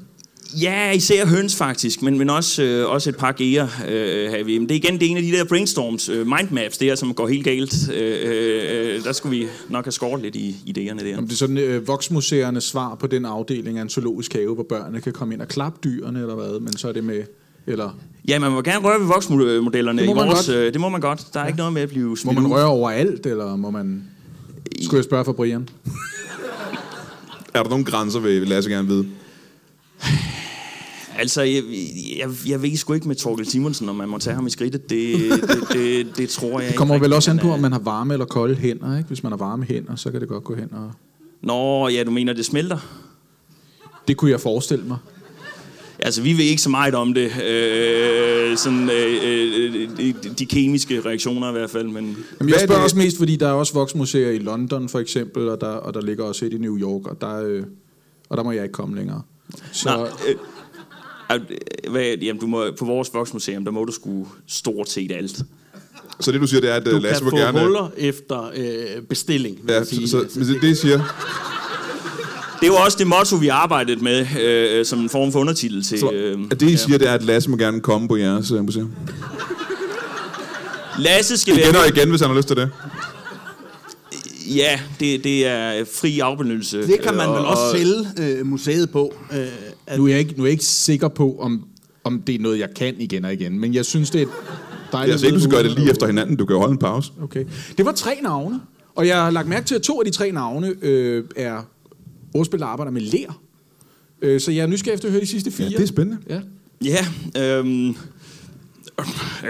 Ja, 0.62 0.92
især 0.92 1.26
høns 1.26 1.56
faktisk, 1.56 2.02
men, 2.02 2.18
men 2.18 2.30
også, 2.30 2.64
øh, 2.64 2.90
også 2.90 3.10
et 3.10 3.18
par 3.18 3.32
gear 3.32 3.84
øh, 3.88 4.32
har 4.32 4.44
vi. 4.44 4.58
Men 4.58 4.70
det 4.70 4.76
er 4.76 4.80
igen 4.90 5.00
det 5.00 5.06
er 5.06 5.10
en 5.12 5.18
af 5.18 5.24
de 5.24 5.32
der 5.32 5.44
brainstorms, 5.44 6.10
øh, 6.10 6.28
mindmaps, 6.28 6.78
der 6.78 6.96
som 6.96 7.14
går 7.14 7.28
helt 7.28 7.44
galt. 7.44 7.90
Øh, 7.94 8.18
øh, 8.24 9.04
der 9.04 9.12
skulle 9.12 9.38
vi 9.38 9.48
nok 9.70 9.86
have 9.86 9.92
skåret 9.92 10.22
lidt 10.22 10.36
i 10.36 10.56
idéerne 10.68 11.04
der. 11.06 11.18
Om 11.18 11.24
det 11.24 11.34
er 11.34 11.38
sådan 11.38 11.58
øh, 11.58 11.88
voksmuseernes 11.88 12.64
svar 12.64 12.96
på 12.96 13.08
den 13.08 13.26
afdeling 13.26 13.78
af 13.78 13.82
en 13.82 13.90
zoologisk 13.90 14.34
have, 14.34 14.54
hvor 14.54 14.66
børnene 14.70 15.02
kan 15.02 15.14
komme 15.14 15.34
ind 15.34 15.42
og 15.42 15.48
klappe 15.48 15.80
dyrene, 15.84 16.20
eller 16.20 16.36
hvad? 16.36 16.60
Men 16.60 16.78
så 16.78 16.88
er 16.88 16.92
det 16.94 17.04
med... 17.04 17.24
Eller 17.68 18.00
Ja, 18.28 18.40
man 18.40 18.52
må 18.52 18.62
gerne 18.62 18.86
røre 18.88 19.00
ved 19.00 19.08
voksmodellerne 19.08 20.00
Det 20.02 20.08
må 20.08 20.14
i 20.14 20.16
man 20.16 20.28
vores... 20.28 20.48
godt. 20.48 20.58
Øh, 20.58 20.74
det 20.74 20.82
må 20.82 20.90
man 20.90 21.02
godt. 21.02 21.26
Der 21.34 21.40
er 21.40 21.44
ja. 21.44 21.48
ikke 21.48 21.58
noget 21.58 21.74
med 21.74 21.82
at 21.82 21.90
blive 21.90 22.10
må 22.10 22.16
smidt 22.16 22.36
man 22.36 22.46
ud. 22.46 22.52
røre 22.52 22.66
overalt, 22.66 23.26
eller 23.26 23.56
må 23.56 23.70
man... 23.72 24.04
Skulle 24.82 24.98
jeg 24.98 25.04
spørge 25.04 25.26
for 25.26 25.34
Brian? 25.34 25.70
Er 27.54 27.64
der 27.64 27.70
nogle 27.70 27.86
grænser, 27.86 28.20
vil 28.20 28.42
vil 28.42 28.50
Lasse 28.50 28.70
gerne 28.70 28.88
vide? 28.88 29.06
Altså, 31.18 31.42
jeg, 31.42 31.64
jeg, 32.18 32.30
jeg 32.48 32.62
ved 32.62 32.78
sgu 32.78 32.94
ikke 32.94 33.08
med 33.08 33.16
Torkel 33.16 33.46
Simonsen, 33.46 33.90
om 33.90 33.96
man 33.96 34.10
må 34.10 34.18
tage 34.18 34.36
ham 34.36 34.48
i 34.48 34.50
skridtet. 34.50 34.90
Det, 34.90 35.16
det, 35.32 35.68
det, 35.74 36.18
det 36.18 36.30
tror 36.30 36.60
jeg 36.60 36.70
Det 36.70 36.78
kommer 36.78 36.96
ikke 36.96 37.04
vel 37.04 37.14
også 37.14 37.32
an 37.32 37.40
på, 37.40 37.52
om 37.52 37.60
man 37.60 37.72
har 37.72 37.80
varme 37.80 38.14
eller 38.14 38.26
kolde 38.26 38.56
hænder, 38.56 38.98
ikke? 38.98 39.08
Hvis 39.08 39.24
man 39.24 39.32
har 39.32 39.38
varme 39.38 39.66
hænder, 39.66 39.96
så 39.96 40.12
kan 40.12 40.22
det 40.22 40.30
godt 40.30 40.44
gå 40.44 40.56
hen 40.56 40.74
og... 40.74 40.92
Nå, 41.42 41.88
ja, 41.88 42.04
du 42.04 42.12
mener, 42.12 42.34
det 42.34 42.46
smelter? 42.46 42.78
Det 44.08 44.18
kunne 44.18 44.32
jeg 44.32 44.40
forestille 44.40 44.86
mig. 44.86 44.98
Altså, 46.00 46.22
vi 46.22 46.34
ved 46.38 46.44
ikke 46.44 46.62
så 46.62 46.70
meget 46.70 46.96
om 46.96 47.14
det. 47.14 47.32
Øh, 47.44 48.58
sådan, 48.58 48.90
øh, 48.90 49.24
øh, 49.24 49.98
de, 49.98 50.14
de 50.40 50.46
kemiske 50.46 51.02
reaktioner 51.02 51.50
i 51.50 51.52
hvert 51.52 51.70
fald, 51.70 51.88
men... 51.88 52.18
Jamen, 52.40 52.54
jeg 52.54 52.62
er 52.62 52.66
spørger 52.66 52.84
også 52.84 52.98
mest, 52.98 53.18
fordi 53.18 53.36
der 53.36 53.48
er 53.48 53.52
også 53.52 53.74
voksmuseer 53.74 54.32
i 54.32 54.38
London, 54.38 54.90
for 54.90 55.00
eksempel, 55.00 55.50
og 55.50 55.62
der, 55.62 55.68
og 55.68 55.94
der 55.94 56.02
ligger 56.02 56.24
også 56.24 56.46
et 56.46 56.54
i 56.54 56.58
New 56.58 56.78
York, 56.78 57.08
og 57.08 57.22
der, 57.22 57.44
øh, 57.44 57.64
og 58.30 58.38
der 58.38 58.44
må 58.44 58.52
jeg 58.52 58.64
ikke 58.64 58.74
komme 58.74 58.96
længere. 58.96 59.22
Så, 59.72 59.90
Nå, 59.98 60.04
øh, 60.04 60.10
øh, 60.30 60.36
hvad, 61.90 62.18
jamen, 62.22 62.40
du 62.40 62.48
må, 62.48 62.66
på 62.80 62.86
vores 62.86 63.14
voksmuseum, 63.14 63.66
der 63.66 63.72
må 63.72 63.86
du 63.86 63.92
sgu 63.92 64.28
stort 64.48 64.90
set 64.90 65.12
alt. 65.12 65.42
Så 66.20 66.32
det, 66.32 66.42
du 66.42 66.48
siger, 66.48 66.62
det 66.62 66.70
er, 66.70 66.76
at 66.76 66.86
du 66.86 66.90
øh, 66.90 67.04
Lasse 67.04 67.24
kan 67.24 67.26
vil 67.26 67.32
få 67.32 67.38
gerne... 67.38 67.60
huller 67.60 67.90
efter 67.98 68.52
øh, 68.56 69.02
bestilling, 69.10 69.58
vil 69.64 69.72
Ja, 69.74 69.78
jeg 69.78 69.88
sige. 69.88 70.08
så, 70.10 70.26
så, 70.30 70.40
men 70.40 70.48
det, 70.48 70.62
det, 70.62 70.78
siger... 70.78 70.98
Det 72.62 72.70
var 72.70 72.86
også 72.86 72.98
det 72.98 73.08
motto, 73.08 73.36
vi 73.36 73.48
arbejdede 73.48 74.04
med, 74.04 74.28
øh, 74.42 74.86
som 74.86 75.00
en 75.00 75.10
form 75.10 75.32
for 75.32 75.40
undertitel 75.40 75.84
til... 75.84 76.00
Så, 76.00 76.12
øh, 76.12 76.40
at 76.52 76.60
det, 76.60 76.70
I 76.70 76.78
siger, 76.78 76.98
det 76.98 77.08
er, 77.08 77.14
at 77.14 77.24
Lasse 77.24 77.50
må 77.50 77.58
gerne 77.58 77.80
komme 77.82 78.08
på 78.08 78.16
jeres 78.18 78.52
øh, 78.52 78.64
museum. 78.66 78.92
Lasse 81.00 81.38
skal 81.38 81.58
Igen 81.58 81.74
være... 81.74 81.84
og 81.84 81.90
igen, 81.90 82.10
hvis 82.10 82.22
han 82.22 82.30
har 82.30 82.38
lyst 82.38 82.48
til 82.48 82.58
det. 82.58 82.70
Ja, 84.56 84.80
det, 85.00 85.24
det 85.24 85.48
er 85.48 85.86
fri 85.94 86.20
afbenyttelse. 86.20 86.88
Det 86.88 87.02
kan 87.02 87.16
man 87.16 87.30
vel 87.30 87.38
og- 87.38 87.46
også 87.46 87.64
og- 87.64 87.78
sælge 87.78 88.38
øh, 88.40 88.46
museet 88.46 88.90
på. 88.90 89.14
Øh, 89.34 89.48
at, 89.88 89.98
nu, 90.00 90.06
er 90.06 90.10
jeg 90.10 90.20
ikke, 90.20 90.34
nu 90.38 90.44
er 90.44 90.48
jeg 90.48 90.52
ikke 90.52 90.66
sikker 90.66 91.08
på, 91.08 91.38
om, 91.40 91.68
om 92.04 92.22
det 92.22 92.36
er 92.36 92.40
noget, 92.40 92.60
jeg 92.60 92.70
kan 92.76 92.96
igen 93.00 93.26
og 93.26 93.34
igen, 93.34 93.60
men 93.60 93.74
jeg 93.74 93.86
synes, 93.86 94.10
det 94.10 94.22
er 94.22 94.26
dejligt... 94.92 95.12
Jeg 95.12 95.20
siger 95.20 95.28
ikke, 95.28 95.36
du 95.36 95.42
skal 95.42 95.52
gøre 95.52 95.64
det 95.64 95.72
lige 95.80 95.92
efter 95.92 96.08
hinanden. 96.08 96.36
Du 96.36 96.46
kan 96.46 96.54
jo 96.54 96.60
holde 96.60 96.72
en 96.72 96.78
pause. 96.78 97.12
Okay. 97.24 97.46
Det 97.78 97.86
var 97.86 97.92
tre 97.92 98.12
navne, 98.24 98.60
og 98.96 99.08
jeg 99.08 99.16
har 99.24 99.30
lagt 99.32 99.48
mærke 99.48 99.66
til, 99.66 99.76
at 99.76 99.82
to 99.82 100.00
af 100.00 100.06
de 100.06 100.12
tre 100.12 100.32
navne 100.32 100.74
øh, 100.82 101.24
er 101.36 101.68
ordspil, 102.34 102.60
der 102.60 102.66
arbejder 102.66 102.92
med 102.92 103.02
lær. 103.02 103.40
Øh, 104.22 104.42
så 104.42 104.52
jeg 104.52 104.64
er 104.64 104.68
nysgerrig 104.68 104.96
efter 104.96 105.08
at 105.08 105.12
høre 105.12 105.22
de 105.22 105.28
sidste 105.28 105.52
fire. 105.52 105.68
Ja, 105.68 105.78
det 105.78 105.84
er 105.84 105.88
spændende. 105.88 106.18
Ja. 106.30 106.40
Ja, 106.84 107.06
øhm, 107.58 107.96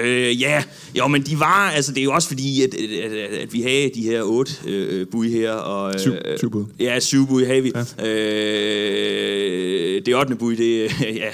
øh, 0.02 0.42
ja, 0.42 0.64
jo, 0.98 1.08
men 1.08 1.22
de 1.22 1.40
var, 1.40 1.72
altså 1.76 1.92
det 1.92 2.00
er 2.00 2.04
jo 2.04 2.12
også 2.14 2.28
fordi, 2.28 2.64
at, 2.64 2.74
at, 2.74 3.12
at, 3.12 3.30
at 3.40 3.54
vi 3.54 3.62
havde 3.62 3.92
de 3.96 4.02
her 4.02 4.22
otte 4.24 4.52
øh, 4.66 5.08
bud 5.08 5.30
her. 5.30 5.52
Og, 5.52 5.94
øh, 5.94 6.00
Syv- 6.00 6.38
syv 6.38 6.50
bud. 6.52 6.66
Ja, 6.80 7.00
syv 7.00 7.28
bud 7.28 7.46
havde 7.46 7.62
vi. 7.64 7.72
Ja. 7.76 7.84
Ja. 8.00 8.08
Øh, 8.10 10.02
det 10.06 10.16
ottende 10.16 10.38
bud, 10.40 10.56
det, 10.56 10.92
ja, 11.24 11.30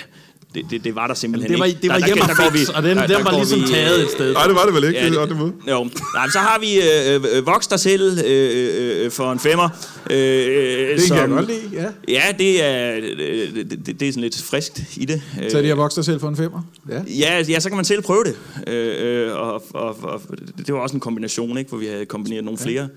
det, 0.56 0.66
det, 0.70 0.84
det 0.84 0.96
var 0.96 1.08
der 1.08 1.13
simpelthen 1.13 1.52
det 1.52 1.60
var, 1.60 1.66
ikke. 1.66 1.80
det 1.82 1.89
var 1.89 1.98
Der- 2.00 2.06
der- 2.06 2.52
vi- 2.52 2.60
og 2.76 2.84
den, 2.84 2.98
der- 2.98 3.08
den 3.08 3.18
der 3.18 3.24
var 3.24 3.32
ligesom 3.38 3.60
vi, 3.60 3.63
øh, 3.63 3.70
taget 3.70 4.02
et 4.04 4.10
sted. 4.12 4.34
Nej, 4.34 4.44
det 4.48 4.56
var 4.56 4.66
det 4.66 4.74
vel 4.74 4.84
ikke. 4.84 5.00
Ja, 5.00 5.06
det, 5.06 5.13
det, 5.13 5.30
det, 5.30 5.38
det, 5.66 5.72
jo. 5.72 5.84
Nej, 5.84 6.26
men 6.26 6.32
så 6.32 6.39
har 6.39 6.60
vi 6.60 6.76
øh, 6.82 7.38
øh, 7.38 7.46
Vox 7.46 7.68
dig 7.68 7.80
selv 7.80 8.20
øh, 8.26 9.06
øh, 9.06 9.12
for 9.12 9.32
en 9.32 9.39
femmer. 9.39 9.70
Øh, 10.10 10.18
Det 10.18 11.08
kan 11.08 11.18
jeg 11.18 11.30
godt 11.30 11.48
lide, 11.48 11.60
ja. 11.74 11.86
Ja, 12.08 12.24
det 12.39 12.63
er, 12.63 12.96
øh, 12.98 13.56
det, 13.56 13.86
det, 13.86 14.00
det 14.00 14.08
er 14.08 14.12
sådan 14.12 14.24
lidt 14.24 14.42
friskt 14.42 14.82
i 14.98 15.06
det. 15.06 15.22
Så 15.52 15.62
de 15.62 15.68
har 15.68 15.76
vokset 15.76 15.96
dig 15.96 16.06
selv 16.06 16.20
for 16.20 16.30
en 16.30 16.38
femmer? 16.38 16.62
Ja. 16.89 17.02
Ja, 17.20 17.44
ja, 17.50 17.60
så 17.60 17.70
kan 17.70 17.76
man 17.76 17.86
selv 17.86 18.02
prøve 18.02 18.24
det. 18.24 18.36
Øh, 18.68 19.28
øh, 19.28 19.36
og, 19.36 19.63
og, 19.74 19.98
og, 20.04 20.22
det 20.68 20.74
var 20.74 20.80
også 20.80 20.96
en 20.96 21.00
kombination, 21.00 21.58
ikke, 21.58 21.70
hvor 21.70 21.78
vi 21.78 21.86
havde 21.86 22.06
kombineret 22.06 22.44
nogle 22.44 22.58
flere, 22.58 22.88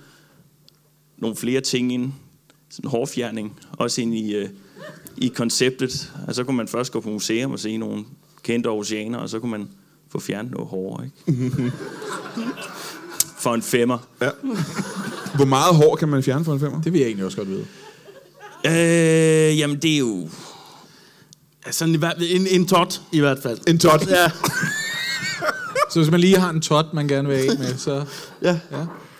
nogle 1.19 1.37
flere 1.37 1.61
ting 1.61 1.93
ind. 1.93 2.13
Sådan 2.71 2.91
hårfjerning, 2.91 3.59
også 3.73 4.01
ind 4.01 4.15
i, 4.15 4.35
øh, 4.35 4.49
i 5.17 5.29
konceptet. 5.29 6.13
Og 6.27 6.35
så 6.35 6.45
kunne 6.45 6.57
man 6.57 6.69
først 6.69 6.93
gå 6.93 7.01
på 7.01 7.09
museum 7.11 7.53
og 7.53 7.59
se 7.59 7.77
nogle 7.77 8.05
kendte 8.43 8.69
oceaner, 8.71 9.19
og 9.19 9.29
så 9.29 9.39
kunne 9.41 9.51
man 9.51 9.69
få 10.13 10.21
fjernet 10.21 10.53
noget 10.53 10.69
hår, 10.69 11.05
ikke? 11.29 11.73
For 13.39 13.55
en 13.55 13.63
femmer. 13.63 13.99
ja. 14.23 14.31
Hvor 15.35 15.45
meget 15.45 15.75
hår 15.75 15.97
kan 15.97 16.09
man 16.09 16.23
fjerne 16.23 16.45
for 16.45 16.53
en 16.53 16.61
femmer? 16.61 16.83
Det 16.83 16.93
vil 16.93 16.99
jeg 16.99 17.07
egentlig 17.07 17.25
også 17.25 17.37
godt 17.37 17.49
vide. 17.49 17.67
Øh, 18.67 19.59
jamen, 19.59 19.77
det 19.83 19.95
er 19.95 19.99
jo... 19.99 20.29
Ja, 21.67 21.73
Sådan 21.73 21.95
i 21.95 21.99
hvert- 21.99 22.17
en, 22.31 22.47
en 22.47 22.67
tot 22.67 23.03
i 23.13 23.21
hvert 23.21 23.39
fald. 23.43 23.59
En 23.69 23.79
tot. 23.79 24.07
Ja. 24.09 24.31
Så 25.91 25.99
hvis 26.01 26.11
man 26.11 26.21
lige 26.21 26.39
har 26.39 26.51
en 26.51 26.61
tot, 26.61 26.87
man 26.95 27.09
gerne 27.09 27.29
vil 27.29 27.35
af 27.37 27.59
med, 27.59 27.77
så... 27.79 28.05
Ja. 28.43 28.59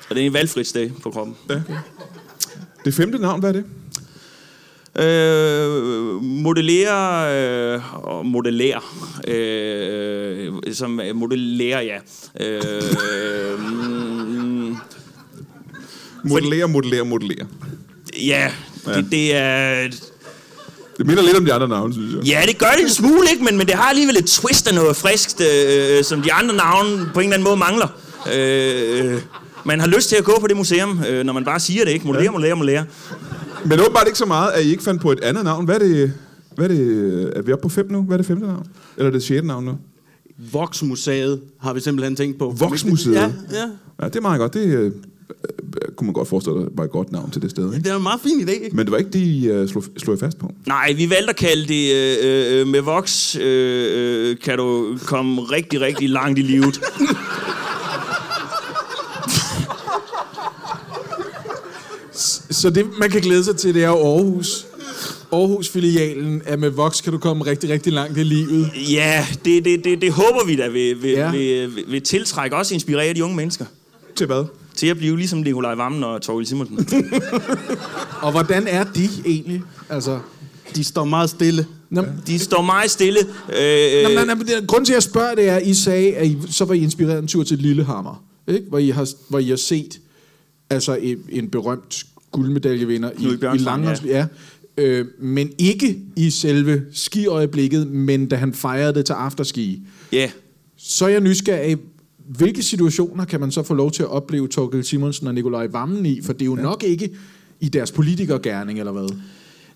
Og 0.09 0.15
det 0.15 0.23
er 0.23 0.27
en 0.27 0.33
valgfrit 0.33 0.67
sted 0.67 0.91
på 1.03 1.11
kroppen. 1.11 1.37
Det 2.85 2.95
femte 2.95 3.19
navn, 3.19 3.41
hvad 3.41 3.49
er 3.51 3.53
det? 3.53 3.65
Øh, 4.99 6.23
modellere 6.23 7.35
øh, 7.75 8.05
og 8.05 8.27
modellere. 8.27 8.81
Øh, 9.29 10.53
som 10.73 11.01
øh, 11.01 11.17
modellere, 11.17 11.79
ja. 11.85 11.97
Øh, 12.47 13.61
mm, 13.61 14.77
Modellere, 16.25 16.69
modellere, 16.69 17.05
modellere. 17.05 17.47
ja, 18.27 18.51
det, 18.87 19.07
det 19.11 19.37
er... 19.37 19.89
Det 20.99 21.07
minder 21.07 21.23
lidt 21.23 21.37
om 21.37 21.45
de 21.45 21.53
andre 21.53 21.69
navne, 21.69 21.93
synes 21.95 22.15
jeg. 22.15 22.25
Ja, 22.25 22.43
det 22.47 22.59
gør 22.59 22.71
det 22.77 22.83
en 22.83 22.91
smule, 22.91 23.31
ikke? 23.33 23.45
Men, 23.45 23.57
men 23.59 23.67
det 23.67 23.75
har 23.75 23.89
alligevel 23.91 24.17
et 24.17 24.25
twist 24.27 24.69
af 24.69 24.75
noget 24.75 24.97
friskt, 24.97 25.41
øh, 25.41 26.05
som 26.05 26.23
de 26.23 26.33
andre 26.33 26.55
navne 26.55 27.11
på 27.15 27.21
en 27.21 27.25
eller 27.27 27.35
anden 27.35 27.45
måde 27.45 27.57
mangler. 27.57 27.89
Øh, 28.35 29.21
man 29.65 29.81
har 29.81 29.87
lyst 29.87 30.09
til 30.09 30.17
at 30.17 30.25
gå 30.25 30.39
på 30.41 30.47
det 30.47 30.57
museum, 30.57 31.01
øh, 31.09 31.25
når 31.25 31.33
man 31.33 31.45
bare 31.45 31.61
siger 31.61 31.85
det, 31.85 31.93
ikke? 31.93 32.07
Modellere, 32.07 32.33
modellere, 32.33 32.57
modellere. 32.57 32.85
Men 33.69 33.81
åbenbart 33.81 34.07
ikke 34.07 34.19
så 34.19 34.27
meget, 34.27 34.53
at 34.53 34.65
I 34.65 34.71
ikke 34.71 34.83
fandt 34.83 35.03
på 35.03 35.13
et 35.13 35.21
andet 35.21 35.45
navn. 35.45 35.65
Hvad 35.65 35.75
er 35.75 35.79
det? 35.79 36.13
Hvad 36.55 36.65
er 36.65 36.69
det? 36.69 37.33
Er 37.37 37.43
vi 37.43 37.53
oppe 37.53 37.63
på 37.63 37.69
fem 37.69 37.91
nu? 37.91 38.03
Hvad 38.03 38.15
er 38.15 38.17
det 38.17 38.27
femte 38.27 38.47
navn? 38.47 38.67
Eller 38.97 39.09
er 39.09 39.13
det 39.13 39.23
sjette 39.23 39.47
navn 39.47 39.65
nu? 39.65 39.79
Voksmuseet 40.53 41.41
har 41.61 41.73
vi 41.75 41.81
simpelthen 41.81 42.17
tænkt 42.17 42.39
på. 42.39 42.55
Voksmuseet? 42.59 43.15
Ja, 43.15 43.33
ja. 43.53 43.69
Ja, 44.03 44.09
det 44.09 44.17
er 44.17 44.21
meget 44.21 44.41
godt. 44.41 44.55
Det 44.55 44.67
øh, 44.67 44.85
øh, 44.85 44.93
kunne 45.97 46.07
man 46.07 46.13
godt 46.13 46.29
forestille 46.29 46.61
sig 46.61 46.69
var 46.75 46.85
et 46.85 46.91
godt 46.91 47.13
navn 47.13 47.31
til 47.31 47.43
det 47.43 47.51
sted. 47.51 47.75
Ikke? 47.75 47.85
Det 47.85 47.93
er 47.93 47.97
en 47.97 48.03
meget 48.03 48.21
fin 48.21 48.41
idé, 48.41 48.51
ikke? 48.65 48.77
Men 48.77 48.87
det 48.87 48.93
var 48.93 48.99
ikke 48.99 49.11
det, 49.11 49.19
I 49.19 49.49
øh, 49.49 49.69
slog, 49.69 49.85
slog 49.97 50.17
I 50.17 50.19
fast 50.19 50.39
på. 50.39 50.53
Nej, 50.67 50.93
vi 50.93 51.11
valgte 51.11 51.31
at 51.31 51.37
kalde 51.37 51.69
det 51.69 51.95
øh, 51.95 52.61
øh, 52.61 52.67
med 52.67 52.81
voks, 52.81 53.37
øh, 53.37 54.31
øh, 54.31 54.37
kan 54.39 54.59
du 54.59 54.99
komme 55.05 55.43
rigtig, 55.43 55.81
rigtig 55.81 56.11
langt 56.11 56.39
i 56.39 56.43
livet. 56.43 56.81
Så 62.61 62.71
det, 62.71 62.87
man 63.01 63.11
kan 63.11 63.21
glæde 63.21 63.45
sig 63.45 63.57
til, 63.57 63.75
det 63.75 63.85
er 63.85 63.89
Aarhus. 63.91 64.67
Aarhus-filialen 65.33 66.43
er 66.45 66.57
med 66.57 66.71
Vox, 66.71 67.03
kan 67.03 67.13
du 67.13 67.19
komme 67.19 67.45
rigtig, 67.47 67.71
rigtig 67.71 67.93
langt 67.93 68.19
i 68.19 68.23
livet. 68.23 68.71
Ja, 68.91 69.27
det, 69.45 69.65
det, 69.65 69.85
det, 69.85 70.01
det 70.03 70.13
håber 70.13 70.47
vi 70.47 70.57
da 70.57 70.69
vil, 70.69 71.03
vil, 71.03 71.11
Ja. 71.11 71.31
vil, 71.31 71.77
vil, 71.77 71.85
vil 71.89 72.03
tiltrække 72.03 72.57
også 72.57 72.75
inspirere 72.75 73.15
de 73.15 73.25
unge 73.25 73.37
mennesker. 73.37 73.65
Til 74.17 74.27
hvad? 74.27 74.45
Til 74.75 74.87
at 74.87 74.97
blive 74.99 75.17
ligesom 75.17 75.39
Nikolaj 75.39 75.75
Vammen 75.75 76.05
og 76.05 76.23
Torgild 76.23 76.47
Simonsen. 76.47 76.79
Og 78.23 78.31
hvordan 78.31 78.67
er 78.69 78.85
de 78.85 79.09
egentlig? 79.27 79.63
Altså, 79.89 80.19
De 80.77 80.85
står 80.85 81.05
meget 81.05 81.31
stille. 81.31 81.67
Nå, 81.91 82.05
De 82.27 82.39
står 82.39 82.63
meget 82.63 82.91
stille. 82.91 83.19
Øh, 83.59 84.03
Nå, 84.03 84.25
nej, 84.25 84.35
men 84.35 84.47
det- 84.47 84.67
grunden 84.67 84.85
til, 84.85 84.93
at 84.93 84.95
jeg 84.95 85.03
spørger, 85.03 85.35
det 85.35 85.49
er, 85.49 85.55
at 85.57 85.67
I 85.67 85.75
sagde, 85.75 86.15
at 86.17 86.27
I, 86.27 86.39
så 86.51 86.65
var 86.65 86.75
I 86.75 86.79
inspireret 86.83 87.19
en 87.19 87.29
tur 87.29 87.43
til 87.45 87.59
Lillehammer, 87.59 88.25
ikke? 88.49 88.63
Hvor, 88.69 88.79
I 88.79 88.89
har, 88.89 89.09
hvor 89.29 89.39
I 89.39 89.49
har 89.49 89.57
set 89.57 90.01
altså 90.71 90.95
en, 90.95 91.19
en 91.29 91.51
berømt 91.51 92.05
guldmedaljevinder 92.33 93.11
i, 93.11 93.15
Knud 93.15 93.55
i 93.55 93.59
Langholms, 93.59 94.05
ja. 94.05 94.19
ja. 94.19 94.27
Øh, 94.79 95.07
men 95.21 95.53
ikke 95.59 95.99
i 96.17 96.31
selve 96.31 96.83
skiøjeblikket, 96.93 97.87
men 97.87 98.29
da 98.29 98.37
han 98.37 98.55
fejrede 98.55 98.95
det 98.95 99.07
til 99.07 99.13
afterski. 99.13 99.83
Ja, 100.13 100.31
Så 100.77 101.05
er 101.05 101.09
jeg 101.09 101.21
nysgerrig, 101.21 101.77
hvilke 102.29 102.63
situationer 102.63 103.25
kan 103.25 103.41
man 103.41 103.51
så 103.51 103.63
få 103.63 103.75
lov 103.75 103.91
til 103.91 104.03
at 104.03 104.09
opleve 104.09 104.49
Torgild 104.49 104.83
Simonsen 104.83 105.27
og 105.27 105.35
Nikolaj 105.35 105.67
Vammen 105.67 106.07
i? 106.07 106.23
For 106.23 106.33
det 106.33 106.43
er 106.43 106.47
jo 106.47 106.57
ja. 106.57 106.63
nok 106.63 106.83
ikke 106.83 107.11
i 107.61 107.69
deres 107.69 107.93
politikergærning, 107.93 108.79
eller 108.79 108.93
hvad? 108.93 109.09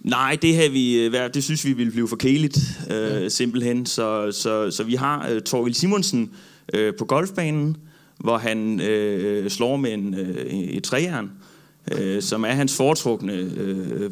Nej, 0.01 0.39
det 0.43 0.55
her 0.55 0.71
vi 0.71 1.01
øh, 1.01 1.13
det 1.35 1.45
synes 1.45 1.65
vi 1.65 1.73
ville 1.73 1.93
blive 1.93 2.09
for 2.09 2.17
kedeligt, 2.17 2.59
øh, 2.91 3.31
simpelthen. 3.31 3.87
Så, 3.87 4.33
så, 4.33 4.71
så 4.71 4.85
vi 4.85 4.95
har 4.95 5.29
øh, 5.31 5.41
Torgild 5.41 5.75
Simonsen 5.75 6.31
øh, 6.75 6.95
på 6.99 7.05
golfbanen, 7.05 7.77
hvor 8.19 8.39
han 8.39 8.81
øh, 8.81 9.51
slår 9.51 9.77
med 9.77 9.93
en, 9.93 10.15
øh, 10.15 10.47
et 10.47 10.83
træjern, 10.83 11.31
øh, 11.91 12.23
som 12.23 12.45
er 12.45 12.53
hans 12.53 12.77
foretrukne 12.77 13.33
øh, 13.33 14.11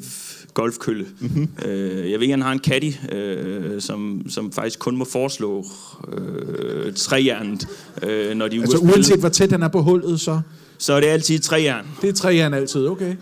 golfkølle. 0.54 1.06
Mm-hmm. 1.20 1.48
Øh, 1.64 2.10
jeg 2.10 2.20
ved, 2.20 2.30
han 2.30 2.42
har 2.42 2.52
en 2.52 2.58
caddy, 2.58 2.92
øh, 3.12 3.80
som, 3.80 4.22
som 4.28 4.52
faktisk 4.52 4.78
kun 4.78 4.96
må 4.96 5.04
foreslå 5.04 5.64
øh, 6.12 6.94
træjernet, 6.94 7.68
øh, 8.02 8.34
når 8.34 8.48
de 8.48 8.56
er 8.56 8.60
Altså 8.60 8.78
uanset 8.78 9.18
hvor 9.18 9.28
tæt 9.28 9.50
han 9.50 9.62
er 9.62 9.68
på 9.68 9.82
hullet, 9.82 10.20
så... 10.20 10.40
Så 10.80 10.92
er 10.92 11.00
det 11.00 11.06
altid 11.06 11.38
træjern. 11.38 11.86
Det 12.02 12.08
er 12.08 12.12
træjern 12.12 12.54
altid, 12.54 12.86
okay. 12.86 13.14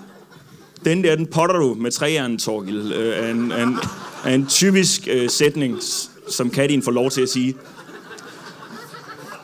Den 0.85 1.05
der, 1.05 1.17
den 1.17 1.27
potter 1.27 1.57
du 1.57 1.75
med 1.75 1.91
træjern, 1.91 2.39
Torgild, 2.39 2.93
øh, 2.93 3.17
er, 3.17 3.31
en, 3.31 3.39
en, 3.39 3.79
er 4.25 4.35
en 4.35 4.47
typisk 4.47 5.09
øh, 5.11 5.31
sætning, 5.31 5.79
som 6.31 6.51
Katin 6.51 6.83
får 6.83 6.93
lov 6.93 7.11
til 7.11 7.21
at 7.21 7.29
sige. 7.29 7.55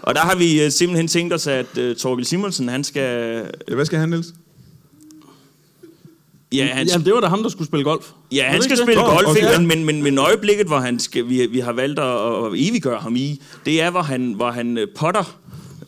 Og 0.03 0.15
der 0.15 0.21
har 0.21 0.37
vi 0.37 0.63
øh, 0.63 0.71
simpelthen 0.71 1.09
tænkt 1.09 1.35
os, 1.35 1.47
at 1.47 1.79
øh, 1.79 1.97
Torgild 1.97 2.27
Simonsen, 2.27 2.69
han 2.69 2.85
skal... 2.85 3.37
Ja, 3.69 3.75
hvad 3.75 3.85
skal 3.85 3.99
han, 3.99 4.09
Niels? 4.09 4.27
Ja, 6.53 6.67
han, 6.67 6.87
Jamen, 6.87 7.05
det 7.07 7.15
var 7.15 7.21
da 7.21 7.27
ham, 7.27 7.43
der 7.43 7.49
skulle 7.51 7.69
spille 7.69 7.85
golf. 7.85 8.07
ja, 8.33 8.45
han 8.49 8.63
skal 8.63 8.77
spille 8.77 9.03
golf, 9.03 9.27
okay. 9.29 9.37
ikke? 9.37 9.59
men, 9.59 9.67
men, 9.67 9.85
men, 9.85 10.03
men 10.03 10.19
øjeblikket, 10.19 10.67
hvor 10.67 10.79
han 10.79 10.99
skal, 10.99 11.29
vi, 11.29 11.47
vi 11.47 11.59
har 11.61 11.73
valgt 11.73 11.99
at, 11.99 12.45
at 12.45 12.53
eviggøre 12.55 12.99
ham 13.01 13.17
i, 13.17 13.43
det 13.67 13.81
er, 13.83 13.91
hvor 13.91 14.03
han, 14.03 14.33
hvor 14.33 14.51
han 14.51 14.79
øh, 14.79 14.87
potter 14.97 15.39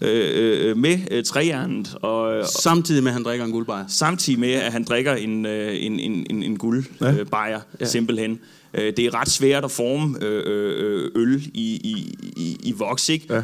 øh, 0.00 0.70
øh, 0.70 0.76
med 0.76 0.98
øh, 1.10 1.24
træjernet, 1.24 1.94
og, 2.02 2.36
øh, 2.36 2.44
Samtidig 2.62 3.02
med, 3.02 3.10
at 3.10 3.14
han 3.14 3.24
drikker 3.24 3.44
en 3.44 3.52
guldbejer. 3.52 3.84
samtidig 3.88 4.40
med, 4.40 4.52
at 4.52 4.72
han 4.72 4.84
drikker 4.84 5.14
en, 5.14 5.46
øh, 5.46 5.74
en, 5.84 5.98
en, 6.00 6.26
en, 6.30 6.42
en 6.42 6.56
guldbajer, 6.58 7.14
Ja. 7.14 7.20
øh, 7.20 7.26
bajer, 7.26 7.60
ja. 7.80 7.84
simpelthen. 7.86 8.38
Øh, 8.74 8.92
det 8.96 8.98
er 9.06 9.14
ret 9.20 9.28
svært 9.30 9.64
at 9.64 9.70
forme 9.70 10.16
øh, 10.24 10.42
øh, 10.46 11.10
øl 11.14 11.42
i, 11.54 11.74
i, 11.74 12.14
i, 12.36 12.56
i 12.62 12.72
voks, 12.72 13.08
ikke? 13.08 13.34
Ja. 13.34 13.42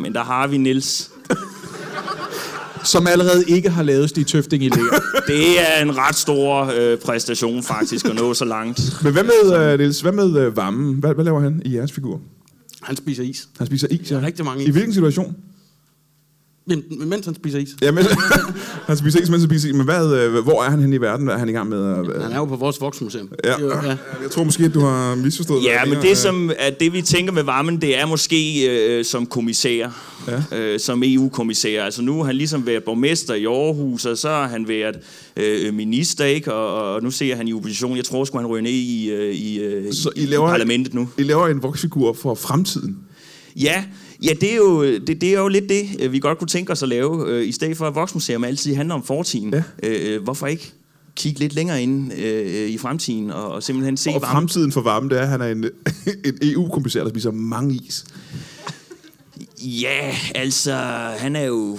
Men 0.00 0.12
der 0.14 0.22
har 0.24 0.46
vi 0.46 0.56
Nils. 0.56 1.10
Som 2.84 3.06
allerede 3.06 3.44
ikke 3.48 3.70
har 3.70 3.82
lavet 3.82 4.10
Stig 4.10 4.26
Tøfting 4.26 4.64
i 4.64 4.68
læger. 4.68 5.00
Det 5.26 5.60
er 5.60 5.82
en 5.82 5.96
ret 5.96 6.14
stor 6.16 6.72
øh, 6.76 6.98
præstation 6.98 7.62
faktisk 7.62 8.06
at 8.06 8.14
nå 8.14 8.34
så 8.34 8.44
langt. 8.44 8.80
Men 9.02 9.12
hvad 9.12 9.22
med, 9.22 9.72
uh, 9.72 9.78
Niels, 9.78 10.00
hvad 10.00 10.12
med 10.12 10.46
uh, 10.46 10.56
Vammen? 10.56 10.94
Hvad, 10.94 11.14
hvad 11.14 11.24
laver 11.24 11.40
han 11.40 11.62
i 11.64 11.76
jeres 11.76 11.92
figur? 11.92 12.20
Han 12.82 12.96
spiser 12.96 13.22
is. 13.22 13.48
Han 13.58 13.66
spiser 13.66 13.88
is, 13.90 14.10
ja. 14.10 14.20
Rigtig 14.20 14.44
mange 14.44 14.64
I 14.64 14.68
is. 14.68 14.72
hvilken 14.72 14.94
situation? 14.94 15.36
Men, 16.66 16.82
mens 17.08 17.26
han 17.26 17.34
spiser 17.34 17.58
is. 17.58 17.68
Jamen, 17.82 18.04
han 18.86 18.96
spiser 18.96 19.20
is, 19.20 19.30
mens 19.30 19.42
han 19.42 19.50
spiser 19.50 19.68
is. 19.68 19.74
Men 19.74 19.84
hvad, 19.84 20.14
øh, 20.16 20.32
hvor 20.44 20.62
er 20.64 20.70
han 20.70 20.80
henne 20.80 20.96
i 20.96 21.00
verden? 21.00 21.24
Hvad 21.26 21.34
er 21.34 21.38
han 21.38 21.48
i 21.48 21.52
gang 21.52 21.68
med? 21.68 21.90
at- 21.90 22.22
Han 22.22 22.32
er 22.32 22.36
jo 22.36 22.44
på 22.44 22.56
vores 22.56 22.80
voksmuseum. 22.80 23.28
Ja. 23.44 23.60
Jo, 23.60 23.68
ja. 23.68 23.88
Jeg 24.22 24.30
tror 24.30 24.44
måske, 24.44 24.64
at 24.64 24.74
du 24.74 24.80
har 24.80 25.14
misforstået. 25.14 25.64
Ja, 25.64 25.78
hvad 25.78 25.88
men 25.88 25.98
er. 25.98 26.02
det, 26.02 26.18
som, 26.18 26.50
at 26.58 26.80
det 26.80 26.92
vi 26.92 27.02
tænker 27.02 27.32
med 27.32 27.42
varmen, 27.42 27.80
det 27.80 27.98
er 28.00 28.06
måske 28.06 28.66
øh, 28.98 29.04
som 29.04 29.26
kommissær, 29.26 30.10
Ja. 30.52 30.58
øh, 30.58 30.80
som 30.80 31.02
EU-kommissær. 31.06 31.84
Altså 31.84 32.02
nu 32.02 32.16
har 32.18 32.24
han 32.24 32.36
ligesom 32.36 32.66
været 32.66 32.84
borgmester 32.84 33.34
i 33.34 33.44
Aarhus, 33.44 34.04
og 34.06 34.18
så 34.18 34.28
har 34.28 34.46
han 34.48 34.68
været 34.68 34.96
øh, 35.36 35.74
minister, 35.74 36.24
ikke? 36.24 36.52
Og, 36.54 36.94
og 36.94 37.02
nu 37.02 37.10
ser 37.10 37.36
han 37.36 37.48
i 37.48 37.52
opposition. 37.52 37.96
Jeg 37.96 38.04
tror 38.04 38.24
sgu, 38.24 38.38
han 38.38 38.46
ryger 38.46 38.62
ned 38.62 38.70
i, 38.70 39.10
øh, 39.10 39.34
i, 39.34 39.58
øh, 39.58 39.92
Så 39.92 40.10
I 40.16 40.22
i 40.22 40.26
laver, 40.26 40.48
parlamentet 40.48 40.94
nu. 40.94 41.08
I 41.18 41.22
laver 41.22 41.48
en 41.48 41.62
voksfigur 41.62 42.12
for 42.12 42.34
fremtiden. 42.34 42.98
Ja, 43.56 43.84
ja 44.24 44.32
det, 44.40 44.52
er 44.52 44.56
jo, 44.56 44.84
det, 44.84 45.20
det 45.20 45.24
er 45.34 45.40
jo 45.40 45.48
lidt 45.48 45.68
det, 45.68 45.82
øh, 46.00 46.12
vi 46.12 46.18
godt 46.18 46.38
kunne 46.38 46.48
tænke 46.48 46.72
os 46.72 46.82
at 46.82 46.88
lave. 46.88 47.28
Øh, 47.28 47.48
I 47.48 47.52
stedet 47.52 47.76
for 47.76 47.86
at 47.86 47.94
Voksmuseum 47.94 48.44
altid 48.44 48.74
handler 48.74 48.94
om 48.94 49.02
fortiden. 49.02 49.54
Ja. 49.54 49.62
Øh, 49.82 50.22
hvorfor 50.22 50.46
ikke 50.46 50.72
kigge 51.16 51.40
lidt 51.40 51.54
længere 51.54 51.82
ind 51.82 52.12
øh, 52.18 52.68
i 52.70 52.78
fremtiden, 52.78 53.30
og, 53.30 53.48
og 53.52 53.62
simpelthen 53.62 53.96
se 53.96 54.10
Og 54.10 54.22
varmen? 54.22 54.32
fremtiden 54.36 54.72
for 54.72 54.80
varmen, 54.80 55.10
det 55.10 55.18
er, 55.18 55.22
at 55.22 55.28
han 55.28 55.40
er 55.40 55.46
en, 55.46 55.64
en 56.28 56.38
EU-kommissær, 56.42 57.02
der 57.02 57.10
spiser 57.10 57.30
mange 57.30 57.74
is. 57.74 58.04
Ja, 59.62 60.16
altså, 60.34 60.74
han 61.18 61.36
er 61.36 61.44
jo 61.44 61.78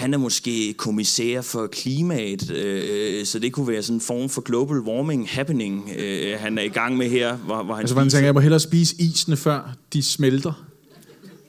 han 0.00 0.14
er 0.14 0.18
måske 0.18 0.74
kommissær 0.78 1.40
for 1.40 1.66
klimaet, 1.66 2.50
øh, 2.50 3.24
så 3.26 3.38
det 3.38 3.52
kunne 3.52 3.68
være 3.68 3.82
sådan 3.82 3.96
en 3.96 4.00
form 4.00 4.28
for 4.28 4.40
global 4.40 4.78
warming 4.78 5.28
happening, 5.28 5.90
øh, 5.98 6.34
han 6.38 6.58
er 6.58 6.62
i 6.62 6.68
gang 6.68 6.96
med 6.96 7.10
her, 7.10 7.36
hvor, 7.36 7.62
hvor 7.62 7.74
han 7.74 7.80
altså, 7.82 7.94
hvor 7.94 8.00
han 8.02 8.10
spiser- 8.10 8.18
tænker, 8.18 8.26
jeg 8.26 8.34
må 8.34 8.40
hellere 8.40 8.60
spise 8.60 8.94
isene, 8.98 9.36
før 9.36 9.76
de 9.92 10.02
smelter. 10.02 10.66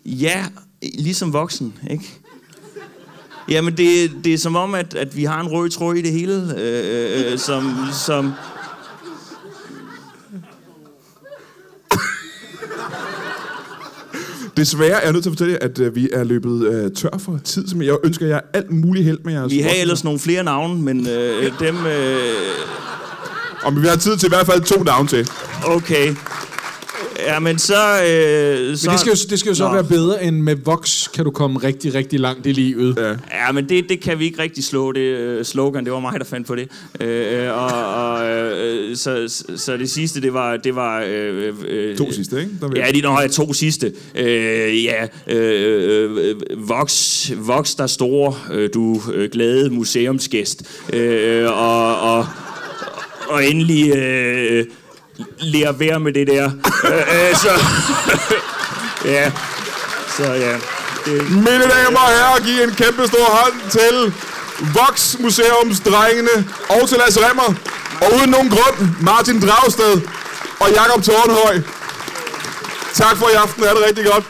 Ja, 0.07 0.45
ligesom 0.81 1.33
voksen, 1.33 1.73
ikke? 1.91 2.19
Jamen, 3.49 3.77
det, 3.77 4.11
det 4.23 4.33
er 4.33 4.37
som 4.37 4.55
om, 4.55 4.75
at, 4.75 4.93
at 4.95 5.15
vi 5.17 5.23
har 5.23 5.41
en 5.41 5.47
rød 5.47 5.69
tråd 5.69 5.95
i 5.95 6.01
det 6.01 6.11
hele, 6.11 6.53
øh, 6.57 7.31
øh, 7.31 7.39
som, 7.39 7.75
som... 7.93 8.33
Desværre 14.57 14.91
er 14.91 15.03
jeg 15.03 15.11
nødt 15.13 15.23
til 15.23 15.29
at 15.29 15.33
fortælle 15.33 15.53
jer, 15.53 15.59
at 15.61 15.79
øh, 15.79 15.95
vi 15.95 16.09
er 16.13 16.23
løbet 16.23 16.67
øh, 16.67 16.91
tør 16.91 17.17
for 17.19 17.39
tid. 17.43 17.67
Som 17.67 17.81
jeg 17.81 17.97
ønsker 18.03 18.27
jer 18.27 18.39
alt 18.53 18.71
muligt 18.71 19.05
held 19.05 19.19
med 19.25 19.33
jeres 19.33 19.51
Vi 19.51 19.59
har 19.59 19.71
ellers 19.81 20.03
nogle 20.03 20.19
flere 20.19 20.43
navne, 20.43 20.81
men 20.81 21.07
øh, 21.07 21.59
dem... 21.59 21.85
Øh, 21.85 22.19
Og 23.63 23.81
vi 23.81 23.87
har 23.87 23.95
tid 23.95 24.17
til 24.17 24.27
i 24.27 24.29
hvert 24.29 24.45
fald 24.45 24.61
to 24.61 24.83
navne 24.83 25.07
til. 25.07 25.29
okay. 25.65 26.15
Ja, 27.19 27.39
men 27.39 27.59
så... 27.59 27.73
Øh, 27.75 28.77
så 28.77 28.87
Men 28.89 28.91
det 28.93 28.99
skal 28.99 29.09
jo, 29.09 29.15
det 29.29 29.39
skal 29.39 29.49
jo 29.49 29.55
så 29.55 29.67
Nå. 29.67 29.73
være 29.73 29.83
bedre 29.83 30.23
end 30.23 30.35
med 30.41 30.55
voks, 30.55 31.07
kan 31.13 31.25
du 31.25 31.31
komme 31.31 31.59
rigtig, 31.59 31.93
rigtig 31.93 32.19
langt 32.19 32.45
i 32.45 32.51
livet. 32.51 32.95
Ja. 32.97 33.09
Ja, 33.09 33.51
men 33.53 33.69
det, 33.69 33.89
det 33.89 33.99
kan 34.01 34.19
vi 34.19 34.25
ikke 34.25 34.41
rigtig 34.41 34.63
slå, 34.63 34.91
det 34.91 34.99
øh, 35.01 35.45
slogan. 35.45 35.85
Det 35.85 35.93
var 35.93 35.99
mig, 35.99 36.19
der 36.19 36.25
fandt 36.25 36.47
på 36.47 36.55
det. 36.55 36.67
Øh, 37.01 37.43
øh, 37.45 37.57
og, 37.63 37.95
og, 37.95 38.29
øh, 38.29 38.95
så, 38.95 39.25
så- 39.27 39.43
så 39.57 39.77
det 39.77 39.89
sidste, 39.89 40.21
det 40.21 40.33
var... 40.33 40.57
Det 40.57 40.75
var 40.75 41.03
øh, 41.07 41.53
øh, 41.67 41.97
To 41.97 42.11
sidste, 42.11 42.39
ikke? 42.39 42.51
Der 42.61 42.69
Ja, 42.75 42.91
de 42.91 43.01
når 43.01 43.21
jeg 43.21 43.31
to 43.31 43.53
sidste. 43.53 43.93
Øh, 44.15 44.83
ja, 44.85 45.07
øh, 45.27 46.35
voks, 46.69 47.31
voks 47.37 47.75
der 47.75 47.87
store, 47.87 48.33
øh, 48.53 48.69
du 48.73 49.01
øh, 49.13 49.29
glade 49.29 49.69
museumsgæst. 49.69 50.63
Øh, 50.93 51.45
og, 51.51 51.99
og, 52.17 52.27
og 53.29 53.45
endelig 53.45 53.95
øh, 53.97 54.65
lære 55.39 55.79
være 55.79 55.99
med 55.99 56.13
det 56.13 56.27
der. 56.27 56.45
øh, 56.85 57.29
øh, 57.29 57.35
så, 57.35 57.51
ja, 59.15 59.31
så 60.17 60.23
ja. 60.23 60.53
Det, 61.05 61.31
Mine 61.31 61.65
damer 61.73 61.99
og 61.99 62.09
herrer, 62.09 62.39
giv 62.45 62.63
en 62.63 62.75
kæmpe 62.75 63.07
stor 63.07 63.25
hånd 63.25 63.53
til 63.71 64.13
Vox 64.59 65.15
Museums 65.19 65.79
drengene 65.79 66.47
og 66.69 66.89
til 66.89 66.97
Lasse 66.97 67.19
Remmer. 67.29 67.53
Og 68.01 68.07
uden 68.17 68.29
nogen 68.29 68.49
grund, 68.49 68.87
Martin 69.01 69.41
Dragsted 69.41 70.01
og 70.59 70.67
Jakob 70.75 71.03
Tornhøj. 71.03 71.61
Tak 72.93 73.17
for 73.17 73.29
i 73.29 73.33
aften, 73.33 73.63
er 73.63 73.73
det 73.73 73.83
rigtig 73.87 74.05
godt. 74.05 74.23